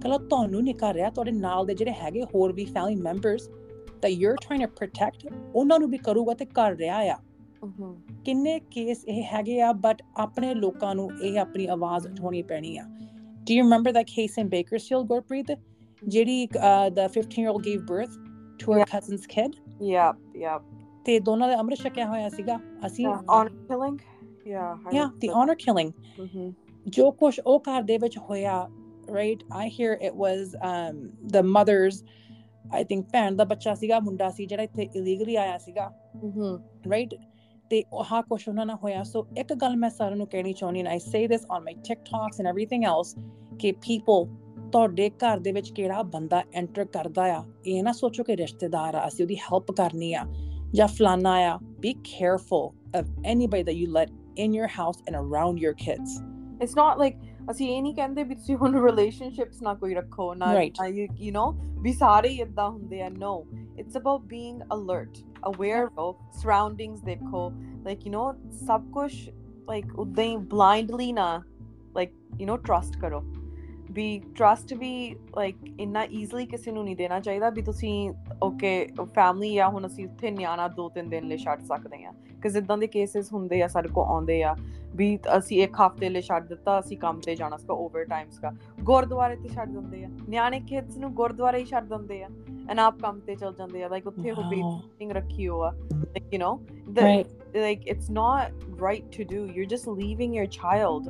ਕੱਲਾ 0.02 0.18
ਤੁਹਾਨੂੰ 0.18 0.62
ਨਹੀਂ 0.62 0.74
ਕਰ 0.74 0.94
ਰਿਹਾ 0.94 1.11
ਤੁਹਾਡੇ 1.11 1.32
ਨਾਲ 1.32 1.66
ਦੇ 1.66 1.74
ਜਿਹੜੇ 1.74 1.92
ਹੈਗੇ 1.92 2.22
ਹੋਰ 2.22 2.52
ਵੀ 2.52 2.64
family 2.64 2.96
members 2.96 3.50
that 3.96 4.14
you're 4.14 4.37
trying 4.46 4.64
to 4.64 4.70
protect 4.70 5.37
ਉਹਨਾਂ 5.54 5.78
ਨੂੰ 5.78 5.90
ਵੀ 5.90 5.98
ਕਰੂਗਾ 5.98 6.35
ਤੇ 6.35 6.44
ਕਰ 6.44 6.72
ਰਿਹਾ 6.72 6.96
ਆ. 6.96 7.16
ਕਿੰਨੇ 8.24 8.61
ਕੇਸ 8.61 9.04
ਇਹ 9.04 9.22
ਹੈਗੇ 9.22 9.61
ਆ 9.61 9.72
ਬਟ 9.72 10.02
ਆਪਣੇ 10.16 10.54
ਲੋਕਾਂ 10.54 10.94
ਨੂੰ 10.94 11.11
ਇਹ 11.22 11.38
ਆਪਣੀ 11.38 11.66
ਆਵਾਜ਼ 11.66 12.06
ਉਠਾਉਣੀ 12.06 12.42
ਪੈਣੀ 12.42 12.76
ਆ। 12.76 12.85
Do 13.50 13.56
you 13.56 13.64
remember 13.64 13.92
that 13.92 14.04
case 14.04 14.42
in 14.42 14.46
Bakersfield 14.46 15.06
Gurpreet 15.06 15.46
ਜਿਹੜੀ 16.09 16.48
the 16.98 17.09
15 17.18 17.42
year 17.42 17.52
old 17.54 17.64
gave 17.64 17.80
birth 17.92 18.14
to 18.61 18.72
her 18.72 18.85
cousin's 18.94 19.26
kid? 19.37 19.50
Yep 19.92 20.20
yep 20.42 20.62
ਤੇ 21.04 21.20
ਦੋਨਾਂ 21.20 21.48
ਦੇ 21.48 21.54
ਅੰਮ੍ਰਿਤ 21.54 21.78
ਛਕਿਆ 21.78 22.06
ਹੋਇਆ 22.06 22.28
ਸੀਗਾ। 22.28 22.59
ਅਸੀਂ 22.87 23.06
honor 23.06 23.50
killing? 23.72 23.96
yeah 24.45 24.75
I 24.86 24.93
yeah 24.95 25.10
the 25.21 25.27
remember. 25.27 25.39
honor 25.39 25.56
killing 25.63 25.91
Mhm. 26.19 26.51
ਜੋ 26.86 27.12
ਕੁਛ 27.12 27.39
ਉਹ 27.45 27.60
ਘਰ 27.67 27.82
ਦੇ 27.82 27.97
ਵਿੱਚ 27.97 28.17
ਹੋਇਆ 28.17 28.56
right 29.17 29.41
i 29.60 29.63
hear 29.75 29.93
it 30.08 30.13
was 30.21 30.51
um 30.67 30.99
the 31.34 31.41
mother's 31.56 31.97
i 32.80 32.82
think 32.91 33.04
ਭੈਣ 33.13 33.36
ਦਾ 33.36 33.43
ਬੱਚਾ 33.45 33.73
ਸੀਗਾ 33.75 33.99
ਮੁੰਡਾ 33.99 34.30
ਸੀ 34.38 34.45
ਜਿਹੜਾ 34.45 34.63
ਇੱਥੇ 34.63 34.88
illegally 34.99 35.38
ਆਇਆ 35.39 35.58
ਸੀਗਾ 35.58 35.89
Mhm. 36.25 36.58
ਰਾਈਟ 36.91 37.15
ਤੇ 37.71 37.84
ਆਹ 37.99 38.21
ਕੁਛ 38.30 38.47
ਉਹਨਾਂ 38.49 38.65
ਨਾਲ 38.65 38.77
ਹੋਇਆ 38.84 39.04
ਸੋ 39.04 39.25
ਇੱਕ 39.38 39.54
ਗੱਲ 39.62 39.75
ਮੈਂ 39.77 39.89
ਸਾਰਿਆਂ 39.89 40.17
ਨੂੰ 40.17 40.27
ਕਹਿਣੀ 40.27 40.54
ਚਾਹੁੰਦੀ 40.54 40.82
ਹਾਂ 40.82 40.89
I 40.91 40.99
say 40.99 41.27
this 41.27 41.45
on 41.51 41.63
my 41.63 41.73
TikToks 41.88 42.39
and 42.41 42.47
everything 42.49 42.86
else 42.86 43.15
ਕਿ 43.60 43.71
ਪੀਪਲ 43.88 44.25
ਤੁਹਾਡੇ 44.71 45.10
ਘਰ 45.23 45.39
ਦੇ 45.39 45.51
ਵਿੱਚ 45.51 45.69
ਕਿਹੜਾ 45.71 46.01
ਬੰਦਾ 46.13 46.43
ਐਂਟਰ 46.56 46.86
ਕਰਦਾ 46.93 47.23
ਆ 47.36 47.43
ਇਹ 47.65 47.84
ਨਾ 47.84 47.91
ਸੋਚੋ 47.91 48.23
ਕਿ 48.23 48.36
ਰਿਸ਼ਤੇਦਾਰ 48.38 48.95
ਆ 48.95 49.08
ਅਸੀਂ 49.08 49.23
ਉਹਦੀ 49.25 49.36
ਹੈਲਪ 49.36 49.71
ਕਰਨੀ 49.77 50.13
ਆ 50.13 50.25
ਜਾਂ 50.73 50.88
ਫਲਾਨਾ 50.88 51.34
ਆ 51.51 51.58
B 51.80 51.93
careful 52.04 52.69
of 52.99 53.10
anybody 53.32 53.63
that 53.67 53.77
you 53.82 53.86
let 53.97 54.10
in 54.38 54.54
your 54.54 54.67
house 54.67 54.99
and 55.08 55.15
around 55.15 55.60
your 55.60 55.73
kids 55.75 56.21
it's 56.60 56.75
not 56.75 56.99
like 56.99 57.17
ਅਸੀਂ 57.51 57.67
ਇਹ 57.69 57.82
ਨਹੀਂ 57.82 57.93
ਕਹਿੰਦੇ 57.95 58.23
ਵੀ 58.23 58.36
ਤੁਸੀਂ 58.36 58.56
ਹੁਣ 58.56 58.75
ਰਿਲੇਸ਼ਨਸ਼ਿਪਸ 58.86 59.62
ਨਾ 59.62 59.73
ਕੋਈ 59.73 59.93
ਰੱਖੋ 59.95 60.34
ਨਾ 60.34 60.54
Right. 60.56 60.82
ਯੂ 61.19 61.32
نو 61.32 61.51
ਵੀ 61.82 61.93
ਸਾਰੇ 61.93 62.30
ਹੀ 62.30 62.41
ਇਦਾਂ 62.41 62.69
ਹੁੰਦੇ 62.69 63.01
ਆ 63.01 63.10
no 63.10 63.34
it's 63.80 63.97
about 63.97 64.21
being 64.25 64.62
alert 64.73 65.17
aware 65.47 65.88
of 65.99 66.15
surroundings 66.41 67.01
ਦੇਖੋ 67.01 67.49
ਲਾਈਕ 67.86 68.08
ਯੂ 68.08 68.13
نو 68.13 68.34
ਸਭ 68.67 68.91
ਕੁਝ 68.91 69.12
ਲਾਈਕ 69.67 69.99
ਉਦਾਂ 69.99 70.23
ਹੀ 70.23 70.36
ਬਲਾਈਂਡਲੀ 70.38 71.12
ਨਾ 71.12 71.36
ਲਾਈਕ 71.95 72.13
ਯੂ 72.41 72.47
نو 72.47 72.58
ਟਰਸਟ 72.58 72.97
ਕਰੋ 73.01 73.21
ਵੀ 73.91 74.19
ਟਰਸਟ 74.38 74.73
ਵੀ 74.73 74.91
ਲਾਈਕ 75.38 75.56
ਇੰਨਾ 75.80 76.04
ਈਜ਼ੀਲੀ 76.04 76.45
ਕਿਸੇ 76.45 76.71
ਨੂੰ 76.71 76.84
ਨਹੀਂ 76.84 76.95
ਦੇਣਾ 76.95 77.19
ਚਾਹੀਦਾ 77.19 77.49
ਵੀ 77.49 77.62
ਤੁਸੀਂ 77.62 78.12
ਓਕੇ 78.43 78.88
ਫੈਮਿਲੀ 79.15 79.58
ਆ 79.58 79.67
ਹੁਣ 79.69 79.86
ਅਸੀਂ 79.88 80.06
ਉੱਥੇ 80.08 80.32
ਨਿਆਣਾ 80.32 80.67
ਦੋ 80.67 80.88
ਤਿੰਨ 80.89 81.10
ਦਿਨ 81.10 81.27
ਲਈ 81.27 81.38
ਛੱਡ 81.38 81.62
ਸਕਦੇ 81.62 82.04
ਆ 82.06 82.12
ਕਿਉਂਕਿ 82.36 82.58
ਇਦਾਂ 82.58 82.77
ਦੇ 82.77 82.88
ਕੇਸਿਸ 82.88 83.34
ਹੁੰਦੇ 83.34 83.62
ਆ 83.62 83.67
ਸਾਡੇ 83.67 83.89
ਕੋਲ 83.89 84.06
ਆਉਂਦੇ 84.06 84.43
ਆ 84.43 84.56
ਵੀ 84.95 85.19
ਅਸੀਂ 85.38 85.63
ਇੱਕ 85.63 85.75
ਹਫਤੇ 85.82 86.10
ਲਈ 86.10 86.21
ਛੱਡ 86.21 86.47
ਦਿੱਤਾ 86.47 86.80
ਅਸੀਂ 86.80 86.97
ਕੰਮ 86.97 87.19
ਤੇ 87.19 87.36
ਜਾਣਾ 87.36 87.58
ਸੀਗਾ 87.58 87.73
ਓਵਰ 87.73 88.06
ਟਾਈਮ 88.06 88.30
ਸੀਗਾ 88.30 88.51
ਗੁਰਦੁਆਰੇ 88.84 89.36
ਤੇ 89.36 89.49
ਛੱਡ 89.49 89.69
ਦਿੰਦੇ 89.69 90.04
ਆ 90.04 90.10
ਨਿਆਣੇ 90.30 90.60
ਕਿਡਸ 90.60 90.97
ਨੂੰ 90.97 91.13
ਗੁਰਦੁਆਰੇ 91.13 91.60
ਹੀ 91.60 91.65
ਛੱਡ 91.65 91.86
ਦਿੰਦੇ 91.86 92.23
ਆ 92.23 92.27
ਐਂਡ 92.69 92.80
ਆਪ 92.80 92.99
ਕੰਮ 93.01 93.19
ਤੇ 93.19 93.36
ਚਲ 93.36 93.54
ਜਾਂਦੇ 93.58 93.84
ਆ 93.84 93.88
ਲਾਈਕ 93.88 94.08
ਉੱਥੇ 94.08 94.32
ਉਹ 94.32 94.41
Wow. 94.41 94.49
ਬੇਬੀ 94.49 95.13
ਰੱਖੀ 95.13 95.47
ਹੋਆ 95.47 95.71
like 95.93 96.34
you 96.34 96.39
نو 96.39 96.58
the 96.97 97.04
Right. 97.08 97.30
like 97.63 97.84
it's 97.93 98.10
not 98.17 98.63
right 98.84 99.06
to 99.17 99.25
do 99.32 99.39
you're 99.56 99.69
just 99.73 99.88
leaving 100.01 100.34
your 100.39 100.47
child 100.56 101.10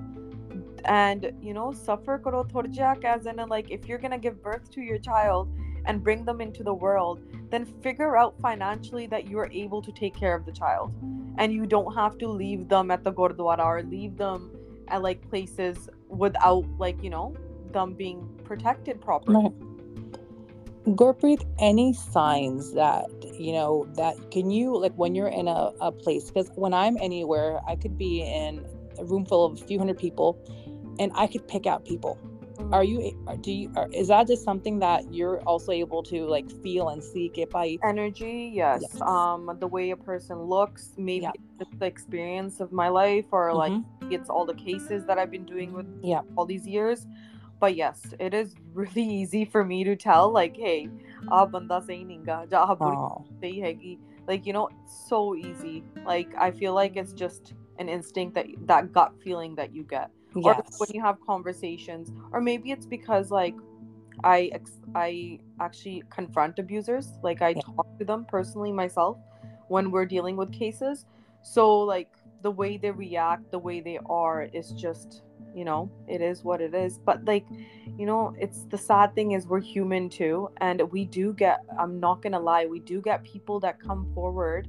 and 0.93 1.25
you 1.47 1.53
know 1.57 1.65
suffer 1.81 2.17
karo 2.27 2.41
thorjak 2.53 3.03
as 3.15 3.27
in 3.31 3.41
like 3.53 3.69
if 3.77 3.87
you're 3.89 4.01
gonna 4.05 4.19
give 4.27 4.39
birth 4.47 4.69
to 4.75 4.85
your 4.89 4.99
child 5.07 5.51
and 5.85 6.03
bring 6.07 6.23
them 6.29 6.41
into 6.45 6.65
the 6.69 6.73
world 6.85 7.19
then 7.56 7.64
figure 7.82 8.16
out 8.16 8.38
financially 8.38 9.06
that 9.06 9.28
you're 9.28 9.48
able 9.50 9.80
to 9.80 9.90
take 9.90 10.14
care 10.14 10.34
of 10.34 10.44
the 10.44 10.52
child 10.52 10.92
and 11.38 11.54
you 11.54 11.64
don't 11.64 11.94
have 11.94 12.18
to 12.18 12.28
leave 12.28 12.68
them 12.68 12.90
at 12.90 13.02
the 13.02 13.12
gurdwara 13.12 13.64
or 13.64 13.82
leave 13.82 14.16
them 14.18 14.50
at 14.88 15.00
like 15.02 15.26
places 15.30 15.88
without 16.08 16.66
like 16.78 17.02
you 17.02 17.08
know 17.08 17.34
them 17.72 17.94
being 17.94 18.20
protected 18.44 19.00
properly 19.00 19.44
Right. 19.44 19.52
Gurpreet, 20.86 21.44
any 21.58 21.92
signs 21.92 22.72
that, 22.74 23.06
you 23.36 23.50
know, 23.52 23.88
that 23.96 24.30
can 24.30 24.52
you, 24.52 24.78
like 24.78 24.94
when 24.94 25.16
you're 25.16 25.26
in 25.40 25.48
a, 25.48 25.72
a 25.80 25.90
place, 25.90 26.30
because 26.30 26.48
when 26.54 26.72
I'm 26.72 26.96
anywhere, 26.98 27.58
I 27.66 27.74
could 27.74 27.98
be 27.98 28.22
in 28.22 28.64
a 28.96 29.04
room 29.04 29.26
full 29.26 29.44
of 29.46 29.60
a 29.60 29.64
few 29.64 29.80
hundred 29.80 29.98
people 29.98 30.38
and 31.00 31.10
I 31.16 31.26
could 31.26 31.48
pick 31.48 31.66
out 31.66 31.84
people. 31.84 32.16
Are 32.72 32.84
you, 32.84 33.12
do 33.40 33.52
you, 33.52 33.72
are, 33.76 33.88
is 33.92 34.08
that 34.08 34.26
just 34.26 34.44
something 34.44 34.78
that 34.80 35.12
you're 35.12 35.40
also 35.42 35.72
able 35.72 36.02
to 36.04 36.26
like 36.26 36.50
feel 36.62 36.88
and 36.88 37.02
see? 37.02 37.28
Que 37.28 37.46
by 37.46 37.76
energy 37.84 38.52
yes. 38.54 38.82
Yes. 38.82 39.00
um 39.02 39.50
the 39.60 39.66
way 39.68 39.90
a 39.90 39.96
person 39.96 40.42
looks 40.42 40.92
maybe 40.96 41.22
Yeah. 41.22 41.32
it's 41.60 41.76
the 41.78 41.86
experience 41.86 42.60
of 42.60 42.72
my 42.72 42.88
life 42.88 43.26
or 43.32 43.52
like 43.54 43.72
Mhm. 43.72 44.12
it's 44.12 44.28
all 44.30 44.44
the 44.46 44.54
cases 44.54 45.04
that 45.06 45.18
i've 45.18 45.30
been 45.30 45.44
doing 45.44 45.72
with 45.72 45.86
Yeah. 46.02 46.22
all 46.36 46.46
these 46.46 46.66
years 46.66 47.06
but 47.60 47.74
yes 47.76 48.02
it 48.18 48.34
is 48.34 48.54
really 48.74 49.02
easy 49.20 49.44
for 49.44 49.64
me 49.64 49.84
to 49.84 49.96
tell 49.96 50.32
like 50.32 50.56
hey 50.56 50.88
ah 51.30 51.46
banda 51.46 51.80
sahi 51.88 52.04
nahinga 52.10 52.38
ja 52.52 52.62
ah 52.68 52.76
buri 52.82 52.96
sahi 53.42 53.62
hegi 53.66 53.94
like 54.28 54.46
you 54.46 54.52
know 54.52 54.66
it's 54.76 54.96
so 55.08 55.34
easy 55.34 55.76
like 56.04 56.28
i 56.38 56.50
feel 56.50 56.74
like 56.74 56.96
it's 56.96 57.12
just 57.24 57.54
an 57.78 57.88
instinct 57.88 58.34
that 58.34 58.46
that 58.72 58.92
gut 58.92 59.12
feeling 59.24 59.54
that 59.56 59.72
you 59.74 59.84
get 59.84 60.10
or 60.34 60.42
yes. 60.42 60.78
when 60.78 60.88
you 60.92 61.00
have 61.00 61.16
conversations 61.26 62.12
or 62.32 62.40
maybe 62.40 62.70
it's 62.70 62.86
because 62.86 63.30
like 63.30 63.54
i 64.24 64.50
ex- 64.52 64.80
i 64.94 65.38
actually 65.60 66.02
confront 66.10 66.58
abusers 66.58 67.12
like 67.22 67.42
i 67.42 67.50
Yeah. 67.50 67.62
talk 67.62 67.86
to 67.98 68.04
them 68.04 68.24
personally 68.26 68.72
myself 68.72 69.18
when 69.68 69.90
we're 69.90 70.06
dealing 70.06 70.36
with 70.36 70.52
cases 70.52 71.06
so 71.42 71.80
like 71.80 72.10
the 72.42 72.50
way 72.50 72.76
they 72.76 72.90
react 72.90 73.50
the 73.50 73.58
way 73.58 73.80
they 73.80 73.98
are 74.06 74.42
is 74.52 74.72
just 74.72 75.22
you 75.54 75.64
know 75.64 75.90
it 76.06 76.20
is 76.20 76.44
what 76.44 76.60
it 76.60 76.74
is 76.74 76.98
but 76.98 77.24
like 77.24 77.46
you 77.98 78.04
know 78.04 78.34
it's 78.38 78.64
the 78.64 78.76
sad 78.78 79.14
thing 79.14 79.32
is 79.32 79.46
we're 79.46 79.60
human 79.60 80.08
too 80.08 80.50
and 80.58 80.82
we 80.92 81.04
do 81.06 81.32
get 81.32 81.60
i'm 81.78 81.98
not 81.98 82.20
gonna 82.22 82.38
lie 82.38 82.66
we 82.66 82.78
do 82.80 83.00
get 83.00 83.24
people 83.24 83.58
that 83.58 83.80
come 83.80 84.06
forward 84.14 84.68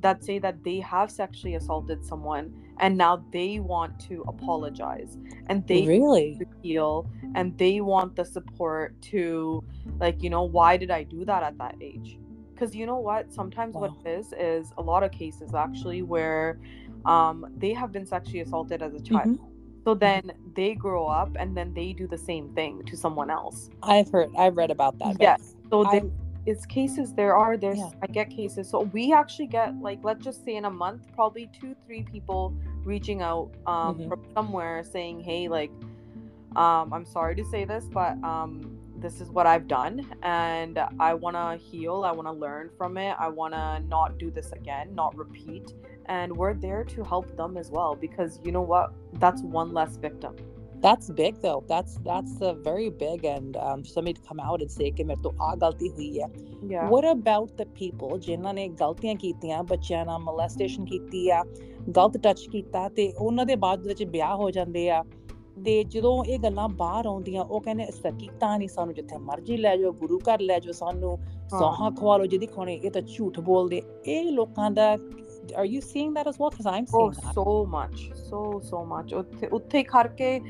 that 0.00 0.24
say 0.24 0.38
that 0.38 0.62
they 0.64 0.78
have 0.80 1.10
sexually 1.10 1.54
assaulted 1.54 2.04
someone 2.04 2.52
and 2.80 2.96
now 2.96 3.24
they 3.32 3.58
want 3.58 3.98
to 3.98 4.22
apologize 4.28 5.16
and 5.46 5.66
they 5.66 5.86
really? 5.86 6.38
heal 6.62 7.08
and 7.34 7.56
they 7.58 7.80
want 7.80 8.14
the 8.16 8.24
support 8.24 9.00
to 9.00 9.62
like 9.98 10.22
you 10.22 10.30
know 10.30 10.42
why 10.42 10.76
did 10.76 10.90
i 10.90 11.02
do 11.02 11.24
that 11.24 11.42
at 11.42 11.56
that 11.58 11.74
age 11.80 12.18
because 12.54 12.74
you 12.74 12.86
know 12.86 12.98
what 12.98 13.32
sometimes 13.32 13.74
what 13.74 13.90
Wow. 13.90 13.96
it 14.04 14.08
is 14.18 14.32
is 14.38 14.72
a 14.78 14.82
lot 14.82 15.02
of 15.02 15.10
cases 15.12 15.54
actually 15.54 16.02
where 16.02 16.58
um 17.04 17.46
they 17.56 17.72
have 17.72 17.92
been 17.92 18.06
sexually 18.06 18.40
assaulted 18.40 18.82
as 18.82 18.94
a 18.94 19.00
child 19.00 19.28
Mm-hmm. 19.28 19.44
so 19.84 19.94
then 19.94 20.32
they 20.54 20.74
grow 20.74 21.06
up 21.06 21.30
and 21.38 21.56
then 21.56 21.72
they 21.74 21.92
do 21.92 22.06
the 22.06 22.18
same 22.18 22.48
thing 22.54 22.82
to 22.86 22.96
someone 22.96 23.30
else 23.30 23.70
I've 23.82 24.10
heard, 24.10 24.28
I've 24.36 24.56
read 24.56 24.70
about 24.70 24.98
that. 24.98 25.16
Yes. 25.20 25.54
so 25.70 25.84
there 25.84 26.02
is 26.46 26.64
cases 26.66 27.12
there 27.14 27.34
are 27.36 27.56
there's 27.56 27.78
Yeah. 27.78 27.90
i 28.02 28.06
get 28.06 28.30
cases 28.30 28.68
so 28.70 28.82
we 28.92 29.12
actually 29.12 29.46
get 29.48 29.74
like 29.80 29.98
let's 30.04 30.24
just 30.24 30.44
say 30.44 30.54
in 30.56 30.64
a 30.64 30.70
month 30.70 31.02
probably 31.14 31.50
two 31.58 31.74
three 31.84 32.02
people 32.02 32.54
reaching 32.84 33.20
out 33.20 33.50
um 33.66 33.98
Mhm. 33.98 34.08
from 34.08 34.22
somewhere 34.34 34.84
saying 34.84 35.20
hey 35.20 35.48
like 35.48 35.70
um 36.54 36.92
i'm 36.92 37.04
sorry 37.04 37.34
to 37.34 37.44
say 37.44 37.64
this 37.64 37.84
but 37.92 38.12
um 38.22 38.78
this 38.98 39.20
is 39.20 39.28
what 39.30 39.46
i've 39.46 39.66
done 39.68 40.06
and 40.22 40.78
i 41.00 41.12
want 41.12 41.36
to 41.36 41.56
heal 41.68 42.04
i 42.04 42.12
want 42.12 42.26
to 42.26 42.32
learn 42.32 42.70
from 42.78 42.96
it 42.96 43.14
i 43.18 43.28
want 43.28 43.52
to 43.52 43.80
not 43.88 44.16
do 44.18 44.30
this 44.30 44.52
again 44.52 44.94
not 44.94 45.14
repeat 45.16 45.74
and 46.06 46.34
we're 46.34 46.54
there 46.54 46.82
to 46.84 47.02
help 47.04 47.36
them 47.36 47.56
as 47.56 47.70
well 47.70 47.94
because 47.94 48.40
you 48.44 48.52
know 48.52 48.62
what 48.62 48.92
that's 49.14 49.42
one 49.42 49.74
less 49.74 49.96
victim 49.96 50.34
that's 50.82 51.10
big 51.10 51.40
though. 51.42 51.64
That's 51.68 51.98
that's 52.04 52.40
a 52.40 52.54
very 52.54 52.90
big 52.90 53.24
and 53.24 53.56
um, 53.56 53.84
somebody 53.84 54.14
to 54.14 54.22
come 54.28 54.40
out 54.40 54.60
and 54.60 54.70
say 54.70 54.90
ki 54.90 55.04
to 55.04 55.32
aa 55.40 55.56
galti 55.56 55.90
hui 55.96 56.10
hai. 56.20 56.30
Yeah. 56.68 56.88
what 56.88 57.04
about 57.04 57.56
the 57.56 57.66
people? 57.80 58.18
ਜਿਨ੍ਹਾਂ 58.18 58.54
ਨੇ 58.54 58.68
ਗਲਤੀਆਂ 58.80 59.14
ਕੀਤੀਆਂ 59.14 59.62
molestation 60.28 60.86
ਕੀਤੀ 60.86 61.28
ਆ 61.30 61.42
touch 61.98 62.18
touch 62.22 62.46
ਕੀਤਾ 62.52 62.88
ਤੇ 62.88 63.12
ਉਹਨਾਂ 63.18 63.46
ਦੇ 63.46 63.56
ਬਾਅਦ 63.56 63.86
ਵਿੱਚ 63.86 64.02
ਵਿਆਹ 64.02 64.36
ਹੋ 64.36 64.50
ਜਾਂਦੇ 64.50 64.88
ਆ 64.90 65.02
ਤੇ 65.64 65.82
ਜਦੋਂ 65.84 66.24
ਇਹ 66.24 66.38
ਗੱਲਾਂ 66.38 66.68
ਬਾਹਰ 66.68 67.06
ਆਉਂਦੀਆਂ 67.06 67.44
ਉਹ 67.44 67.60
ਕਹਿੰਦੇ 67.60 67.84
ਹਕੀਕਤਾਂ 67.84 68.58
ਨਹੀਂ 68.58 68.68
ਸਾਨੂੰ 68.68 68.94
ਜਿੱਥੇ 68.94 69.18
ਮਰਜ਼ੀ 69.18 69.56
ਲੈ 69.56 69.76
ਜਾਓ 69.76 69.92
ਗੁਰੂ 69.92 70.18
ਘਰ 70.18 70.40
ਲੈ 70.40 70.58
ਜਾਓ 70.58 70.72
ਸਾਨੂੰ 70.72 71.18
ਸੌਹਾਂ 71.50 71.90
ਖਵਾ 71.90 72.16
ਲਓ 72.16 72.26
ਜਿਹਦੀ 72.26 72.46
ਖੋਣੇ 72.46 72.74
ਇਹ 72.74 72.90
ਤਾਂ 72.90 73.02
ਝੂਠ 73.02 73.40
ਬੋਲਦੇ 73.40 73.82
ਇਹ 74.06 74.30
ਲੋਕਾਂ 74.32 74.70
ਦਾ 74.70 74.96
are 75.54 75.64
you 75.64 75.80
seeing 75.80 76.12
that 76.14 76.26
as 76.26 76.38
well? 76.38 76.50
Because 76.50 76.66
i'm 76.66 76.86
oh, 76.92 77.12
so 77.34 77.64
much 77.74 78.00
so 78.28 78.40
so 78.70 78.80
much. 78.92 79.14
ਉੱਥੇ 79.14 79.46
ਉੱਥੇ 79.46 79.82
ਕਰਕੇ 79.82 80.40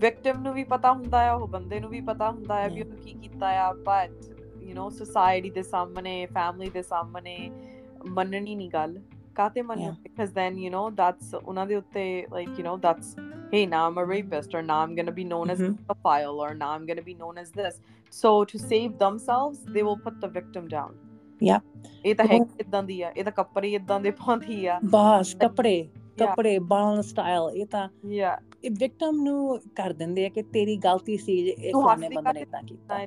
ਵਿਕਟਿਮ 0.00 0.40
ਨੂੰ 0.42 0.52
ਵੀ 0.54 0.64
ਪਤਾ 0.64 0.92
ਹੁੰਦਾ 0.92 1.18
ਆ 1.30 1.32
ਉਹ 1.34 1.46
ਬੰਦੇ 1.48 1.80
ਨੂੰ 1.80 1.90
ਵੀ 1.90 2.00
ਪਤਾ 2.00 2.30
ਹੁੰਦਾ 2.30 2.54
ਆ 2.54 2.68
ਵੀ 2.68 2.80
Yeah. 2.80 2.86
ਉਹਨੂੰ 2.86 2.98
ਕੀ 3.04 3.12
ਕੀਤਾ 3.22 3.48
ਆ 3.62 3.72
ਬਟ 3.86 4.12
ਯੂ 4.62 4.74
نو 4.74 4.88
ਸੋਸਾਇਟੀ 4.98 5.50
ਦੇ 5.50 5.62
ਸਾਹਮਣੇ 5.62 6.14
ਫੈਮਿਲੀ 6.34 6.70
ਦੇ 6.70 6.82
ਸਾਹਮਣੇ 6.82 7.36
ਮੰਨਣੀ 8.06 8.54
ਨਹੀਂ 8.54 8.68
ਗੱਲ 8.70 8.98
ਕਾਤੇ 9.34 9.62
ਮੰਨੋ 9.62 9.82
Yeah. 9.84 9.96
because 10.06 10.32
then 10.38 10.58
you 10.62 10.70
know 10.74 10.84
that's 11.00 11.34
ਉਹਨਾਂ 11.44 11.66
ਦੇ 11.66 11.74
ਉੱਤੇ 11.76 12.04
like 12.32 12.58
you 12.60 12.64
know 12.68 12.76
that's 12.86 13.14
hey 13.54 13.62
now 13.72 13.80
I'm 13.88 13.98
a 14.02 14.06
rapist 14.12 14.54
or 14.58 14.62
now 14.66 14.78
I'm 14.84 14.92
going 14.98 15.08
to 15.10 15.14
be 15.20 15.24
known 15.32 15.52
as 15.54 15.62
Mhm. 15.62 15.72
a 15.72 15.86
pedophile 15.88 16.42
or 16.44 16.50
now 16.60 16.68
I'm 16.76 16.84
going 16.90 17.00
to 17.00 17.06
be 17.08 17.14
known 17.22 17.40
as 17.44 17.50
this 17.60 17.80
so 18.12 18.32
to 18.52 18.60
save 18.66 18.98
themselves 19.02 19.64
they 19.76 19.84
will 19.88 19.98
put 20.06 20.20
the 20.26 20.30
victim 20.38 20.68
down 20.76 20.94
Yeah. 21.40 21.60
ਇਹ 22.06 22.14
ਤਾਂ 22.14 22.26
ਹੈ 22.32 22.36
ਉਹ- 22.40 22.60
ਇਦਾਂ 22.60 22.82
ਦੀ 22.82 23.00
ਆ 23.02 23.10
ਇਹ 23.16 23.24
ਤਾਂ 23.24 23.32
ਕੱਪੜੇ 23.32 23.72
ਇਦਾਂ 23.74 24.00
ਦੇ 24.00 24.10
ਪਾਉਂਦੀ 24.22 24.64
ਆ 24.66 24.78
ਬਸ 24.96 25.34
ਕੱਪੜੇ 25.40 25.74
Yeah. 25.80 26.18
ਕੱਪੜੇ 26.18 26.58
ਬਾਲ 26.72 27.02
ਸਟਾਈਲ 27.02 27.50
ਇਹ 27.54 27.66
ਤਾਂ 27.66 27.88
yeah 27.88 28.36
ਇਹ 28.40 28.45
ਵਿਕਟਮ 28.79 29.21
ਨੂੰ 29.23 29.59
ਕਰ 29.75 29.93
ਦਿੰਦੇ 29.93 30.25
ਆ 30.25 30.29
ਕਿ 30.29 30.41
ਤੇਰੀ 30.43 30.77
ਗਲਤੀ 30.77 31.17
ਸੀ 31.17 31.43
ਜੇ 31.43 31.55
ਇਹ 31.59 31.73
ਹੱਸਦੀ 31.91 32.15
ਬੰਦੇ 32.15 32.33
ਨੇ 32.33 32.45
ਤਾਂ 32.45 32.63
ਕੀਤਾ। 32.63 32.97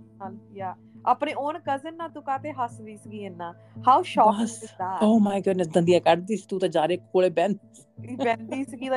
ਯਾ 0.55 0.77
ਆਪਣੇ 1.07 1.35
ਓਨ 1.35 1.59
ਕਜ਼ਨ 1.59 1.97
ਨਾਲ 1.97 2.09
ਤੂੰ 2.09 2.23
ਕਾਤੇ 2.23 2.53
ਹੱਸਦੀ 2.53 2.97
ਸੀਗੀ 2.97 3.19
ਇੰਨਾ? 3.19 3.53
How 3.89 4.03
shocking. 4.03 4.43
Is 4.43 4.65
that 4.65 5.03
oh 5.03 5.19
my 5.19 5.41
goodness 5.41 5.69
ਦੰਦੀਆਂ 5.69 6.01
ਕੱਢਦੀ 6.01 6.37
ਸੀ 6.37 6.47
ਤੂੰ 6.49 6.61
ਤਾਂ 6.61 6.69
ਜਾ 6.69 6.87
ਰਹੇ 6.87 6.97
ਕੋਲੇ 6.97 7.31
ਬੈਨ 7.31 7.55
ਬੰਦੀ 8.25 8.65
ਸੀਗੀ 8.65 8.89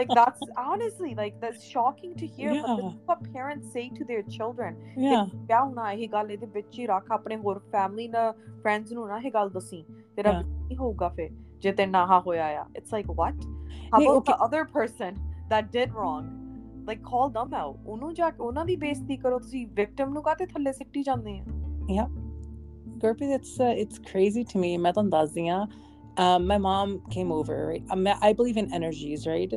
shocking 1.72 2.14
to 2.16 2.28
hear 2.28 2.52
but 2.52 2.68
this 2.68 2.68
Yeah. 2.68 2.84
is 2.88 2.94
what 3.06 3.24
parents 3.34 3.74
say 3.74 3.90
to 3.90 4.06
their 4.06 4.24
children. 4.24 4.76
ਯਾ 5.00 5.24
ਕਿਆ 5.26 5.64
ਹੋਣਾ 5.64 5.92
ਇਹ 5.92 6.10
ਗੱਲ 6.10 6.32
ਇਹਦੇ 6.32 6.46
ਵਿੱਚ 6.46 6.80
ਹੀ 6.80 6.88
ਰੱਖ 6.88 7.12
ਆਪਣੇ 7.12 7.36
ਹੋਰ 7.36 7.60
ਫੈਮਿਲੀ 7.72 8.08
ਨਾਲ 8.08 8.32
ਫਰੈਂਡਸ 8.34 8.92
ਨੂੰ 8.92 9.08
ਨਾ 9.08 9.18
ਇਹ 9.18 9.32
ਗੱਲ 9.32 9.50
ਦੱਸੀ 9.50 9.86
ਤੇਰਾ 10.16 10.42
ਨਹੀਂ 10.42 10.78
ਹੋਊਗਾ 10.78 11.10
ਫਿਰ 11.10 11.30
ਜੇ 11.60 11.72
ਤੇ 11.72 11.86
ਨਾ 11.86 12.20
ਹੋਇਆ 12.20 12.46
ਆ 12.46 12.66
ਇਟਸ 12.78 12.94
ਲਾਈਕ 12.94 13.06
ਨਹੀਂ, 13.08 14.08
about 14.08 14.16
okay. 14.16 14.34
the 14.34 14.38
other 14.46 14.64
person 14.78 15.20
that 15.52 15.72
did 15.78 15.92
wrong? 15.94 16.43
Like 16.88 17.02
call 17.12 17.30
them 17.38 17.54
out 17.60 17.78
ਉਹਨੂੰ 17.86 18.14
ਜਾ 18.14 18.30
ਕੇ 18.30 18.44
ਉਹਨਾਂ 18.44 18.66
ਦੀ 18.66 18.76
ਬੇਇੱਜ਼ਤੀ 18.76 19.18
ਕਰੋ 19.18 19.40
ਤੁਸੀਂ 19.40 19.68
ਵਿਕਟਮ 19.76 20.14
ਨੂੰ 20.14 20.24
ਕਾਤੇ 20.24 20.46
ਥੱਲੇ 20.46 20.72
ਸਿੱਟੀ 20.72 21.04
ਜਾਂਦੇ 21.04 21.40
ਆ 21.40 22.08
Gurpreet, 23.04 23.32
it's 23.36 23.56
uh, 23.60 23.82
it's 23.84 23.98
crazy 24.10 24.42
to 24.52 24.60
me. 24.64 24.78
ਮੈਂ 24.80 24.92
ਤੁਹਾਨੂੰ 24.94 25.12
ਦੱਸਦੀ 25.12 25.48
ਹਾਂ 25.48 25.66
um, 26.16 26.46
my 26.48 26.58
mom 26.58 26.92
came 27.16 27.32
over, 27.32 27.56
right? 27.68 27.84
Um, 27.90 28.08
I 28.22 28.34
believe 28.34 28.58
in 28.62 28.70
energies, 28.80 29.26
right? 29.28 29.56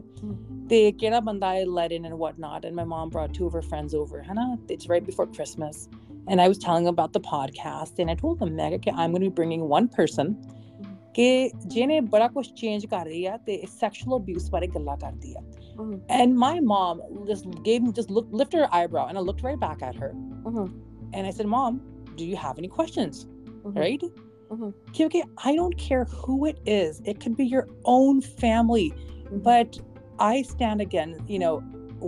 ਤੇ 0.70 0.93
ਕਿਹੜਾ 0.93 1.20
ਬੰਦਾ 1.20 1.53
I 1.53 1.64
let 1.64 1.93
in 1.99 2.09
and 2.11 2.18
whatnot, 2.22 2.64
and 2.64 2.74
my 2.81 2.87
mom 2.95 3.12
brought 3.16 3.35
two 3.39 3.47
of 3.51 3.57
her 3.59 3.64
friends 3.70 3.95
over, 4.01 4.22
ਹਨਾ? 4.31 4.47
It's 4.77 4.89
right 4.93 5.07
before 5.11 5.27
Christmas, 5.27 5.89
and 6.29 6.41
I 6.41 6.49
was 6.49 6.59
telling 6.66 6.89
them 6.89 6.95
about 6.95 7.12
the 7.12 7.22
podcast, 7.29 8.03
and 8.03 8.11
I 8.11 8.16
told 8.24 8.45
them, 8.45 8.55
ਮੈਂ 8.55 8.70
ਕਿਹਾ 8.70 8.79
ਕਿ 8.79 8.91
I'm 8.91 9.16
going 9.16 9.27
to 9.27 9.31
be 9.31 9.37
bringing 9.41 9.68
one 9.77 9.89
person 9.99 10.35
ਕਿ 11.14 11.51
ਜਿਹਨੇ 11.66 12.01
ਬੜਾ 12.01 12.29
ਕੁਝ 12.29 12.47
change 12.57 12.87
ਕਰ 12.87 13.05
ਰਹੀ 13.05 13.24
ਆ 13.27 13.37
ਤੇ 13.37 13.66
ਸੈਕਸ਼ੂਅਲ 13.81 14.18
ਅਬਿਊਜ਼ 14.20 14.51
ਬਾਰੇ 14.51 14.66
ਗੱਲਾਂ 14.66 14.97
ਕਰਦੀ 14.97 15.35
ਆ 15.35 15.41
Mhm. 15.78 16.00
And 16.10 16.38
my 16.46 16.60
mom 16.60 17.02
just 17.28 17.46
gave 17.64 17.82
me 17.82 17.92
just 17.92 18.12
look 18.12 18.28
lifted 18.32 18.60
her 18.60 18.70
eyebrow, 18.72 19.08
and 19.08 19.18
I 19.18 19.22
looked 19.22 19.44
right 19.44 19.60
back 19.60 19.82
at 19.82 19.96
her, 19.96 20.14
Mhm. 20.44 20.68
and 21.14 21.28
I 21.28 21.32
said, 21.32 21.48
"Mom, 21.48 21.82
do 22.16 22.26
you 22.26 22.36
have 22.36 22.58
any 22.58 22.70
questions?" 22.80 23.14
Mhm. 23.64 23.80
Right? 23.80 24.04
Mhm. 24.50 24.74
Okay, 24.89 25.06
okay. 25.06 25.22
I 25.22 25.56
don't 25.58 25.78
care 25.89 26.04
who 26.04 26.50
it 26.50 26.58
is. 26.82 27.02
It 27.04 27.18
could 27.24 27.36
be 27.36 27.48
your 27.54 27.66
own 27.86 28.22
family, 28.44 28.89
Mhm. 28.89 29.44
but 29.44 29.82
I 30.32 30.42
stand 30.42 30.80
again, 30.80 31.16
you 31.28 31.39
know, 31.39 31.60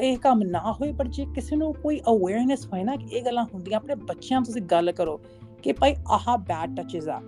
ਇਹ 0.00 0.18
ਕੰਮ 0.18 0.42
ਨਾ 0.42 0.72
ਹੋਏ 0.72 0.92
ਪਰ 0.92 1.08
ਜੇ 1.08 1.24
ਕਿਸੇ 1.34 1.56
ਨੂੰ 1.56 1.74
ਕੋਈ 1.74 2.00
awareness 2.00 2.66
ਹੋਏ 2.66 2.82
ਨਾ 2.84 2.96
ਕਿ 2.96 3.16
ਇਹ 3.16 3.22
ਗੱਲਾਂ 3.22 3.44
ਹੁੰਦੀਆਂ 3.54 3.76
ਆਪਣੇ 3.76 3.94
ਬੱਚਿਆਂ 3.94 4.40
ਨਾਲ 4.40 4.44
ਤੁਸੀਂ 4.44 4.62
ਗੱਲ 4.62 4.92
ਕਰੋ 4.92 5.20
ਕਿ 5.62 5.72
ਭਾਈ 5.72 5.94
ਆਹ 6.10 6.38
ਬੈਡ 6.38 6.76
ਟੱਚਸ 6.76 7.08
ਆ 7.08 7.20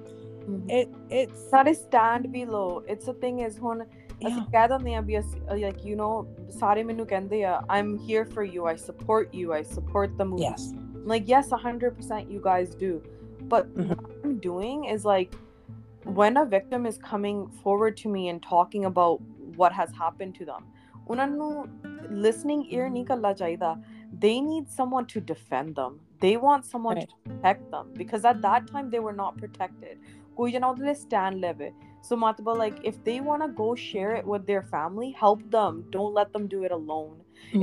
it 0.50 0.88
it's 1.12 1.42
not 1.54 1.68
a 1.68 1.74
stand 1.74 2.24
below 2.32 2.62
it's 2.92 3.08
a 3.08 3.14
thing 3.24 3.40
is 3.48 3.58
ਹੁਣ 3.62 3.84
ਅਸੀਂ 4.28 4.42
ਕਹਿ 4.52 4.68
ਦਿੰਦੇ 4.68 4.94
ਆ 4.94 5.00
ਵੀ 5.00 5.16
ਲਾਈਕ 5.16 5.86
ਯੂ 5.86 5.96
نو 5.96 6.24
ਸਾਰੇ 6.50 6.82
ਮੈਨੂੰ 6.82 7.06
ਕਹਿੰਦੇ 7.06 7.44
ਆ 7.44 7.62
I'm 7.70 7.96
here 8.10 8.24
for 8.24 8.44
you 8.54 8.66
I 8.66 8.76
support 8.76 9.34
you 9.34 9.52
I 9.52 9.64
support 9.64 10.10
the 10.10 10.22
movie 10.22 10.42
yes 10.42 10.74
like 11.06 11.30
yes 11.30 11.50
100% 11.66 12.30
you 12.30 12.40
guys 12.40 12.76
do 12.76 13.00
but 13.42 13.78
what 13.78 14.00
i'm 14.24 14.34
doing 14.48 14.82
is 14.94 15.04
like 15.04 15.36
when 16.18 16.36
a 16.36 16.44
victim 16.44 16.86
is 16.90 16.98
coming 17.12 17.38
forward 17.62 17.96
to 18.02 18.10
me 18.12 18.22
and 18.32 18.42
talking 18.42 18.84
about 18.84 19.22
what 19.61 19.71
has 19.81 19.91
happened 20.03 20.35
to 20.39 20.45
them 20.51 20.63
ਉਹਨਾਂ 21.09 21.27
ਨੂੰ 21.27 21.49
listening 22.25 22.61
ear 22.75 22.89
ਨਹੀਂ 22.89 23.05
ਕਰਨਾ 23.05 23.33
ਚਾਹੀਦਾ 23.33 23.75
they 24.23 24.35
need 24.49 24.69
someone 24.79 25.07
to 25.13 25.21
defend 25.31 25.81
them 25.81 25.97
they 26.25 26.35
want 26.45 26.69
someone 26.73 26.99
right 26.99 27.09
to 27.09 27.31
protect 27.31 27.65
them 27.73 27.91
because 28.01 28.29
at 28.31 28.39
that 28.47 28.69
time 28.71 28.89
they 28.93 29.01
were 29.07 29.17
not 29.23 29.41
protected 29.41 29.97
ਕੋਈ 30.37 30.51
ਜਣਾ 30.51 30.67
ਉਹਦੇ 30.67 30.85
ਲਈ 30.85 30.93
stand 30.93 31.39
ਲਵੇ 31.45 31.71
so 32.07 32.17
mataba 32.21 32.53
like 32.61 32.79
if 32.89 32.97
they 33.05 33.19
want 33.27 33.43
to 33.43 33.51
go 33.59 33.67
share 33.83 34.09
it 34.17 34.25
with 34.31 34.43
their 34.49 34.63
family 34.73 35.07
help 35.21 35.45
them 35.55 35.77
don't 35.95 36.17
let 36.17 36.33
them 36.35 36.43
do 36.55 36.59
it 36.67 36.73
alone 36.77 37.15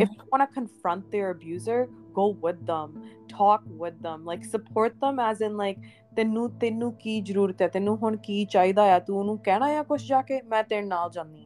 if 0.04 0.14
you 0.14 0.24
want 0.32 0.44
to 0.44 0.48
confront 0.60 1.12
their 1.14 1.28
abuser 1.34 1.76
go 2.18 2.24
with 2.46 2.64
them 2.70 2.96
talk 3.34 3.68
with 3.82 4.00
them 4.06 4.24
like 4.30 4.48
support 4.54 4.98
them 5.04 5.20
as 5.28 5.44
in 5.48 5.54
like 5.64 5.78
ਤੈਨੂੰ 6.16 6.48
ਤੈਨੂੰ 6.60 6.92
ਕੀ 7.02 7.20
ਜ਼ਰੂਰਤ 7.20 7.62
ਹੈ 7.62 7.68
ਤੈਨੂੰ 7.74 7.96
ਹੁਣ 8.02 8.16
ਕੀ 8.24 8.44
ਚਾਹੀਦਾ 8.54 8.82
ਆ 8.94 8.98
ਤੂੰ 9.06 9.18
ਉਹਨੂੰ 9.18 9.38
ਕਹਿਣਾ 9.44 9.66
ਆ 9.78 9.82
ਕੁਝ 9.82 10.02
ਜਾ 10.08 10.20
ਕੇ 10.22 10.40
ਮੈਂ 10.48 10.62
ਤੇਰੇ 10.62 10.86
ਨਾਲ 10.86 11.10
ਜਾਂਦੀ 11.10 11.44
ਆ 11.44 11.45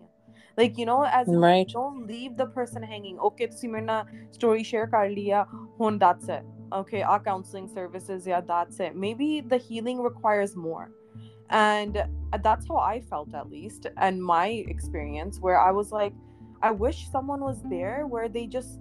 like 0.60 0.78
you 0.80 0.86
know 0.90 1.00
as 1.20 1.28
in, 1.28 1.38
right 1.46 1.68
don't 1.68 2.06
leave 2.06 2.36
the 2.42 2.46
person 2.58 2.82
hanging 2.92 3.16
okay 3.28 3.46
ਤੁਸੀਂ 3.52 3.68
ਮੇਰੇ 3.68 3.84
ਨਾਲ 3.84 4.04
story 4.38 4.62
share 4.72 4.86
ਕਰ 4.96 5.08
ਲਿਆ 5.18 5.46
ਹੁਣ 5.80 5.98
that's 6.04 6.28
it 6.36 6.44
okay 6.78 7.02
our 7.10 7.20
counseling 7.26 7.66
services 7.78 8.24
yeah 8.30 8.40
that's 8.52 8.78
it 8.86 8.94
maybe 9.06 9.28
the 9.52 9.58
healing 9.66 9.98
requires 10.10 10.54
more 10.68 10.86
and 11.58 11.98
that's 12.46 12.66
how 12.70 12.78
i 12.78 13.00
felt 13.10 13.34
at 13.40 13.50
least 13.50 13.86
and 14.06 14.24
my 14.30 14.46
experience 14.74 15.40
where 15.44 15.58
i 15.66 15.70
was 15.70 15.92
like 15.98 16.14
i 16.68 16.70
wish 16.70 17.08
someone 17.16 17.42
was 17.50 17.60
there 17.74 17.98
where 18.14 18.28
they 18.36 18.46
just 18.46 18.80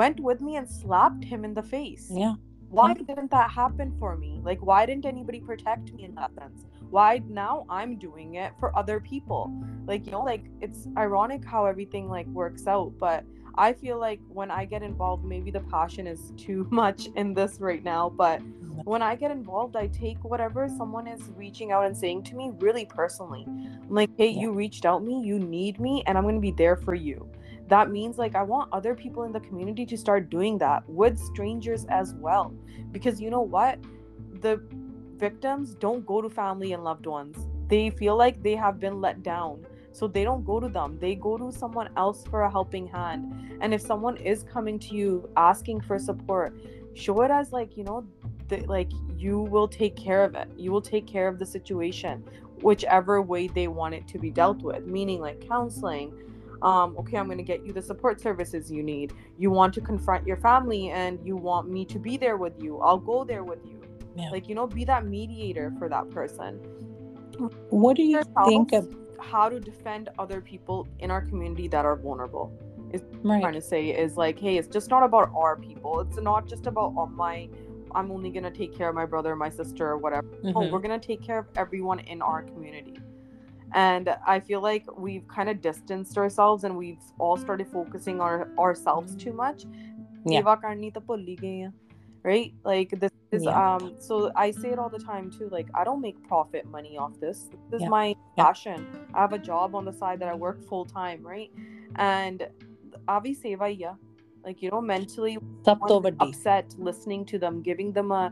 went 0.00 0.20
with 0.28 0.40
me 0.48 0.56
and 0.60 0.68
slapped 0.68 1.24
him 1.32 1.44
in 1.48 1.54
the 1.60 1.62
face 1.62 2.06
yeah 2.22 2.34
why 2.78 2.88
Yeah. 2.90 3.00
didn't 3.08 3.30
that 3.36 3.50
happen 3.50 3.88
for 4.02 4.10
me 4.24 4.32
like 4.48 4.60
why 4.70 4.80
didn't 4.90 5.06
anybody 5.14 5.40
protect 5.50 5.92
me 5.96 6.04
in 6.08 6.14
that 6.20 6.32
sense 6.40 6.66
Why 6.89 7.21
now 7.29 7.65
i'm 7.69 7.95
doing 7.97 8.35
it 8.35 8.51
for 8.59 8.75
other 8.77 8.99
people. 8.99 9.51
Like 9.87 10.05
you 10.05 10.11
know 10.11 10.23
like 10.23 10.45
it's 10.61 10.87
ironic 10.97 11.43
how 11.43 11.65
everything 11.65 12.09
like 12.09 12.27
works 12.27 12.67
out 12.67 12.93
but 12.99 13.23
i 13.55 13.73
feel 13.73 13.97
like 13.99 14.19
when 14.27 14.51
i 14.51 14.63
get 14.63 14.83
involved 14.83 15.25
maybe 15.25 15.49
the 15.51 15.61
passion 15.61 16.05
is 16.05 16.31
too 16.37 16.67
much 16.69 17.07
in 17.15 17.33
this 17.33 17.57
right 17.59 17.83
now 17.83 18.09
but 18.09 18.39
when 18.85 19.01
i 19.01 19.15
get 19.15 19.31
involved 19.31 19.75
i 19.75 19.87
take 19.87 20.23
whatever 20.23 20.69
someone 20.77 21.07
is 21.07 21.21
reaching 21.35 21.71
out 21.71 21.85
and 21.85 21.97
saying 21.97 22.21
to 22.23 22.35
me 22.35 22.51
really 22.59 22.85
personally. 22.85 23.43
I'm 23.47 23.89
like 23.89 24.11
hey 24.17 24.29
Yeah. 24.29 24.41
you 24.41 24.51
reached 24.51 24.85
out 24.85 25.03
me 25.03 25.19
you 25.25 25.39
need 25.39 25.79
me 25.79 26.03
and 26.05 26.17
i'm 26.17 26.23
going 26.23 26.35
to 26.35 26.41
be 26.41 26.51
there 26.51 26.75
for 26.75 26.93
you. 26.93 27.27
That 27.67 27.89
means 27.89 28.17
like 28.17 28.35
i 28.35 28.43
want 28.43 28.71
other 28.71 28.93
people 28.95 29.23
in 29.23 29.31
the 29.31 29.39
community 29.41 29.85
to 29.87 29.97
start 29.97 30.29
doing 30.29 30.57
that 30.59 30.87
with 30.87 31.17
strangers 31.19 31.85
as 31.89 32.13
well. 32.15 32.53
Because 32.91 33.19
you 33.19 33.29
know 33.29 33.41
what? 33.41 33.79
The 34.41 34.61
victims 35.19 35.75
don't 35.75 36.05
go 36.05 36.21
to 36.21 36.29
family 36.29 36.73
and 36.73 36.83
loved 36.83 37.05
ones 37.05 37.47
they 37.67 37.89
feel 37.89 38.15
like 38.15 38.41
they 38.41 38.55
have 38.55 38.79
been 38.79 39.01
let 39.01 39.21
down 39.21 39.65
so 39.91 40.07
they 40.07 40.23
don't 40.23 40.45
go 40.45 40.59
to 40.59 40.69
them 40.69 40.97
they 40.99 41.15
go 41.15 41.37
to 41.37 41.51
someone 41.51 41.89
else 41.97 42.23
for 42.25 42.43
a 42.43 42.51
helping 42.51 42.87
hand 42.87 43.57
and 43.61 43.73
if 43.73 43.81
someone 43.81 44.17
is 44.17 44.43
coming 44.43 44.79
to 44.79 44.95
you 44.95 45.29
asking 45.35 45.81
for 45.81 45.99
support 45.99 46.55
show 46.93 47.21
it 47.21 47.31
as 47.31 47.51
like 47.51 47.75
you 47.77 47.83
know 47.83 48.05
like 48.65 48.91
you 49.15 49.41
will 49.41 49.67
take 49.67 49.95
care 49.95 50.23
of 50.23 50.35
it 50.35 50.49
you 50.57 50.71
will 50.71 50.81
take 50.81 51.05
care 51.05 51.27
of 51.27 51.37
the 51.37 51.45
situation 51.45 52.23
whichever 52.61 53.21
way 53.21 53.47
they 53.47 53.67
want 53.67 53.93
it 53.93 54.07
to 54.07 54.17
be 54.17 54.31
dealt 54.31 54.61
with 54.61 54.85
meaning 54.85 55.19
like 55.19 55.45
counseling 55.47 56.13
um, 56.61 56.97
okay, 56.97 57.17
I'm 57.17 57.25
going 57.25 57.37
to 57.37 57.43
get 57.43 57.65
you 57.65 57.71
the 57.71 57.81
support 57.81 58.19
services 58.19 58.69
you 58.69 58.83
need. 58.83 59.13
You 59.37 59.49
want 59.49 59.73
to 59.75 59.81
confront 59.81 60.27
your 60.27 60.37
family 60.37 60.89
and 60.89 61.19
you 61.25 61.37
want 61.37 61.69
me 61.69 61.85
to 61.85 61.99
be 61.99 62.17
there 62.17 62.37
with 62.37 62.61
you. 62.61 62.79
I'll 62.79 62.97
go 62.97 63.23
there 63.23 63.43
with 63.43 63.65
you. 63.65 63.79
Yeah. 64.19 64.29
Like, 64.31 64.49
you 64.49 64.55
know, 64.55 64.67
be 64.67 64.83
that 64.85 65.05
mediator 65.05 65.73
for 65.79 65.89
that 65.89 66.09
person. 66.09 66.59
what 67.69 67.95
do 67.95 68.03
you 68.03 68.21
think 68.45 68.73
of 68.73 68.93
how 69.19 69.47
to 69.49 69.59
defend 69.59 70.09
other 70.17 70.41
people 70.41 70.87
in 70.99 71.11
our 71.11 71.21
community 71.21 71.67
that 71.69 71.85
are 71.85 71.95
vulnerable. 71.95 72.51
trying 73.21 73.41
right 73.43 73.53
to 73.53 73.61
say 73.61 73.89
is 73.89 74.17
like, 74.17 74.39
hey, 74.39 74.57
it's 74.57 74.67
just 74.67 74.89
not 74.89 75.03
about 75.03 75.31
our 75.35 75.55
people. 75.55 75.99
It's 75.99 76.17
not 76.19 76.47
just 76.47 76.65
about 76.67 76.93
oh, 76.97 77.05
my, 77.05 77.47
I'm 77.93 78.11
only 78.11 78.29
going 78.29 78.43
to 78.43 78.51
take 78.51 78.75
care 78.75 78.89
of 78.89 78.95
my 78.95 79.05
brother, 79.05 79.35
my 79.35 79.49
sister, 79.49 79.87
or 79.87 79.97
whatever. 79.97 80.27
Oh, 80.43 80.47
Mhm. 80.47 80.71
we're 80.71 80.79
going 80.79 80.99
to 80.99 81.05
take 81.05 81.21
care 81.21 81.37
of 81.37 81.45
everyone 81.55 81.99
in 81.99 82.21
our 82.21 82.41
community. 82.41 82.97
And 83.73 84.15
I 84.25 84.39
feel 84.39 84.61
like 84.61 84.85
we've 84.97 85.27
kind 85.27 85.49
of 85.49 85.61
distanced 85.61 86.17
ourselves 86.17 86.63
and 86.63 86.75
we've 86.75 87.03
all 87.19 87.37
started 87.37 87.67
focusing 87.67 88.19
on 88.19 88.57
ourselves 88.57 89.15
too 89.15 89.33
much. 89.33 89.65
Yeah 90.25 90.39
ਸੇਵਾ 92.28 92.32
ਕਰਨੀ 92.32 92.50
ਤਾਂ 92.50 92.58
ਭੁੱਲ 92.58 92.72
ਹੀ 92.72 92.84
ਗਏ 92.84 92.84
ਆ, 92.84 92.84
Right? 92.84 92.84
Like 92.84 92.92
this 93.00 93.12
is 93.36 93.46
Yeah. 93.46 93.56
um 93.62 93.84
so 94.04 94.18
I 94.42 94.50
say 94.50 94.70
it 94.72 94.78
all 94.78 94.88
the 94.92 95.00
time 95.00 95.26
too. 95.30 95.48
Like 95.54 95.68
I 95.74 95.84
don't 95.88 96.00
make 96.04 96.20
profit 96.28 96.68
money 96.74 96.92
off 96.96 97.16
this. 97.24 97.40
This 97.72 97.80
is 97.80 97.82
Yeah. 97.82 97.90
my 97.94 98.14
passion. 98.38 98.86
I 99.14 99.24
have 99.24 99.34
a 99.36 99.42
job 99.48 99.74
on 99.80 99.84
the 99.84 99.92
side 99.92 100.22
that 100.22 100.30
I 100.34 100.36
work 100.44 100.62
full 100.70 100.86
time, 100.92 101.26
right? 101.32 101.50
And 101.96 102.46
avi 103.08 103.34
seva 103.42 103.68
hi 103.68 103.90
a. 103.90 103.94
Like 104.46 104.62
you 104.62 104.70
know, 104.70 104.80
mentally 104.92 105.36
ਸਭ 105.64 105.86
ਤੋਂ 105.88 106.00
one 106.00 106.02
ਵੱਡੀ 106.02 106.26
upset 106.26 106.74
listening 106.90 107.26
to 107.32 107.42
them 107.44 107.60
giving 107.70 107.92
them 108.00 108.10
a 108.10 108.24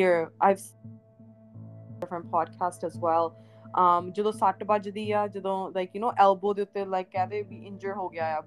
ear 0.00 0.12
i've 0.48 0.60
s- 0.60 0.74
different 2.00 2.30
podcast 2.36 2.86
as 2.90 2.98
well 3.06 3.32
um 3.82 4.10
ਜਦੋਂ 4.12 4.32
ਸੱਟ 4.32 4.64
ਵੱਜਦੀ 4.64 5.10
ਆ 5.10 5.26
ਜਦੋਂ 5.26 5.70
like 5.78 5.96
you 5.98 6.02
know 6.04 6.12
elbow 6.26 6.54
ਦੇ 6.54 6.62
ਉੱਤੇ 6.62 6.84
like 6.84 7.10
ਕਹਦੇ 7.12 7.42
ਵੀ 7.42 7.66
ਇੰਜਰ 7.66 7.92
ਹੋ 7.92 8.08
ਗਿਆ 8.08 8.34
ਆ 8.36 8.40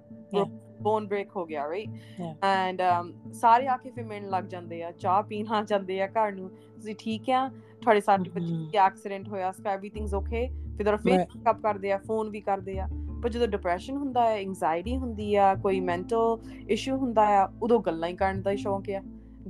Bone 0.83 1.07
break 1.07 1.29
ਹੋ 1.35 1.45
ਗਿਆ 1.45 1.65
Yeah. 1.67 2.33
and 2.47 2.81
um 2.85 3.11
ਸਾਰੇ 3.33 3.67
ਆ 3.67 3.77
ਕੇ 3.77 3.89
ਫਿਰ 3.91 4.03
ਮਿਲਣ 4.03 4.29
ਲੱਗ 4.29 4.43
ਜਾਂਦੇ 4.43 4.81
ਆ 4.83 4.91
ਚਾਹ 4.91 5.21
ਪੀਣ 5.23 5.47
ਆ 5.53 5.61
ਜਾਂਦੇ 5.63 6.01
ਆ 6.01 6.07
ਘਰ 6.07 6.31
ਨੂੰ 6.31 6.49
ਤੁਸੀਂ 6.49 6.95
ਠੀਕ 6.95 7.29
ਆ 7.29 7.47
ਤੁਹਾਡੇ 7.81 8.01
ਸੱਟ 8.01 8.27
ਵੱਜੀ 8.29 8.53
Mhm. 8.53 8.75
ਐਕਸੀਡੈਂਟ 8.85 9.27
ਹੋਇਆ 9.27 9.51
ਸਕ 9.51 9.67
ਐਵਰੀਥਿੰਗਸ 9.67 10.13
ਓਕੇ 10.13 10.47
ਫਿਰ 10.47 10.85
ਤੁਹਾਡਾ 10.85 10.97
ਫੇਸ. 10.97 11.17
ਚੈੱਕਅਪ 11.17 11.61
ਕਰਦੇ 11.61 11.91
ਆ 11.91 11.97
ਫੋਨ 11.97 12.29
ਵੀ 12.29 12.41
ਕਰਦੇ 12.41 12.79
ਆ 12.79 12.87
ਪਰ 13.23 13.29
ਜਦੋਂ 13.29 13.47
ਡਿਪਰੈਸ਼ਨ 13.47 13.97
ਹੁੰਦਾ 13.97 14.27
ਹੈ 14.29 14.35
ਐਂਜ਼ਾਇਟੀ 14.41 14.97
ਹੁੰਦੀ 14.97 15.35
ਆ 15.35 15.53
ਕੋਈ 15.55 15.79
ਮੈਂਟਲ 15.79 16.37
ਇਸ਼ੂ 16.69 16.97
ਹੁੰਦਾ 16.97 17.21
ਆ 17.39 17.47
ਉਦੋਂ 17.63 17.79
ਗੱਲਾਂ 17.79 18.09
ਹੀ 18.09 18.15
ਕਰਨ 18.15 18.41
ਦਾ 18.41 18.51
ਹੀ 18.51 18.57
ਸ਼ੌਂਕ 18.57 18.89
ਆ 18.89 19.01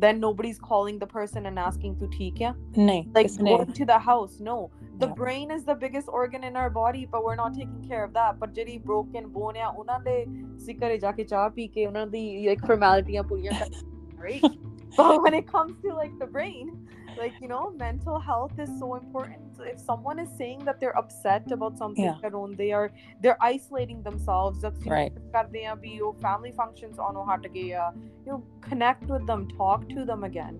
then 0.02 0.20
nobody's 0.24 0.58
calling 0.66 0.98
the 0.98 1.06
person 1.12 1.46
and 1.50 1.60
asking 1.62 1.94
to 2.02 2.08
ਠੀਕ 2.16 2.42
ਆ 2.48 2.52
ਨਹੀਂ 2.78 3.02
like 3.16 3.26
ਕਿਸਨੇ 3.28 3.54
going 3.54 3.72
to 3.80 3.86
the 3.92 3.98
house 4.10 4.36
no 4.50 4.56
the 5.02 5.08
Yeah. 5.08 5.14
brain 5.20 5.52
is 5.56 5.62
the 5.68 5.74
biggest 5.82 6.10
organ 6.20 6.42
in 6.48 6.56
our 6.62 6.70
body 6.78 7.02
but 7.12 7.22
we're 7.26 7.36
not 7.40 7.54
taking 7.58 7.82
care 7.90 8.02
of 8.06 8.10
that 8.18 8.38
but 8.42 8.50
ਜਿਹੜੀ 8.58 8.76
broken 8.90 9.28
bone 9.36 9.58
ਆ 9.62 9.68
ਉਹਨਾਂ 9.68 9.98
ਦੇ 10.08 10.16
ਅਸੀਂ 10.56 10.74
ਘਰੇ 10.82 10.98
ਜਾ 11.04 11.12
ਕੇ 11.18 11.24
ਚਾਹ 11.32 11.48
ਪੀ 11.58 11.66
ਕੇ 11.76 11.86
ਉਹਨਾਂ 11.86 12.06
ਦੀ 12.16 12.22
like 12.50 12.64
formalities 12.72 13.22
ਪੂਰੀਆਂ 13.28 13.52
ਕਰ 13.60 13.70
right 14.26 14.48
but 14.98 15.12
when 15.26 15.36
it 15.40 15.46
comes 15.54 15.74
to 15.86 15.96
like 16.00 16.14
the 16.22 16.28
brain 16.36 16.70
like 17.20 17.38
you 17.44 17.48
know 17.50 17.62
mental 17.78 18.18
health 18.26 18.58
is 18.64 18.70
so 18.80 18.88
important 18.96 19.56
so 19.56 19.64
if 19.70 19.78
someone 19.86 20.20
is 20.24 20.28
saying 20.40 20.60
that 20.68 20.76
they're 20.82 20.96
upset 21.00 21.50
about 21.56 21.78
something 21.82 22.04
Yeah. 22.08 22.20
their 22.24 22.36
own 22.40 22.54
they 22.60 22.68
are 22.80 22.86
they're 23.24 23.40
isolating 23.48 24.02
themselves 24.08 24.62
that's 24.66 24.86
Right. 24.92 25.18
ਕਰਦੇ 25.34 25.64
ਆ 25.72 25.74
ਵੀ 25.84 25.98
ਉਹ 26.00 26.14
family 26.26 26.52
functions 26.62 27.02
on 27.08 27.18
ਹਟ 27.30 27.46
ਗਏ 27.56 27.72
ਆ 27.82 27.90
you 27.98 28.32
know 28.32 28.40
connect 28.68 29.12
with 29.14 29.26
them 29.32 29.44
talk 29.58 29.86
to 29.94 30.06
them 30.12 30.26
again 30.30 30.56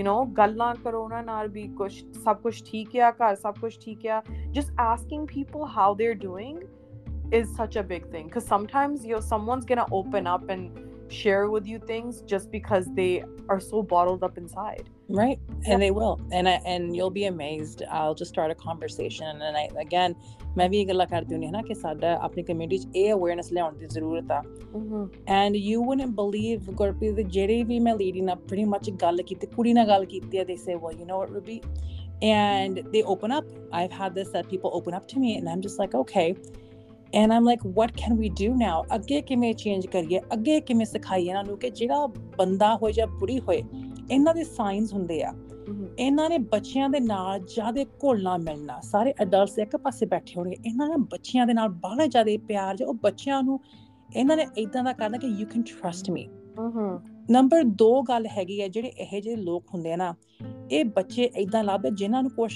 you 0.00 0.04
know 0.10 0.18
ਗੱਲਾਂ 0.42 0.74
ਕਰੋ 0.84 1.02
ਉਹਨਾਂ 1.04 1.22
ਨਾਲ 1.22 1.48
ਵੀ 1.56 1.66
ਕੁਝ 1.80 1.92
ਸਭ 2.24 2.40
ਕੁਝ 2.42 2.54
ਠੀਕ 2.70 2.96
ਆ 3.08 3.10
ਘਰ 3.22 3.34
ਸਭ 3.46 3.58
ਕੁਝ 3.60 3.76
ਠੀਕ 3.84 4.06
ਆ 4.06 4.22
just 4.58 4.74
asking 4.90 5.26
people 5.34 5.68
how 5.80 5.88
they're 6.02 6.20
doing 6.28 6.62
is 7.36 7.52
such 7.58 7.76
a 7.80 7.82
big 7.90 8.06
thing 8.14 8.24
because 8.30 8.46
sometimes 8.54 9.04
you 9.10 9.14
know 9.16 9.20
someone's 9.26 9.68
gonna 9.68 9.84
open 9.98 10.26
up 10.32 10.50
and 10.54 10.80
share 11.18 11.44
with 11.52 11.68
you 11.70 11.78
things 11.90 12.18
just 12.32 12.50
because 12.56 12.90
they 12.98 13.12
are 13.54 13.60
so 13.68 13.80
bottled 13.92 14.26
up 14.28 14.36
inside 14.42 14.90
right 15.08 15.38
and 15.66 15.82
they 15.82 15.90
will 15.90 16.20
and 16.32 16.48
I, 16.48 16.60
and 16.64 16.96
you'll 16.96 17.10
be 17.10 17.24
amazed 17.26 17.82
i'll 17.90 18.14
just 18.14 18.30
start 18.30 18.50
a 18.50 18.58
conversation 18.68 19.42
and 19.48 19.56
i 19.56 19.66
again 19.86 20.14
ਮੈਂ 20.56 20.68
ਵੀ 20.68 20.78
ਇਹ 20.80 20.86
ਗੱਲਾਂ 20.86 21.06
ਕਰਦੀ 21.06 21.34
ਹੁੰਦੀ 21.34 21.46
ਹਾਂ 21.46 21.52
ਨਾ 21.52 21.60
ਕਿ 21.62 21.74
ਸਾਡਾ 21.74 22.12
ਆਪਣੀ 22.24 22.42
ਕਮਿਊਨਿਟੀ 22.42 22.78
'ਚ 22.78 22.96
ਇਹ 22.96 23.12
ਅਵੇਅਰਨੈਸ 23.12 23.52
ਲਿਆਉਣ 23.52 23.76
ਦੀ 23.78 23.86
ਜ਼ਰੂਰਤ 23.92 24.32
ਆ 24.32 24.42
and 25.36 25.56
you 25.56 25.84
wouldn't 25.84 26.10
believe 26.16 26.70
Gurpreet 26.72 27.14
ਦੇ 27.14 27.22
ਜਿਹੜੇ 27.36 27.62
ਵੀ 27.64 27.78
ਮੈਂ 27.80 27.94
ਲੀਡਿੰਗ 27.96 28.28
ਅਪ 28.32 28.40
ਪ੍ਰੀਟੀ 28.48 28.64
ਮੱਚ 28.64 28.90
ਗੱਲ 29.02 29.22
ਕੀਤੀ 29.22 29.46
ਕੁੜੀ 29.54 29.72
ਨਾਲ 29.72 29.86
ਗੱਲ 29.88 30.04
ਕੀਤੀ 30.04 30.38
ਆ 30.38 30.44
ਦੇ 30.44 30.56
ਸੇ 30.56 30.74
well 30.74 30.98
you 30.98 31.06
know 31.10 31.20
what 31.22 31.32
Ruby 31.36 31.58
and 32.22 32.82
they 32.92 33.02
open 33.02 33.32
up 33.32 33.46
i've 33.72 33.94
had 34.00 34.14
this 34.14 34.28
that 34.30 34.48
people 34.48 34.70
open 34.72 34.94
up 34.94 35.06
to 35.08 35.22
me 35.22 35.30
and 35.38 35.48
i'm 35.48 35.62
just 35.62 35.80
like 35.82 35.94
okay 35.94 36.26
and 37.12 37.32
i'm 37.32 37.44
like 37.44 37.64
what 37.78 37.94
can 38.02 38.16
we 38.20 38.28
do 38.42 38.50
now 38.58 38.76
ਅੱਗੇ 38.96 39.20
ਕਿਵੇਂ 39.20 39.52
change 39.54 39.86
ਕਰੀਏ 39.86 40.20
ਅੱਗੇ 40.34 40.60
ਕਿਵੇਂ 40.60 40.86
ਸਿਖਾਈਏ 40.86 41.28
ਇਹਨਾਂ 41.28 41.44
ਨੂੰ 41.44 41.56
ਕਿ 41.58 41.70
ਜਿਹੜਾ 41.70 42.06
ਬੰਦਾ 42.38 42.74
ਹੋਏ 42.82 42.92
ਜਾਂ 42.92 43.06
ਬੁੜੀ 43.18 43.38
ਹੋਏ 43.40 43.62
ਇਹਨਾਂ 44.11 44.33
ਦੇ 44.33 44.43
ਸਾਈਨਸ 44.43 44.93
ਹੁੰਦੇ 44.93 45.23
ਆ। 45.23 45.33
ਇਹਨਾਂ 45.99 46.29
ਨੇ 46.29 46.37
ਬੱਚਿਆਂ 46.37 46.89
ਦੇ 46.89 46.99
ਨਾਲ 46.99 47.39
ਜ਼ਿਆਦਾ 47.39 47.83
ਘੁਲਣਾ 48.03 48.37
ਮਿਲਣਾ। 48.37 48.79
ਸਾਰੇ 48.81 49.13
ਅਡਲਟਸ 49.21 49.57
ਇੱਕ 49.59 49.75
ਪਾਸੇ 49.77 50.05
ਬੈਠੇ 50.05 50.33
ਹੋਣਗੇ। 50.37 50.55
ਇਹਨਾਂ 50.65 50.87
ਨੇ 50.89 50.95
ਬੱਚਿਆਂ 51.11 51.47
ਦੇ 51.47 51.53
ਨਾਲ 51.53 51.69
ਬਾਹਲਾ 51.69 52.05
ਜ਼ਿਆਦਾ 52.05 52.37
ਪਿਆਰ 52.47 52.75
ਜੋ 52.75 52.85
ਉਹ 52.85 52.93
ਬੱਚਿਆਂ 52.93 53.41
ਨੂੰ 53.43 53.59
ਇਹਨਾਂ 54.15 54.37
ਨੇ 54.37 54.45
ਇਦਾਂ 54.57 54.83
ਦਾ 54.83 54.93
ਕਰਨਾ 54.93 55.17
ਕਿ 55.17 55.27
you 55.27 55.45
can 55.45 55.61
trust 55.61 56.09
me 56.11 56.27
number 57.31 57.61
2 57.81 57.89
ਗੱਲ 58.09 58.25
ਹੈਗੀ 58.27 58.61
ਹੈ 58.61 58.67
ਜਿਹੜੇ 58.67 58.87
ਇਹੋ 58.87 59.19
ਜਿਹੇ 59.19 59.35
ਲੋਕ 59.35 59.63
ਹੁੰਦੇ 59.73 59.93
ਆ 59.93 59.95
ਨਾ 59.95 60.13
ਇਹ 60.71 60.85
ਬੱਚੇ 60.85 61.23
ਇਦਾਂ 61.23 61.63
ਲੱਭਦੇ 61.63 61.89
ਜਿਨ੍ਹਾਂ 61.91 62.21
ਨੂੰ 62.23 62.31
ਕੁਝ 62.31 62.53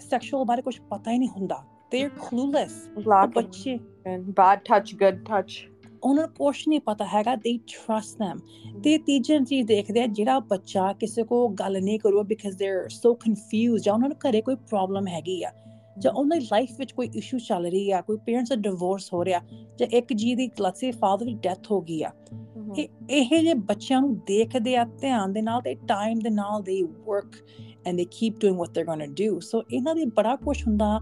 ਸੈਕਸ਼ੂਅਲ 0.00 0.44
ਬਾਰੇ 0.44 0.62
ਕੁਝ 0.62 0.78
ਪਤਾ 0.90 1.10
ਹੀ 1.10 1.18
ਨਹੀਂ 1.18 1.28
ਹੁੰਦਾ। 1.28 1.62
ਦੇ 1.90 2.02
ਆਰ 2.02 2.08
ਕਲੂਲੈਸ 2.08 2.88
ਬੱਚੇ 3.34 3.78
bad 4.08 4.60
touch 4.68 4.92
good 5.02 5.18
touch 5.30 5.56
ਉਹਨਾਂ 6.04 6.26
ਨੂੰ 6.26 6.34
ਕੁਝ 6.34 6.56
ਨਹੀਂ 6.68 6.80
ਪਤਾ 6.80 7.04
ਹੈਗਾ 7.14 7.36
ਦੇ 7.36 7.58
ਟਰਸਟ 7.58 8.22
them 8.22 8.40
ਤੇ 8.80 8.98
ਤੀਜੀ 8.98 9.44
ਚੀਜ਼ 9.44 9.66
ਦੇਖਦੇ 9.66 10.02
ਆ 10.02 10.06
ਜਿਹੜਾ 10.06 10.38
ਬੱਚਾ 10.38 10.92
ਕਿਸੇ 10.92 11.22
ਕੋ 11.22 11.48
ਗੱਲ 11.48 11.82
ਨਹੀਂ 11.82 12.00
ਕਰੂਗਾ 12.00 12.22
because 12.22 12.56
they 12.56 12.68
are 12.68 12.88
so 12.88 13.14
confused 13.14 13.84
ਜਾਂ 13.84 13.94
ਉਹਨਾਂ 13.94 14.08
ਨੂੰ 14.08 14.16
ਘਰੇ 14.18 14.40
ਕੋਈ 14.40 14.54
ਪ੍ਰੋਬਲਮ 14.54 15.08
ਹੈਗੀ 15.08 15.42
ਆ 15.44 15.50
ਜਾਂ 15.98 16.12
ਉਹਨਾਂ 16.12 16.36
ਦੀ 16.36 16.44
ਲਾਈਫ 16.44 16.70
ਵਿੱਚ 16.78 16.92
ਕੋਈ 16.92 17.08
ਇਸ਼ੂ 17.14 17.38
ਚੱਲ 17.38 17.66
ਰਹੀ 17.66 17.90
ਆ 17.90 18.00
ਕੋਈ 18.00 18.16
ਪੇਰੈਂਟਸ 18.26 18.48
ਦਾ 18.48 18.56
ਡਿਵੋਰਸ 18.56 19.12
ਹੋ 19.12 19.24
ਰਿਹਾ 19.24 19.40
ਜਾਂ 19.78 19.88
ਇੱਕ 19.92 20.12
ਜੀ 20.12 20.34
ਦੀ 20.34 20.50
ਲੱਸੇ 20.60 20.90
ਫਾਦਰ 20.90 21.26
ਦੀ 21.26 21.34
ਡੈਥ 21.34 21.70
ਹੋ 21.70 21.80
ਗਈ 21.80 22.02
ਆ। 22.02 22.10
ਇਹ 22.78 22.88
ਇਹ 23.10 23.42
ਜੇ 23.42 23.54
ਬੱਚਿਆਂ 23.54 24.00
ਨੂੰ 24.00 24.18
ਦੇਖਦੇ 24.18 24.76
ਆ 24.76 24.84
ਧਿਆਨ 24.84 25.32
ਦੇ 25.32 25.42
ਨਾਲ 25.42 25.60
ਤੇ 25.60 25.74
ਟਾਈਮ 25.74 26.18
ਦੇ 26.18 26.30
ਨਾਲ 26.30 26.62
they 26.62 26.82
work 26.82 27.32
and 27.86 27.96
they 27.96 28.04
keep 28.10 28.40
doing 28.40 28.56
what 28.56 28.70
they 28.70 28.84
going 28.84 28.98
to 28.98 29.12
do 29.12 29.40
so 29.40 29.62
ਇਹਨਾਂ 29.72 29.94
ਦੇ 29.94 30.04
ਬੜਾ 30.04 30.36
ਕੁਝ 30.36 30.66
ਹੁੰਦਾ 30.66 31.00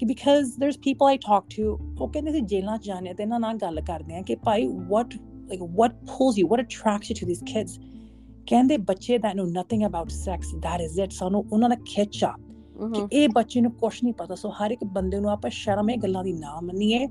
ਕਿ 0.00 0.06
because 0.06 0.52
there's 0.60 0.78
people 0.78 1.06
I 1.06 1.16
talk 1.16 1.44
to 1.56 1.78
ਉਹ 2.00 2.08
ਕਹਿੰਦੇ 2.08 2.32
ਸੀ 2.32 2.40
ਜੇਲਾਂ 2.40 2.78
ਚ 2.78 2.84
ਜਾਣੇ 2.84 3.14
ਤੇ 3.14 3.22
ਇਹਨਾਂ 3.22 3.40
ਨਾਲ 3.40 3.56
ਗੱਲ 3.56 3.80
ਕਰਦੇ 3.80 4.16
ਆ 4.16 4.22
ਕਿ 4.22 4.34
ਭਾਈ 4.34 4.66
what 4.66 5.14
like 5.50 5.64
what 5.70 5.90
pulls 6.10 6.36
you 6.38 6.48
what 6.48 6.60
attracts 6.62 7.10
you 7.10 7.16
to 7.20 7.28
these 7.28 7.42
kids? 7.52 7.72
ਕਹਿੰਦੇ 8.46 8.76
ਬੱਚੇ 8.76 9.16
that 9.16 9.38
know 9.38 9.46
nothing 9.50 9.84
about 9.88 10.08
sex 10.16 10.40
that 10.58 10.84
is 10.86 11.04
it 11.04 11.10
ਸਾਨੂੰ 11.10 11.44
ਉਹਨਾਂ 11.52 11.68
ਦਾ 11.68 11.76
ਖਿੱਚ 11.76 12.24
ਕਿ 12.94 13.02
ਇਹ 13.12 13.28
ਬੱਚੇ 13.28 13.60
ਨੂੰ 13.60 13.72
ਕੁਝ 13.72 13.94
ਨਹੀਂ 14.02 14.14
ਪਤਾ 14.14 14.34
ਸੋ 14.34 14.50
ਹਰ 14.50 14.70
ਇੱਕ 14.70 14.84
ਬੰਦੇ 14.84 15.20
ਨੂੰ 15.20 15.30
ਆਪਾਂ 15.30 15.50
ਸ਼ਰਮ 15.50 15.90
ਇਹ 15.90 15.98
ਗੱਲਾਂ 15.98 16.24
ਦੀ 16.24 16.32
ਨਾ 16.32 16.60
ਮੰਨੀਏ। 16.60 17.06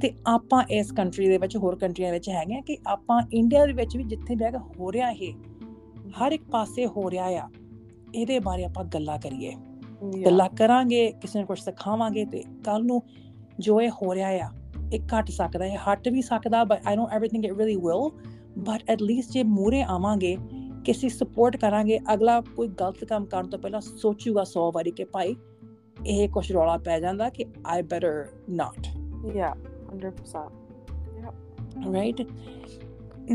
ਤੇ 0.00 0.12
ਆਪਾਂ 0.26 0.64
ਇਸ 0.70 0.92
ਕੰਟਰੀ 0.92 1.28
ਦੇ 1.28 1.38
ਵਿੱਚ 1.38 1.56
ਹੋਰ 1.56 1.76
ਕੰਟਰੀਆਂ 1.76 2.12
ਵਿੱਚ 2.12 2.28
ਹੈਗੇ 2.28 2.54
ਆ 2.54 2.60
ਕਿ 2.60 2.76
ਆਪਾਂ 2.86 3.22
ਇੰਡੀਆ 3.32 3.66
ਦੇ 3.66 3.72
ਵਿੱਚ 3.72 3.96
ਵੀ 3.96 4.04
ਜਿੱਥੇ 4.04 4.34
ਬਹਿ 4.34 4.52
ਕੇ 4.52 4.58
ਹੋ 4.80 4.92
ਰਿਹਾ 4.92 5.10
ਇਹ 5.10 5.34
ਹਰ 6.08 6.32
ਇੱਕ 6.32 6.44
ਪਾਸੇ 6.44 6.86
ਹੋ 6.86 7.10
ਰਿਹਾ 7.10 7.26
ਆ 7.26 7.50
ਇਹਦੇ 8.14 8.38
ਬਾਰੇ 8.38 8.64
ਆਪਾਂ 8.64 8.84
ਗੱਲਾਂ 8.84 9.18
ਕਰੀਏ। 9.18 9.52
ਗੱਲਾਂ 10.24 10.48
ਕਰਾਂਗੇ 10.48 11.12
ਕਿਸੇ 11.12 11.38
ਨੂੰ 11.38 11.46
ਕੁਝ 11.46 11.58
ਸਿਖਾਵਾਂਗੇ 11.58 12.24
ਤੇ 12.24 12.44
ਕੱਲ 12.64 12.84
ਨੂੰ 12.84 13.02
ਜੋ 13.58 13.80
ਇਹ 13.80 13.90
ਹੋ 13.90 14.14
ਰਿਹਾ 14.14 14.28
ਆ 14.28 14.50
ਇਹ 14.92 15.00
ਘਟ 15.00 15.30
ਸਕਦਾ 15.30 15.64
ਹੈ 15.64 15.76
ਹਟ 15.76 16.08
ਵੀ 16.08 16.22
ਸਕਦਾ 16.22 16.64
but 16.64 16.86
I 16.86 16.96
know 16.96 17.08
everything 17.12 17.44
it 17.44 17.52
really 17.52 17.76
will 17.76 18.10
but 18.58 18.90
at 18.90 19.02
least 19.02 19.32
ਜੇ 19.32 19.42
ਮੂਰੇ 19.42 19.82
ਆਵਾਂਗੇ 19.82 20.36
ਕਿਸੇ 20.84 21.08
ਸਪੋਰਟ 21.08 21.56
ਕਰਾਂਗੇ 21.56 22.00
ਅਗਲਾ 22.14 22.40
ਕੋਈ 22.40 22.68
ਗਲਤ 22.68 23.04
ਕੰਮ 23.04 23.24
ਕਰਨ 23.24 23.48
ਤੋਂ 23.48 23.58
ਪਹਿਲਾਂ 23.58 23.80
ਸੋਚੂਗਾ 23.80 24.42
100 24.42 24.70
ਵਾਰੀ 24.74 24.90
ਕਿ 24.90 25.04
ਭਾਈ 25.04 25.36
ਇਹ 26.06 26.28
ਕੁਝ 26.28 26.52
ਰੌਲਾ 26.52 26.76
ਪੈ 26.76 27.00
ਜਾਂਦਾ 27.00 27.28
ਕਿ 27.30 27.44
ਆਈ 27.66 27.82
better 27.82 28.26
not 28.50 28.86
yeah 29.36 29.54
100% 29.96 30.38
yeah 31.22 31.32
right 31.94 32.22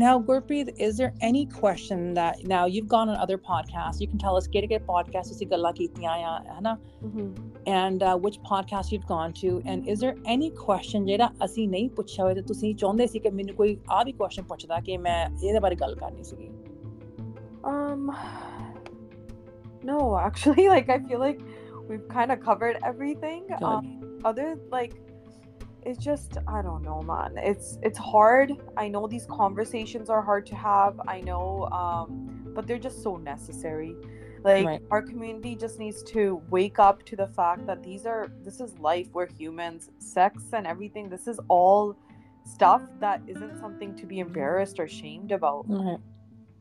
now 0.03 0.19
Gurpreet 0.19 0.69
is 0.77 0.97
there 0.97 1.13
any 1.21 1.45
question 1.45 2.13
that 2.15 2.43
now 2.43 2.65
you've 2.65 2.87
gone 2.93 3.07
on 3.11 3.15
other 3.25 3.37
podcasts 3.37 4.01
you 4.01 4.07
can 4.07 4.19
tell 4.23 4.35
us 4.39 4.47
get 4.55 4.67
get 4.71 4.85
podcast 4.87 5.31
ਅਸੀਂ 5.31 5.47
ਗੱਲਾਂ 5.51 5.71
ਕੀਤੀਆਂ 5.73 6.11
ਆ 6.11 6.43
ਹਨਾ 6.59 6.77
and 7.75 8.03
uh, 8.07 8.15
which 8.23 8.37
podcast 8.49 8.91
you've 8.93 9.07
gone 9.11 9.31
to 9.41 9.53
and 9.71 9.87
is 9.93 10.03
there 10.05 10.15
any 10.33 10.49
question 10.63 11.05
ਜਿਹੜਾ 11.05 11.29
ਅਸੀਂ 11.45 11.67
ਨਹੀਂ 11.69 11.89
ਪੁੱਛਿਆ 11.99 12.23
ਹੋਇਆ 12.23 12.35
ਤੇ 12.35 12.41
ਤੁਸੀਂ 12.41 12.75
ਚਾਹੁੰਦੇ 12.75 13.07
ਸੀ 13.07 13.19
ਕਿ 13.19 13.29
ਮੈਨੂੰ 13.29 13.55
ਕੋਈ 13.55 13.77
ਆ 13.91 14.03
ਵੀ 14.03 14.11
ਕੁਐਸਚਨ 14.11 14.43
ਪੁੱਛਦਾ 14.43 14.79
ਕਿ 14.79 14.97
ਮੈਂ 15.07 15.19
ਇਹਦੇ 15.43 15.59
ਬਾਰੇ 15.59 15.75
ਗੱਲ 15.75 15.95
ਕਰਨੀ 15.95 16.23
ਸੀਗੀ 16.23 16.49
um 17.73 18.11
no 19.89 19.97
actually 20.17 20.67
like 20.69 20.89
i 20.89 20.97
feel 21.07 21.19
like 21.19 21.39
we've 21.89 22.07
kind 22.09 22.33
of 22.33 22.39
covered 22.45 22.77
everything 22.89 23.41
um, 23.69 23.87
other 24.29 24.47
like 24.75 24.93
it's 25.84 26.02
just 26.02 26.36
i 26.48 26.60
don't 26.62 26.82
know 26.82 27.00
man. 27.02 27.32
It's 27.36 27.78
it's 27.82 27.98
hard. 27.98 28.52
I 28.76 28.88
know 28.88 29.06
these 29.06 29.26
conversations 29.26 30.10
are 30.10 30.22
hard 30.22 30.46
to 30.46 30.54
have 30.56 31.00
i 31.08 31.20
know 31.20 31.64
um 31.72 32.50
but 32.54 32.66
they're 32.66 32.78
just 32.78 33.02
so 33.02 33.16
necessary. 33.16 33.94
Like 34.42 34.66
Right. 34.66 34.82
our 34.90 35.02
community 35.02 35.54
just 35.54 35.78
needs 35.78 36.02
to 36.14 36.42
wake 36.50 36.78
up 36.78 37.04
to 37.04 37.14
the 37.16 37.26
fact 37.28 37.66
that 37.66 37.82
these 37.82 38.06
are 38.06 38.28
this 38.42 38.60
is 38.60 38.78
life. 38.78 39.08
We're 39.12 39.26
humans. 39.28 39.90
Sex 39.98 40.42
and 40.52 40.66
everything 40.66 41.08
this 41.10 41.26
is 41.28 41.38
all 41.48 41.96
stuff 42.44 42.82
that 43.00 43.20
isn't 43.26 43.58
something 43.60 43.94
to 43.96 44.06
be 44.06 44.18
embarrassed 44.18 44.80
or 44.80 44.88
shamed 44.88 45.30
about. 45.32 45.66
Right. 45.68 45.98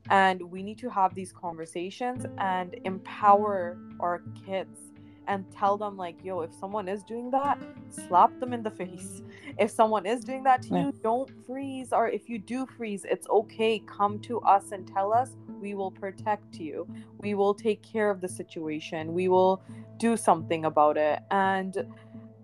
and 0.09 0.41
we 0.51 0.61
need 0.63 0.77
to 0.79 0.89
have 0.89 1.13
these 1.15 1.31
conversations 1.31 2.25
and 2.37 2.75
empower 2.85 3.77
our 3.99 4.21
kids 4.45 4.88
and 5.29 5.45
tell 5.51 5.77
them 5.77 5.95
like 5.95 6.17
yo 6.23 6.41
if 6.41 6.53
someone 6.53 6.87
is 6.89 7.01
doing 7.03 7.31
that 7.31 7.57
slap 7.89 8.31
them 8.39 8.53
in 8.53 8.63
the 8.63 8.71
face. 8.71 9.21
If 9.57 9.71
someone 9.71 10.05
is 10.05 10.23
doing 10.23 10.43
that 10.43 10.61
to 10.63 10.69
Yeah. 10.69 10.85
you 10.85 10.91
don't 11.03 11.29
freeze 11.45 11.91
or 11.91 12.07
if 12.07 12.29
you 12.29 12.37
do 12.39 12.65
freeze 12.77 13.03
it's 13.13 13.27
okay. 13.29 13.79
Come 13.97 14.19
to 14.29 14.39
us 14.41 14.71
and 14.71 14.87
tell 14.87 15.13
us. 15.13 15.29
We 15.61 15.73
will 15.73 15.91
protect 15.91 16.55
you. 16.59 16.87
We 17.19 17.33
will 17.33 17.53
take 17.53 17.81
care 17.81 18.09
of 18.09 18.21
the 18.21 18.27
situation. 18.41 19.13
We 19.13 19.27
will 19.27 19.61
do 19.97 20.15
something 20.15 20.65
about 20.65 20.95
it. 20.97 21.19
And 21.31 21.73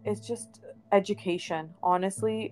it's 0.04 0.26
just 0.32 0.62
education 0.92 1.74
honestly. 1.82 2.52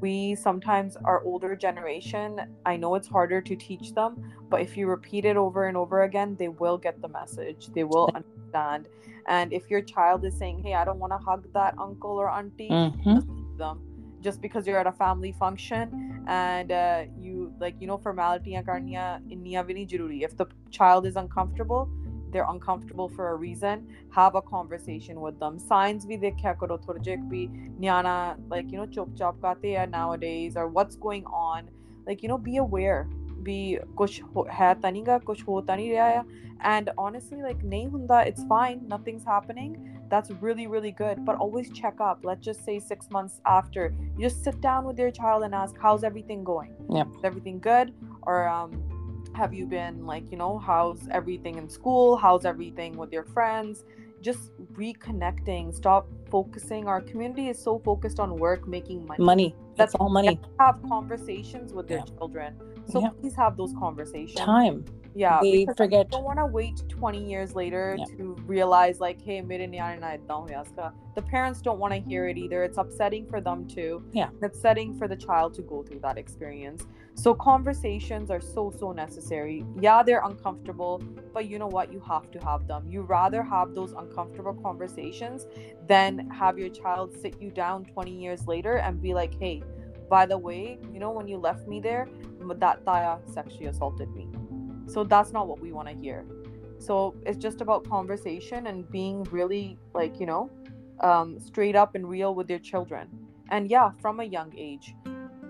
We 0.00 0.34
sometimes 0.34 0.96
our 1.04 1.22
older 1.24 1.56
generation 1.56 2.40
i 2.66 2.76
know 2.76 2.94
it's 2.94 3.08
harder 3.08 3.40
to 3.40 3.56
teach 3.56 3.92
them 3.94 4.16
but 4.50 4.60
if 4.60 4.76
you 4.76 4.86
repeat 4.86 5.24
it 5.24 5.36
over 5.36 5.66
and 5.66 5.76
over 5.76 6.02
again 6.02 6.36
they 6.38 6.48
will 6.48 6.78
get 6.78 7.00
the 7.02 7.08
message. 7.08 7.68
They 7.74 7.84
will 7.84 8.10
understand. 8.14 8.88
And 9.26 9.52
if 9.52 9.68
your 9.68 9.82
child 9.82 10.24
is 10.24 10.38
saying 10.38 10.62
hey 10.64 10.74
i 10.74 10.84
don't 10.84 10.98
want 10.98 11.12
to 11.12 11.18
hug 11.18 11.46
that 11.52 11.74
uncle 11.78 12.12
or 12.12 12.30
auntie 12.30 12.70
Mhm. 12.70 13.58
them 13.58 13.80
just 14.20 14.40
because 14.40 14.66
you're 14.66 14.78
at 14.78 14.86
a 14.86 14.92
family 14.92 15.32
function 15.32 16.24
and 16.26 16.72
uh, 16.72 17.04
you 17.18 17.52
like 17.60 17.74
you 17.80 17.86
know 17.86 17.98
formality 17.98 18.54
if 18.56 20.36
the 20.36 20.46
child 20.70 21.06
is 21.06 21.16
uncomfortable 21.16 21.88
they're 22.32 22.48
uncomfortable 22.48 23.08
for 23.08 23.30
a 23.30 23.34
reason 23.34 23.86
have 24.10 24.34
a 24.34 24.42
conversation 24.42 25.20
with 25.20 25.38
them. 25.40 25.58
Signs 25.58 26.06
bhi 26.06 26.20
dekhya 26.24 26.58
karo 26.58 26.78
thode 26.78 27.14
bhi 27.32 27.42
nyana 27.86 28.16
like 28.48 28.72
you 28.72 28.78
know 28.78 28.86
chop 28.86 29.14
chop 29.16 29.40
kate 29.42 29.76
hai 29.76 29.86
nowadays 29.86 30.56
or 30.56 30.68
what's 30.68 30.96
going 30.96 31.24
on. 31.26 31.70
Like 32.06 32.22
you 32.22 32.28
know 32.28 32.38
be 32.38 32.58
aware. 32.58 33.06
be 33.46 33.78
kuch 33.98 34.16
hai 34.54 34.70
taniga 34.84 35.20
kuch 35.28 35.44
hota 35.50 35.76
nahi 35.80 35.92
raha 35.98 36.24
and 36.70 36.90
honestly 37.04 37.38
like 37.42 37.62
nahi 37.74 37.90
hunda 37.92 38.26
it's 38.32 38.44
fine. 38.54 38.82
Nothing's 38.94 39.24
happening. 39.24 39.76
That's 40.10 40.30
really 40.46 40.66
really 40.66 40.92
good. 41.00 41.24
But 41.24 41.36
always 41.46 41.70
check 41.80 42.00
up. 42.00 42.28
Let's 42.30 42.44
just 42.50 42.64
say 42.64 42.78
six 42.78 43.10
months 43.10 43.40
after. 43.54 43.88
You 44.16 44.28
just 44.28 44.42
sit 44.42 44.60
down 44.60 44.84
with 44.90 44.98
your 44.98 45.10
child 45.10 45.48
and 45.48 45.54
ask 45.54 45.76
how's 45.86 46.04
everything 46.12 46.44
going? 46.52 46.74
Yeah. 46.90 47.04
Is 47.18 47.24
everything 47.32 47.60
good? 47.60 47.94
Or 48.22 48.48
um 48.48 48.78
have 49.38 49.54
you 49.54 49.66
been 49.66 50.04
like 50.04 50.24
you 50.32 50.36
know 50.36 50.58
how's 50.58 51.06
everything 51.12 51.54
in 51.58 51.68
school? 51.68 52.16
How's 52.16 52.44
everything 52.44 52.96
with 52.96 53.12
your 53.12 53.24
friends? 53.36 53.84
Just 54.20 54.50
reconnecting. 54.72 55.72
Stop 55.72 56.08
focusing. 56.28 56.88
Our 56.88 57.00
community 57.00 57.48
is 57.48 57.58
so 57.68 57.78
focused 57.78 58.18
on 58.18 58.36
work 58.36 58.66
making 58.66 59.06
money. 59.06 59.24
Money. 59.24 59.54
That's 59.76 59.94
all 59.94 60.08
money. 60.08 60.40
have 60.58 60.82
conversations 60.88 61.72
with 61.72 61.86
their 61.86 61.98
Yeah. 61.98 62.16
children. 62.18 62.50
So 62.88 63.00
Yeah. 63.00 63.10
please 63.20 63.36
have 63.36 63.56
those 63.56 63.72
conversations. 63.78 64.40
Time 64.40 64.84
yeah 65.14 65.38
they 65.42 65.64
because 65.64 65.74
I 65.74 65.84
forget 65.84 66.10
don't 66.10 66.24
want 66.24 66.38
to 66.38 66.46
wait 66.46 66.82
20 66.88 67.24
years 67.24 67.54
later 67.54 67.96
Yeah. 67.98 68.04
to 68.16 68.36
realize 68.46 69.00
like 69.00 69.20
hey 69.22 69.40
mere 69.40 69.66
niyana 69.66 70.00
na 70.00 70.08
iddan 70.16 70.48
hoya 70.48 70.62
iska. 70.66 70.92
the 71.14 71.22
parents 71.22 71.60
don't 71.60 71.78
want 71.78 71.92
to 71.94 72.00
hear 72.00 72.28
it 72.28 72.38
either. 72.38 72.62
It's 72.62 72.78
upsetting 72.78 73.26
for 73.26 73.40
them 73.40 73.66
too. 73.66 74.04
Yeah. 74.12 74.30
it's 74.34 74.42
upsetting 74.42 74.94
for 74.98 75.08
the 75.08 75.16
child 75.16 75.54
to 75.54 75.62
go 75.62 75.82
through 75.82 76.00
that 76.00 76.18
experience. 76.18 76.86
So 77.14 77.34
conversations 77.34 78.30
are 78.30 78.40
so 78.40 78.70
so 78.80 78.92
necessary. 78.92 79.64
Yeah 79.80 80.02
they're 80.02 80.24
uncomfortable 80.24 81.02
but 81.34 81.46
you 81.50 81.58
know 81.58 81.66
what? 81.76 81.92
You 81.92 82.00
have 82.00 82.30
to 82.32 82.38
have 82.40 82.66
them. 82.66 82.82
You 82.88 83.02
rather 83.02 83.42
have 83.42 83.74
those 83.74 83.92
uncomfortable 83.92 84.54
conversations 84.54 85.46
than 85.86 86.28
have 86.30 86.58
your 86.58 86.68
child 86.68 87.16
sit 87.22 87.40
you 87.40 87.50
down 87.50 87.84
20 87.84 88.10
years 88.10 88.46
later 88.46 88.76
and 88.78 89.00
be 89.02 89.14
like 89.14 89.34
hey 89.38 89.62
by 90.08 90.24
the 90.26 90.38
way 90.38 90.78
you 90.92 90.98
know 90.98 91.10
when 91.10 91.26
you 91.28 91.36
left 91.36 91.66
me 91.66 91.80
there 91.80 92.08
that 92.56 92.84
taya 92.84 93.18
sexually 93.32 93.66
assaulted 93.66 94.10
me 94.14 94.28
So 94.88 95.04
that's 95.04 95.32
not 95.32 95.46
what 95.46 95.60
we 95.60 95.72
want 95.72 95.88
to 95.88 95.94
hear. 95.94 96.24
So 96.78 97.14
it's 97.26 97.38
just 97.38 97.60
about 97.60 97.88
conversation 97.88 98.66
and 98.68 98.88
being 98.90 99.24
really 99.24 99.78
like, 99.94 100.18
you 100.18 100.26
know, 100.26 100.50
um, 101.00 101.38
straight 101.38 101.76
up 101.76 101.94
and 101.94 102.08
real 102.08 102.34
with 102.34 102.48
your 102.48 102.58
children. 102.58 103.08
And 103.50 103.70
yeah, 103.70 103.90
from 104.00 104.20
a 104.20 104.24
young 104.24 104.52
age, 104.56 104.94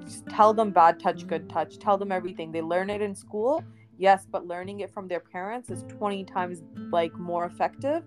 just 0.05 0.27
tell 0.27 0.55
them 0.55 0.71
bad 0.71 1.01
touch, 1.01 1.27
good 1.27 1.49
touch. 1.49 1.79
Tell 1.79 1.99
them 1.99 2.13
everything. 2.13 2.53
They 2.53 2.63
learn 2.63 2.91
it 2.91 3.03
in 3.03 3.15
school, 3.15 3.63
yes, 3.99 4.27
but 4.31 4.47
learning 4.47 4.81
it 4.81 4.93
from 4.93 5.09
their 5.09 5.21
parents 5.21 5.71
is 5.71 5.85
20 5.89 6.25
times 6.25 6.63
like 6.91 7.15
more 7.19 7.45
effective 7.45 8.05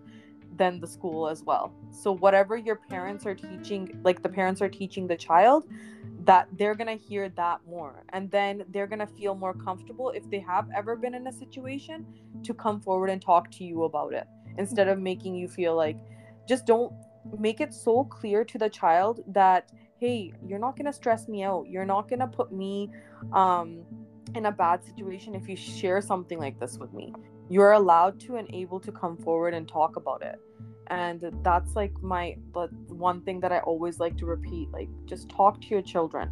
than 0.57 0.79
the 0.79 0.87
school 0.87 1.27
as 1.27 1.43
well. 1.43 1.73
So 1.91 2.11
whatever 2.11 2.57
your 2.57 2.75
parents 2.75 3.25
are 3.25 3.35
teaching, 3.35 3.99
like 4.03 4.21
the 4.21 4.29
parents 4.29 4.61
are 4.61 4.69
teaching 4.69 5.07
the 5.07 5.15
child, 5.15 5.65
that 6.25 6.47
they're 6.57 6.75
going 6.75 6.97
to 6.97 7.03
hear 7.03 7.29
that 7.29 7.59
more 7.67 8.03
and 8.09 8.29
then 8.31 8.63
they're 8.69 8.87
going 8.87 8.99
to 8.99 9.07
feel 9.07 9.33
more 9.33 9.53
comfortable 9.53 10.11
if 10.11 10.29
they 10.29 10.39
have 10.39 10.67
ever 10.75 10.95
been 10.95 11.15
in 11.15 11.27
a 11.27 11.31
situation 11.31 12.05
to 12.43 12.53
come 12.53 12.79
forward 12.79 13.09
and 13.09 13.21
talk 13.21 13.49
to 13.51 13.63
you 13.63 13.83
about 13.83 14.13
it 14.13 14.27
instead 14.57 14.87
of 14.87 14.99
making 14.99 15.35
you 15.35 15.47
feel 15.47 15.75
like 15.75 15.97
just 16.47 16.65
don't 16.65 16.93
make 17.39 17.61
it 17.61 17.73
so 17.73 18.03
clear 18.03 18.43
to 18.43 18.57
the 18.57 18.69
child 18.69 19.21
that 19.27 19.71
hey 19.99 20.33
you're 20.45 20.59
not 20.59 20.75
going 20.75 20.85
to 20.85 20.93
stress 20.93 21.27
me 21.27 21.43
out. 21.43 21.67
You're 21.67 21.85
not 21.85 22.09
going 22.09 22.19
to 22.19 22.27
put 22.27 22.51
me 22.51 22.89
um 23.33 23.83
in 24.35 24.45
a 24.45 24.51
bad 24.51 24.83
situation 24.83 25.35
if 25.35 25.47
you 25.47 25.55
share 25.55 26.01
something 26.01 26.39
like 26.39 26.59
this 26.59 26.77
with 26.77 26.93
me. 26.93 27.13
You're 27.49 27.73
allowed 27.73 28.19
to 28.21 28.37
and 28.37 28.47
able 28.53 28.79
to 28.79 28.91
come 28.91 29.17
forward 29.17 29.53
and 29.53 29.67
talk 29.67 29.95
about 29.95 30.23
it 30.23 30.39
and 30.90 31.24
that's 31.42 31.74
like 31.74 31.92
my 32.02 32.36
but 32.52 32.70
one 32.88 33.20
thing 33.22 33.40
that 33.40 33.52
i 33.52 33.58
always 33.60 33.98
like 33.98 34.16
to 34.16 34.26
repeat 34.26 34.68
like 34.70 34.88
just 35.04 35.28
talk 35.28 35.60
to 35.60 35.68
your 35.68 35.82
children 35.82 36.30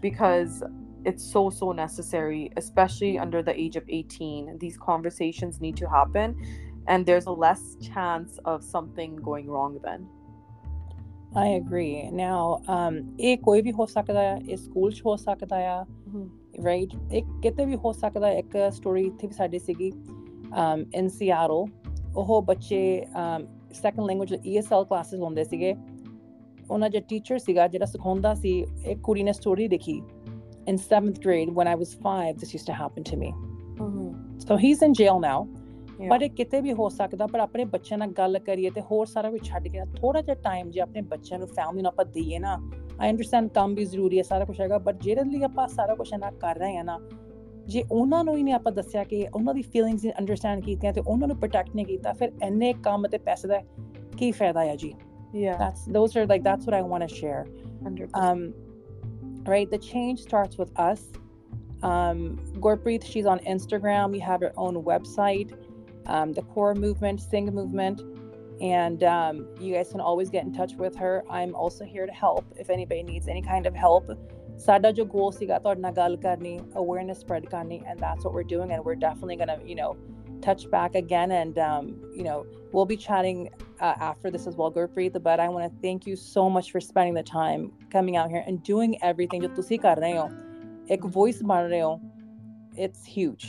because 0.00 0.62
it's 1.04 1.24
so 1.24 1.50
so 1.50 1.72
necessary 1.72 2.50
especially 2.56 3.18
under 3.18 3.42
the 3.42 3.58
age 3.58 3.76
of 3.76 3.84
18 3.88 4.58
these 4.58 4.76
conversations 4.76 5.60
need 5.60 5.76
to 5.76 5.88
happen 5.88 6.36
and 6.86 7.06
there's 7.06 7.26
a 7.26 7.30
less 7.30 7.76
chance 7.80 8.38
of 8.44 8.62
something 8.62 9.16
going 9.16 9.48
wrong 9.48 9.78
then 9.82 10.06
I 11.36 11.46
agree. 11.58 12.08
Now, 12.12 12.62
um, 12.68 13.16
ਇਹ 13.18 13.38
ਕੋਈ 13.42 13.62
ਵੀ 13.62 13.72
ਹੋ 13.72 13.86
ਸਕਦਾ 13.86 14.20
ਹੈ 14.20 14.36
ਇਹ 14.48 14.56
school 14.56 14.92
'ਚ 14.92 15.02
ਹੋ 15.06 15.14
ਸਕਦਾ 15.16 15.56
ਆ 15.70 15.84
ਰਾਈਟ 16.64 16.94
ਇੱਕ 17.12 17.26
ਕਿਤੇ 17.42 17.64
ਵੀ 17.66 17.76
ਹੋ 17.84 17.92
ਸਕਦਾ 17.92 18.26
ਹੈ 18.26 18.38
ਇੱਕ 18.38 18.56
ਸਟੋਰੀ 18.74 19.06
ਇੱਥੇ 19.06 19.26
ਵੀ 19.26 19.34
ਸਾਡੀ 19.34 19.58
ਸੀਗੀ 19.58 19.90
um 20.62 20.84
in 20.98 21.08
Seattle 21.16 21.66
ਉਹ 22.16 22.40
ਬੱਚੇ 22.42 22.82
um 23.22 23.46
second 23.73 24.05
language 24.05 24.33
ESL 24.33 24.85
classes 24.85 25.19
ਹੁੰਦੇ 25.19 25.43
ਸੀਗੇ। 25.43 25.75
ਉਹਨਾਂ 26.71 26.89
ਜਿਹੜਾ 26.89 27.05
ਟੀਚਰ 27.09 27.37
ਸੀਗਾ 27.37 27.67
ਜਿਹੜਾ 27.67 27.85
ਸਿਖਾਉਂਦਾ 27.85 28.33
ਸੀ 28.33 28.65
ਇੱਕ 28.85 28.99
ਕੁੜੀ 28.99 29.23
ਨੇ 29.23 29.33
ਸਟੋਰੀ 29.33 29.67
ਦੇਖੀ 29.67 30.01
in 30.69 30.77
7th 30.77 31.19
grade 31.19 31.49
when 31.55 31.67
I 31.67 31.75
was 31.75 31.93
5 31.93 32.37
this 32.37 32.53
used 32.53 32.67
to 32.67 32.73
happen 32.73 33.03
to 33.03 33.17
me. 33.17 33.33
So 34.47 34.57
he's 34.57 34.81
in 34.81 34.93
jail 34.93 35.19
now 35.21 35.47
ਪਰ 36.09 36.21
ਇਹ 36.21 36.29
ਕਿਤੇ 36.29 36.61
ਵੀ 36.61 36.73
ਹੋ 36.73 36.89
ਸਕਦਾ 36.89 37.27
ਪਰ 37.27 37.39
ਆਪਣੇ 37.39 37.65
ਬੱਚਿਆਂ 37.65 37.97
ਨਾਲ 37.97 38.11
ਗੱਲ 38.11 38.39
ਕਰੀਏ 38.39 38.69
ਤੇ 38.69 38.81
ਹੋਰ 38.81 39.05
ਸਾਰਾ 39.05 39.31
ਕੁਝ 39.31 39.41
ਛੱਡ 39.43 39.67
ਕੇ 39.67 39.79
ਥੋੜਾ 39.97 40.21
ਜਿਹਾ 40.21 40.35
ਟਾਈਮ 40.35 40.69
ਜੇ 40.71 40.79
ਆਪਣੇ 40.79 41.01
ਬੱਚਿਆਂ 41.01 41.39
ਨੂੰ 41.39 41.47
ਫੈਮਿਲੀ 41.47 41.81
ਨੂੰ 41.81 41.89
ਆਪਾਂ 41.89 42.05
ਦਈਏ 42.05 42.39
ਨਾ 42.39 42.57
ਆਈ 42.99 43.09
ਅੰਡਰਸਟੈਂਡ 43.09 43.49
ਕੰਮ 43.49 43.75
ਵੀ 43.75 43.85
ਜ਼ਰੂਰੀ 43.85 44.17
ਹੈ 44.17 44.23
ਸਾਰਾ 44.23 44.45
ਕੁਝ 44.45 44.61
ਹੈਗਾ 44.61 44.77
ਬਟ 44.77 45.03
ਜਿਹੜੇ 45.03 45.23
ਲਈ 45.23 45.43
ਆਪਾਂ 45.43 45.67
ਸਾਰਾ 45.67 45.95
ਕੁਝ 45.95 46.13
ਨਾ 46.13 46.31
ਕਰ 46.31 46.55
ਰਹੇ 46.55 46.77
ਹਾਂ 46.77 46.83
ਨਾ 46.83 46.99
ਜੇ 47.69 47.83
ਉਹਨਾਂ 47.91 48.23
ਨੂੰ 48.23 48.35
ਹੀ 48.37 48.43
ਨਹੀਂ 48.43 48.53
ਆਪਾਂ 48.53 48.71
ਦੱਸਿਆ 48.71 49.03
ਕਿ 49.03 49.27
ਉਹਨਾਂ 49.35 49.53
ਦੀ 49.53 49.61
ਫੀਲਿੰਗਸ 49.61 50.05
ਨੂੰ 50.05 50.13
ਅੰਡਰਸਟੈਂਡ 50.19 50.63
ਕੀਤੀਆਂ 50.65 50.93
ਤੇ 50.93 51.01
ਉਹਨਾਂ 51.07 51.27
ਨੂੰ 51.27 51.37
ਪ੍ਰੋਟੈਕਟ 51.37 51.75
ਨਹੀਂ 51.75 51.85
ਕੀਤਾ 51.85 52.13
ਫਿਰ 52.19 52.31
ਐਨੇ 52.43 52.73
ਕੰਮ 52.83 53.07
ਤੇ 53.07 53.17
ਪੈਸੇ 53.27 53.47
ਦਾ 53.47 53.61
ਕੀ 54.17 54.31
ਫਾਇਦਾ 54.31 54.65
ਹੈ 54.65 54.75
ਜੀ? 54.75 54.93
Yeah. 55.39 55.57
That's 55.57 55.81
those 55.95 56.15
are 56.19 56.21
like 56.29 56.45
that's 56.45 56.67
what 56.67 56.75
i 56.75 56.77
want 56.91 57.03
to 57.05 57.15
share 57.15 57.41
100%. 57.87 58.15
Um, 58.21 58.39
right 59.49 59.73
the 59.73 59.79
change 59.87 60.21
starts 60.21 60.61
with 60.61 60.71
us. 60.85 61.03
Um 61.89 62.23
Gurpreet 62.65 63.05
she's 63.11 63.29
on 63.33 63.43
instagram. 63.53 64.15
We 64.17 64.21
have 64.29 64.45
her 64.45 64.53
own 64.63 64.79
website 64.87 65.53
um, 66.09 66.33
the 66.33 66.41
Kaur 66.41 66.75
movement 66.75 67.21
Singh 67.21 67.53
movement. 67.53 68.01
And 68.61 69.03
um, 69.03 69.47
you 69.59 69.73
guys 69.73 69.89
can 69.89 70.01
always 70.01 70.29
get 70.29 70.43
in 70.43 70.53
touch 70.53 70.73
with 70.73 70.95
her. 70.97 71.23
I'm 71.29 71.55
also 71.55 71.85
here 71.85 72.05
to 72.05 72.11
help 72.11 72.45
if 72.57 72.69
anybody 72.69 73.03
needs 73.03 73.29
any 73.29 73.41
kind 73.41 73.65
of 73.65 73.73
help. 73.73 74.09
ਸਾਡਾ 74.64 74.90
ਜੋ 74.96 75.04
goal 75.14 75.30
ਸੀਗਾ 75.38 75.58
ਤੁਹਾਡੇ 75.58 75.80
ਨਾਲ 75.80 75.92
ਗੱਲ 75.92 76.16
ਕਰਨੀ 76.16 76.58
awareness 76.82 77.22
spread 77.24 77.48
ਕਰਨੀ 77.50 77.80
and 77.90 78.04
that's 78.04 78.26
what 78.26 78.34
we're 78.36 78.50
doing 78.56 78.72
and 78.74 78.84
we're 78.88 79.00
definitely 79.06 79.36
going 79.42 79.52
to 79.54 79.58
you 79.70 79.76
know 79.80 79.90
touch 80.46 80.62
back 80.70 80.96
again 81.00 81.32
and 81.40 81.58
um, 81.66 81.84
you 82.18 82.24
know 82.26 82.38
we'll 82.72 82.88
be 82.92 82.96
chatting 82.96 83.50
uh, 83.80 83.94
after 84.10 84.30
this 84.30 84.46
as 84.46 84.56
well 84.56 84.70
Gurpreet 84.70 85.20
but 85.28 85.40
I 85.40 85.48
want 85.48 85.64
to 85.66 85.72
thank 85.86 86.06
you 86.06 86.16
so 86.16 86.48
much 86.56 86.70
for 86.70 86.80
spending 86.80 87.14
the 87.20 87.22
time 87.22 87.72
coming 87.96 88.16
out 88.22 88.30
here 88.30 88.44
and 88.46 88.62
doing 88.72 88.96
everything 89.10 89.44
ਜੋ 89.44 89.48
ਤੁਸੀਂ 89.60 89.78
ਕਰ 89.84 90.00
ਰਹੇ 90.06 90.16
ਹੋ 90.18 90.28
ਇੱਕ 90.96 91.06
voice 91.18 91.44
ਬਣ 91.52 91.68
ਰਹੇ 91.68 91.82
ਹੋ 91.82 91.92
it's 92.86 93.04
huge 93.18 93.46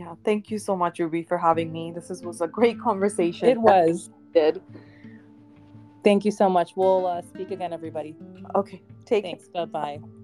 yeah 0.00 0.16
thank 0.28 0.50
you 0.54 0.58
so 0.58 0.76
much 0.82 1.00
ruby 1.04 1.22
for 1.30 1.38
having 1.38 1.72
me 1.76 1.84
this 1.92 2.10
is, 2.10 2.24
was 2.24 2.40
a 2.48 2.50
great 2.58 2.78
conversation 2.88 3.48
it 3.54 3.62
was 3.68 4.10
did 4.36 4.60
thank 6.08 6.28
you 6.28 6.34
so 6.40 6.50
much 6.58 6.76
we'll 6.82 7.06
uh, 7.06 7.22
speak 7.30 7.56
again 7.58 7.78
everybody 7.80 8.12
okay 8.62 8.82
take 9.12 9.24
thanks 9.30 9.48
bye 9.56 9.66
bye 9.78 10.17